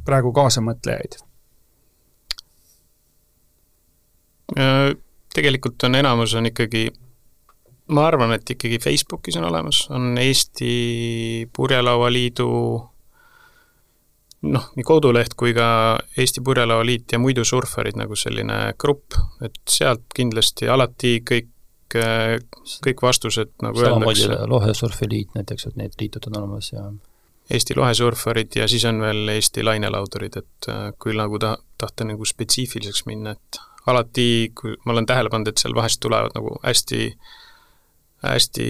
praegu 0.05 0.33
kaasamõtlejaid? 0.35 1.21
Äh, 4.57 4.91
tegelikult 5.33 5.83
on 5.83 5.95
enamus 5.95 6.33
on 6.37 6.49
ikkagi 6.49 6.89
ma 7.91 8.07
arvan, 8.07 8.31
et 8.35 8.49
ikkagi 8.55 8.79
Facebookis 8.79 9.37
on 9.39 9.47
olemas, 9.49 9.85
on 9.91 10.17
Eesti 10.17 11.47
Purjelaualiidu 11.55 12.49
noh, 14.53 14.67
nii 14.77 14.85
koduleht 14.87 15.35
kui 15.39 15.53
ka 15.55 15.67
Eesti 16.17 16.43
Purjelaualiit 16.45 17.15
ja 17.15 17.19
muidu 17.19 17.45
surfarid 17.47 17.99
nagu 17.99 18.15
selline 18.19 18.59
grupp, 18.79 19.17
et 19.43 19.59
sealt 19.69 20.05
kindlasti 20.15 20.69
alati 20.71 21.17
kõik, 21.27 21.49
kõik 21.93 23.03
vastused 23.03 23.53
nagu 23.63 23.83
samamoodi 23.83 24.29
Lohesurfiliit 24.49 25.35
näiteks, 25.37 25.67
et 25.69 25.79
need 25.79 25.99
liitud 25.99 26.31
on 26.31 26.43
olemas 26.43 26.71
ja 26.73 26.87
Eesti 27.51 27.75
lohesurfarid 27.75 28.55
ja 28.55 28.69
siis 28.71 28.85
on 28.87 29.01
veel 29.03 29.27
Eesti 29.33 29.65
lainelaudurid, 29.67 30.37
et 30.39 30.67
äh, 30.71 30.85
kui 30.95 31.11
nagu 31.19 31.35
ta-, 31.43 31.57
tahta 31.77 32.05
nagu 32.07 32.23
spetsiifiliseks 32.23 33.03
minna, 33.09 33.33
et 33.35 33.59
alati, 33.91 34.53
kui 34.55 34.77
ma 34.85 34.93
olen 34.95 35.05
tähele 35.05 35.27
pannud, 35.29 35.51
et 35.51 35.59
seal 35.59 35.75
vahest 35.75 35.99
tulevad 35.99 36.31
nagu 36.37 36.55
hästi 36.63 37.01
äh, 37.09 37.33
hästi 38.23 38.65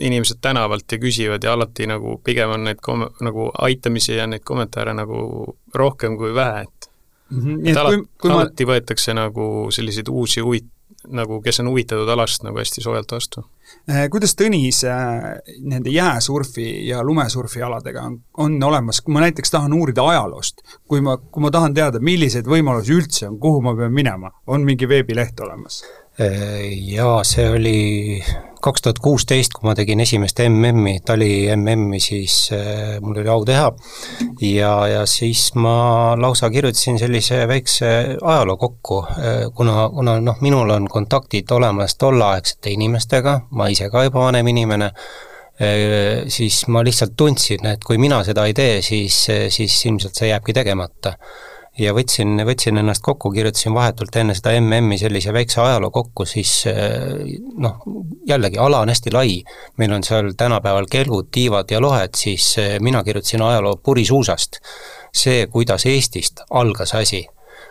inimesed 0.00 0.40
tänavalt 0.40 0.92
ja 0.92 0.98
küsivad 0.98 1.44
ja 1.44 1.52
alati 1.52 1.86
nagu 1.86 2.18
pigem 2.24 2.50
on 2.50 2.64
neid 2.64 2.80
kom-, 2.82 3.08
nagu 3.20 3.50
aitamisi 3.68 4.16
ja 4.16 4.26
neid 4.26 4.44
kommentaare 4.44 4.94
nagu 4.96 5.56
rohkem 5.74 6.16
kui 6.16 6.34
vähe, 6.34 6.62
et 6.62 6.90
mm 7.30 7.42
-hmm. 7.42 7.68
et 7.68 7.82
kui, 7.86 8.08
kui 8.20 8.30
alati 8.30 8.64
ma... 8.64 8.72
võetakse 8.72 9.14
nagu 9.14 9.68
selliseid 9.70 10.08
uusi 10.08 10.40
huvit-, 10.40 10.72
nagu 11.08 11.40
kes 11.42 11.60
on 11.60 11.68
huvitatud 11.68 12.08
alast 12.08 12.42
nagu 12.42 12.58
hästi 12.58 12.82
soojalt 12.82 13.12
vastu. 13.12 13.44
Eh, 13.88 14.08
kuidas 14.10 14.34
Tõnis 14.38 14.82
äh, 14.86 15.38
nende 15.60 15.90
jääsurfi 15.90 16.86
ja 16.88 17.02
lumesurfi 17.04 17.62
aladega 17.62 18.02
on, 18.02 18.20
on 18.36 18.62
olemas, 18.62 19.00
kui 19.00 19.14
ma 19.14 19.20
näiteks 19.20 19.50
tahan 19.50 19.72
uurida 19.72 20.06
ajaloost, 20.06 20.62
kui 20.88 21.00
ma, 21.00 21.16
kui 21.16 21.42
ma 21.42 21.50
tahan 21.50 21.74
teada, 21.74 22.00
milliseid 22.00 22.46
võimalusi 22.46 22.94
üldse 22.94 23.28
on, 23.28 23.38
kuhu 23.38 23.60
ma 23.60 23.76
pean 23.76 23.92
minema, 23.92 24.30
on 24.46 24.64
mingi 24.64 24.88
veebileht 24.88 25.40
olemas? 25.40 25.82
Äh, 26.20 26.72
jaa, 26.88 27.18
see 27.28 27.44
oli 27.44 27.78
kaks 28.64 28.80
tuhat 28.82 28.98
kuusteist, 29.04 29.52
kui 29.52 29.66
ma 29.68 29.74
tegin 29.76 30.00
esimest 30.00 30.38
MM-i, 30.46 31.02
Tali 31.04 31.28
MM-i, 31.52 31.98
siis 32.00 32.36
äh, 32.56 32.94
mul 33.04 33.18
oli 33.20 33.28
au 33.28 33.42
teha. 33.44 33.66
Ja, 34.40 34.70
ja 34.88 35.02
siis 35.04 35.50
ma 35.60 36.16
lausa 36.16 36.48
kirjutasin 36.50 36.96
sellise 37.02 37.42
väikse 37.50 37.90
ajaloo 38.16 38.56
kokku, 38.56 39.02
äh, 39.12 39.42
kuna, 39.54 39.90
kuna 39.92 40.14
noh, 40.24 40.40
minul 40.40 40.72
on 40.72 40.88
kontaktid 40.88 41.52
olemas 41.52 41.98
tolleaegsete 42.00 42.72
inimestega, 42.78 43.42
ma 43.50 43.68
ise 43.68 43.90
ka 43.92 44.06
juba 44.06 44.24
vanem 44.24 44.48
inimene, 44.54 44.88
siis 46.28 46.62
ma 46.68 46.82
lihtsalt 46.84 47.14
tundsin, 47.16 47.64
et 47.68 47.84
kui 47.84 47.96
mina 48.00 48.18
seda 48.24 48.44
ei 48.44 48.52
tee, 48.56 48.80
siis, 48.84 49.22
siis 49.52 49.76
ilmselt 49.88 50.16
see 50.16 50.28
jääbki 50.28 50.52
tegemata 50.56 51.14
ja 51.78 51.92
võtsin, 51.96 52.40
võtsin 52.46 52.80
ennast 52.80 53.02
kokku, 53.04 53.30
kirjutasin 53.34 53.74
vahetult 53.74 54.16
enne 54.16 54.34
seda 54.34 54.54
MM-i 54.60 54.98
sellise 55.00 55.32
väikse 55.32 55.60
ajaloo 55.60 55.90
kokku, 55.94 56.24
siis 56.28 56.52
eh, 56.70 57.36
noh, 57.58 57.82
jällegi 58.28 58.58
ala 58.62 58.80
on 58.84 58.92
hästi 58.92 59.12
lai, 59.12 59.38
meil 59.78 59.92
on 59.96 60.04
seal 60.06 60.32
tänapäeval 60.36 60.88
kelgud, 60.90 61.30
tiivad 61.32 61.70
ja 61.70 61.80
lohed, 61.80 62.16
siis 62.16 62.52
eh, 62.62 62.76
mina 62.80 63.04
kirjutasin 63.04 63.42
ajaloo 63.42 63.76
purisuusast. 63.76 64.60
see, 65.16 65.46
kuidas 65.46 65.86
Eestist 65.86 66.42
algas 66.50 66.94
asi 66.94 67.24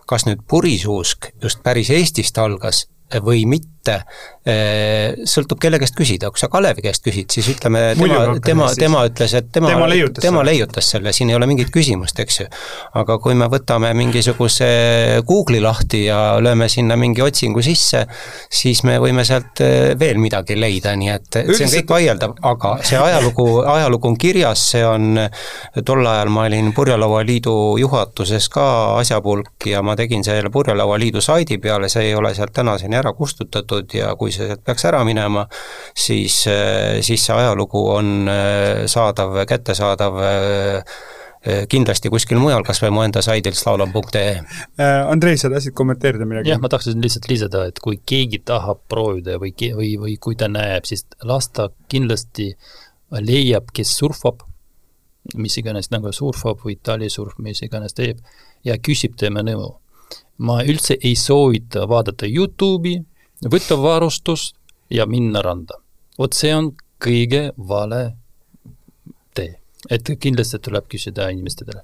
kas 0.10 0.26
nüüd 0.26 0.43
purisuusk 0.49 1.32
just 1.41 1.62
päris 1.64 1.89
Eestist 1.93 2.38
algas 2.38 2.86
või 3.26 3.45
mitte, 3.49 3.75
eh, 3.92 5.14
sõltub, 5.28 5.60
kelle 5.62 5.80
käest 5.82 5.96
küsida, 5.98 6.30
kui 6.34 6.42
sa 6.42 6.50
Kalevi 6.52 6.84
käest 6.86 7.04
küsid, 7.06 7.30
siis 7.34 7.48
ütleme, 7.56 7.82
tema, 7.98 8.22
tema, 8.46 8.70
tema 8.78 9.04
ütles, 9.10 9.34
et 9.38 9.50
tema, 9.54 9.72
tema, 9.74 9.88
leiutas, 9.90 10.22
tema 10.24 10.42
selle. 10.42 10.52
leiutas 10.52 10.90
selle, 10.96 11.14
siin 11.16 11.32
ei 11.32 11.38
ole 11.38 11.50
mingit 11.50 11.72
küsimust, 11.74 12.20
eks 12.22 12.40
ju. 12.42 12.48
aga 13.02 13.18
kui 13.24 13.36
me 13.38 13.50
võtame 13.52 13.92
mingisuguse 13.98 14.70
Google'i 15.28 15.62
lahti 15.64 16.06
ja 16.06 16.20
lööme 16.44 16.70
sinna 16.72 16.98
mingi 17.00 17.24
otsingu 17.26 17.64
sisse, 17.66 18.06
siis 18.50 18.84
me 18.88 18.98
võime 19.02 19.26
sealt 19.28 19.64
eh, 19.66 19.94
veel 20.00 20.22
midagi 20.22 20.58
leida, 20.60 20.96
nii 20.96 21.14
et 21.14 21.42
Üldiselt... 21.42 21.58
see 21.58 21.70
on 21.70 21.76
kõik 21.80 21.96
vaieldav, 21.96 22.36
aga 22.54 22.76
see 22.86 23.02
ajalugu, 23.02 23.48
ajalugu 23.76 24.12
on 24.14 24.20
kirjas, 24.22 24.68
see 24.76 24.86
on, 24.88 25.20
tol 25.86 26.06
ajal 26.06 26.32
ma 26.34 26.48
olin 26.50 26.72
Purjelaua 26.76 27.24
Liidu 27.26 27.56
juhatuses 27.82 28.50
ka 28.54 28.66
asjapulk 29.00 29.68
ja 29.70 29.82
ma 29.86 29.96
tegin 30.00 30.24
selle 30.24 30.52
Purjelaua 30.54 31.00
Liidu 31.02 31.22
saidi 31.22 31.58
peale, 31.62 31.90
see 31.92 32.10
ei 32.10 32.16
ole 32.16 32.34
sealt 32.36 32.54
tänaseni 32.56 32.96
ära 32.96 33.14
kustutatud 33.14 33.75
ja 33.94 34.14
kui 34.20 34.32
see 34.34 34.48
sealt 34.50 34.64
peaks 34.66 34.86
ära 34.90 35.02
minema, 35.08 35.46
siis, 35.96 36.44
siis 37.06 37.28
see 37.28 37.36
ajalugu 37.36 37.82
on 37.96 38.32
äh, 38.32 38.86
saadav, 38.92 39.38
kättesaadav 39.50 40.18
äh, 40.26 40.98
kindlasti 41.70 42.10
kuskil 42.10 42.40
mujal, 42.42 42.64
kas 42.66 42.82
või 42.82 42.94
mu 42.96 43.04
enda 43.06 43.22
saidil 43.26 43.54
slalom.ee. 43.58 44.32
Äh, 44.82 44.96
Andrei, 45.12 45.38
sa 45.38 45.52
tahtsid 45.54 45.76
kommenteerida 45.78 46.26
midagi? 46.30 46.54
jah, 46.54 46.62
ma 46.62 46.72
tahtsin 46.74 47.04
lihtsalt 47.04 47.30
lisada, 47.30 47.68
et 47.70 47.80
kui 47.84 48.00
keegi 48.02 48.42
tahab 48.48 48.82
proovida 48.90 49.38
või, 49.42 49.54
või, 49.78 49.94
või 50.02 50.18
kui 50.22 50.40
ta 50.40 50.50
näeb, 50.52 50.90
siis 50.90 51.06
las 51.24 51.52
ta 51.54 51.70
kindlasti 51.92 52.52
leiab, 53.16 53.70
kes 53.76 53.94
surfab, 54.00 54.44
mis 55.38 55.56
iganes 55.62 55.92
nagu 55.94 56.12
surfab 56.14 56.62
või 56.66 56.80
talisurf, 56.82 57.38
mis 57.42 57.62
iganes 57.66 57.98
teeb, 57.98 58.22
ja 58.66 58.78
küsib 58.82 59.18
tema 59.22 59.46
nõu 59.46 59.76
ma 60.38 60.62
üldse 60.68 60.98
ei 61.02 61.16
soovita 61.16 61.86
vaadata 61.90 62.28
Youtube'i, 62.28 63.00
võtta 63.52 63.78
varustust 63.82 64.56
ja 64.89 65.06
minna 65.06 65.41
randa. 65.46 65.80
vot 66.18 66.34
see 66.34 66.54
on 66.56 66.72
kõige 67.02 67.50
vale 67.58 68.02
tee 69.34 69.60
et 69.89 70.10
kindlasti 70.22 70.60
tuleb 70.64 70.88
küsida 70.89 71.28
inimestele. 71.34 71.84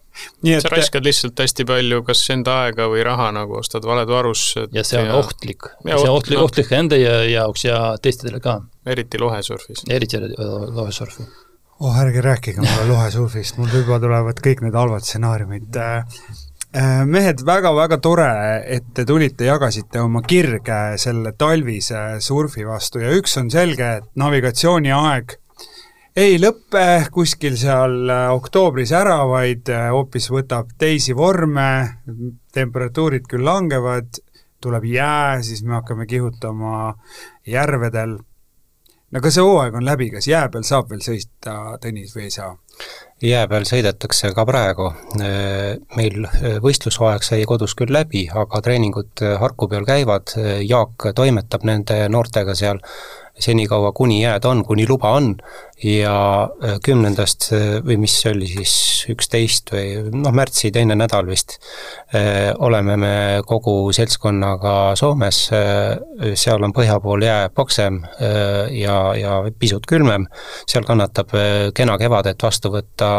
sa 0.61 0.71
raiskad 0.73 1.05
lihtsalt 1.05 1.39
hästi 1.43 1.65
palju 1.69 2.01
kas 2.07 2.23
enda 2.33 2.57
aega 2.65 2.87
või 2.91 3.03
raha, 3.05 3.29
nagu 3.35 3.59
ostad 3.59 3.85
valed 3.85 4.09
varustused. 4.09 4.73
ja 4.75 4.83
see 4.87 5.01
on 5.01 5.11
ja... 5.11 5.19
ohtlik. 5.19 5.69
see 5.85 5.97
on 5.99 6.15
ohtlik, 6.15 6.41
ohtlik 6.41 6.73
enda 6.77 6.97
jaoks 6.97 7.65
ja 7.67 7.79
teistele 8.01 8.41
ka. 8.43 8.61
eriti 8.85 9.21
lohesurfis. 9.21 9.85
eriti 9.89 10.21
lohesurfi. 10.21 11.27
oh, 11.79 11.99
ärge 12.05 12.23
rääkige 12.25 12.63
mulle 12.63 12.87
lohesurfist, 12.93 13.59
mul 13.61 13.73
juba 13.81 13.99
tulevad 14.01 14.41
kõik 14.47 14.65
need 14.65 14.77
halvad 14.77 15.05
stsenaariumid 15.05 15.81
Äh, 15.81 16.05
mehed, 16.71 17.41
väga-väga 17.43 17.97
tore, 17.99 18.31
et 18.63 18.85
te 18.95 19.03
tulite, 19.03 19.43
jagasite 19.43 19.99
oma 19.99 20.21
kirge 20.23 20.97
selle 21.01 21.33
talvise 21.35 22.21
surfi 22.23 22.63
vastu 22.63 23.01
ja 23.03 23.11
üks 23.17 23.35
on 23.41 23.49
selge, 23.51 23.89
et 23.99 24.07
navigatsiooniaeg 24.15 25.35
ei 26.15 26.35
lõppe 26.41 27.07
kuskil 27.13 27.55
seal 27.59 28.09
äh, 28.11 28.25
oktoobris 28.35 28.91
ära, 28.95 29.21
vaid 29.29 29.69
äh, 29.71 29.87
hoopis 29.95 30.27
võtab 30.31 30.73
teisi 30.79 31.15
vorme, 31.15 32.01
temperatuurid 32.51 33.29
küll 33.31 33.47
langevad, 33.47 34.19
tuleb 34.61 34.85
jää, 34.91 35.39
siis 35.45 35.63
me 35.63 35.77
hakkame 35.79 36.05
kihutama 36.05 36.97
järvedel. 37.47 38.17
no 39.11 39.21
kas 39.21 39.37
see 39.37 39.45
hooaeg 39.45 39.75
on 39.79 39.87
läbi, 39.87 40.09
kas 40.11 40.27
jää 40.27 40.49
peal 40.51 40.67
saab 40.67 40.91
veel 40.91 41.01
sõita, 41.05 41.77
Tõnis, 41.81 42.11
või 42.15 42.27
ei 42.27 42.35
saa? 42.35 42.51
Jää 43.21 43.47
peal 43.47 43.65
sõidetakse 43.69 44.31
ka 44.35 44.45
praegu, 44.47 44.89
meil 45.97 46.27
võistlushooaeg 46.63 47.25
sai 47.25 47.43
kodus 47.49 47.75
küll 47.77 47.93
läbi, 47.93 48.25
aga 48.33 48.61
treeningud 48.65 49.23
Harku 49.41 49.69
peal 49.71 49.85
käivad, 49.85 50.33
Jaak 50.65 51.11
toimetab 51.15 51.65
nende 51.67 52.03
noortega 52.09 52.55
seal 52.57 52.81
senikaua, 53.41 53.91
kuni 53.97 54.21
jääd 54.23 54.45
on, 54.49 54.63
kuni 54.65 54.87
luba 54.89 55.15
on 55.17 55.35
ja 55.83 56.49
äh, 56.63 56.77
kümnendast 56.83 57.49
äh, 57.55 57.79
või 57.85 57.97
mis 58.03 58.13
see 58.21 58.31
oli 58.35 58.47
siis, 58.49 58.73
üksteist 59.09 59.71
või 59.73 60.11
noh, 60.13 60.33
märtsi 60.35 60.69
teine 60.73 60.95
nädal 60.97 61.25
vist, 61.29 61.57
äh, 62.13 62.51
oleme 62.61 62.97
me 63.01 63.13
kogu 63.47 63.89
seltskonnaga 63.95 64.93
Soomes, 64.99 65.39
seal 66.37 66.63
on 66.63 66.73
põhja 66.75 66.99
pool 67.01 67.23
jää 67.25 67.49
paksem 67.55 68.01
ja, 68.75 68.95
ja 69.17 69.37
pisut 69.59 69.87
külmem, 69.89 70.27
seal 70.69 70.85
kannatab 70.85 71.33
kena 71.75 71.97
kevadet 72.01 72.43
vastu 72.43 72.71
võtta 72.73 73.09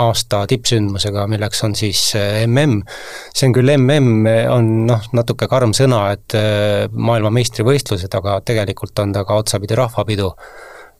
aasta 0.00 0.42
tippsündmusega, 0.50 1.26
milleks 1.30 1.60
on 1.66 1.74
siis 1.78 2.00
mm. 2.16 2.80
see 3.34 3.48
on 3.48 3.56
küll 3.56 3.74
mm, 3.76 4.30
on 4.54 4.70
noh, 4.88 5.08
natuke 5.16 5.48
karm 5.50 5.74
sõna, 5.76 6.06
et 6.16 6.36
maailmameistrivõistlused, 6.94 8.16
aga 8.18 8.38
tegelikult 8.46 8.93
on 8.98 9.12
ta 9.12 9.24
ka 9.24 9.36
otsapidi 9.42 9.74
rahvapidu 9.74 10.32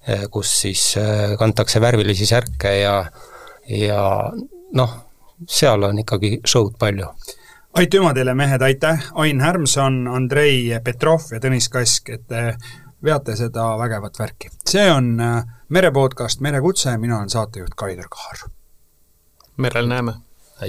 Eh, 0.09 0.26
kus 0.30 0.51
siis 0.61 0.97
eh, 0.97 1.32
kantakse 1.38 1.80
värvilisi 1.80 2.26
särke 2.28 2.74
ja, 2.76 3.05
ja 3.68 4.01
noh, 4.76 4.90
seal 5.49 5.82
on 5.88 6.03
ikkagi 6.03 6.42
show'd 6.45 6.76
palju. 6.78 7.09
aitüma 7.80 8.12
teile, 8.14 8.34
mehed, 8.36 8.62
aitäh, 8.62 9.07
Ain 9.14 9.40
Härmson, 9.40 10.05
Andrei 10.12 10.68
Petrov 10.84 11.32
ja 11.32 11.40
Tõnis 11.40 11.70
Kask, 11.72 12.12
et 12.12 12.26
te 12.28 12.45
veate 13.05 13.36
seda 13.36 13.70
vägevat 13.80 14.20
värki. 14.20 14.53
see 14.68 14.84
on 14.92 15.14
eh, 15.20 15.40
merepodcast 15.72 16.45
Merekutse, 16.45 16.99
mina 17.01 17.18
olen 17.18 17.32
saatejuht 17.32 17.72
Kaido 17.74 18.05
Kaar. 18.11 18.45
merel 19.57 19.88
näeme. 19.88 20.18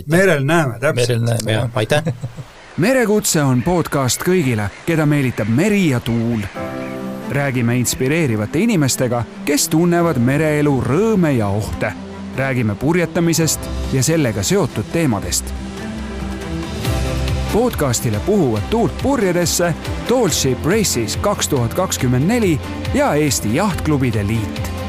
merel 0.08 0.46
näeme, 0.46 0.80
täpselt. 0.80 1.10
merel 1.10 1.24
näeme, 1.28 1.52
jah, 1.52 1.70
aitäh 1.76 2.04
merekutse 2.88 3.44
on 3.44 3.64
podcast 3.68 4.24
kõigile, 4.24 4.72
keda 4.86 5.06
meelitab 5.06 5.52
meri 5.52 5.90
ja 5.90 6.00
tuul 6.00 6.48
räägime 7.36 7.76
inspireerivate 7.78 8.60
inimestega, 8.60 9.24
kes 9.46 9.68
tunnevad 9.70 10.18
mereelu 10.18 10.82
rõõme 10.82 11.34
ja 11.36 11.48
ohte. 11.48 11.94
räägime 12.38 12.76
purjetamisest 12.76 13.60
ja 13.94 14.04
sellega 14.04 14.44
seotud 14.44 14.86
teemadest. 14.92 15.54
podcastile 17.54 18.20
puhuvad 18.26 18.62
tuult 18.70 18.98
purjedesse 19.02 19.74
Tall 20.08 20.30
Ship 20.30 20.66
Races 20.66 21.18
kaks 21.18 21.48
tuhat 21.48 21.74
kakskümmend 21.74 22.28
neli 22.28 22.60
ja 22.94 23.14
Eesti 23.14 23.56
Jahtklubide 23.56 24.28
Liit 24.28 24.85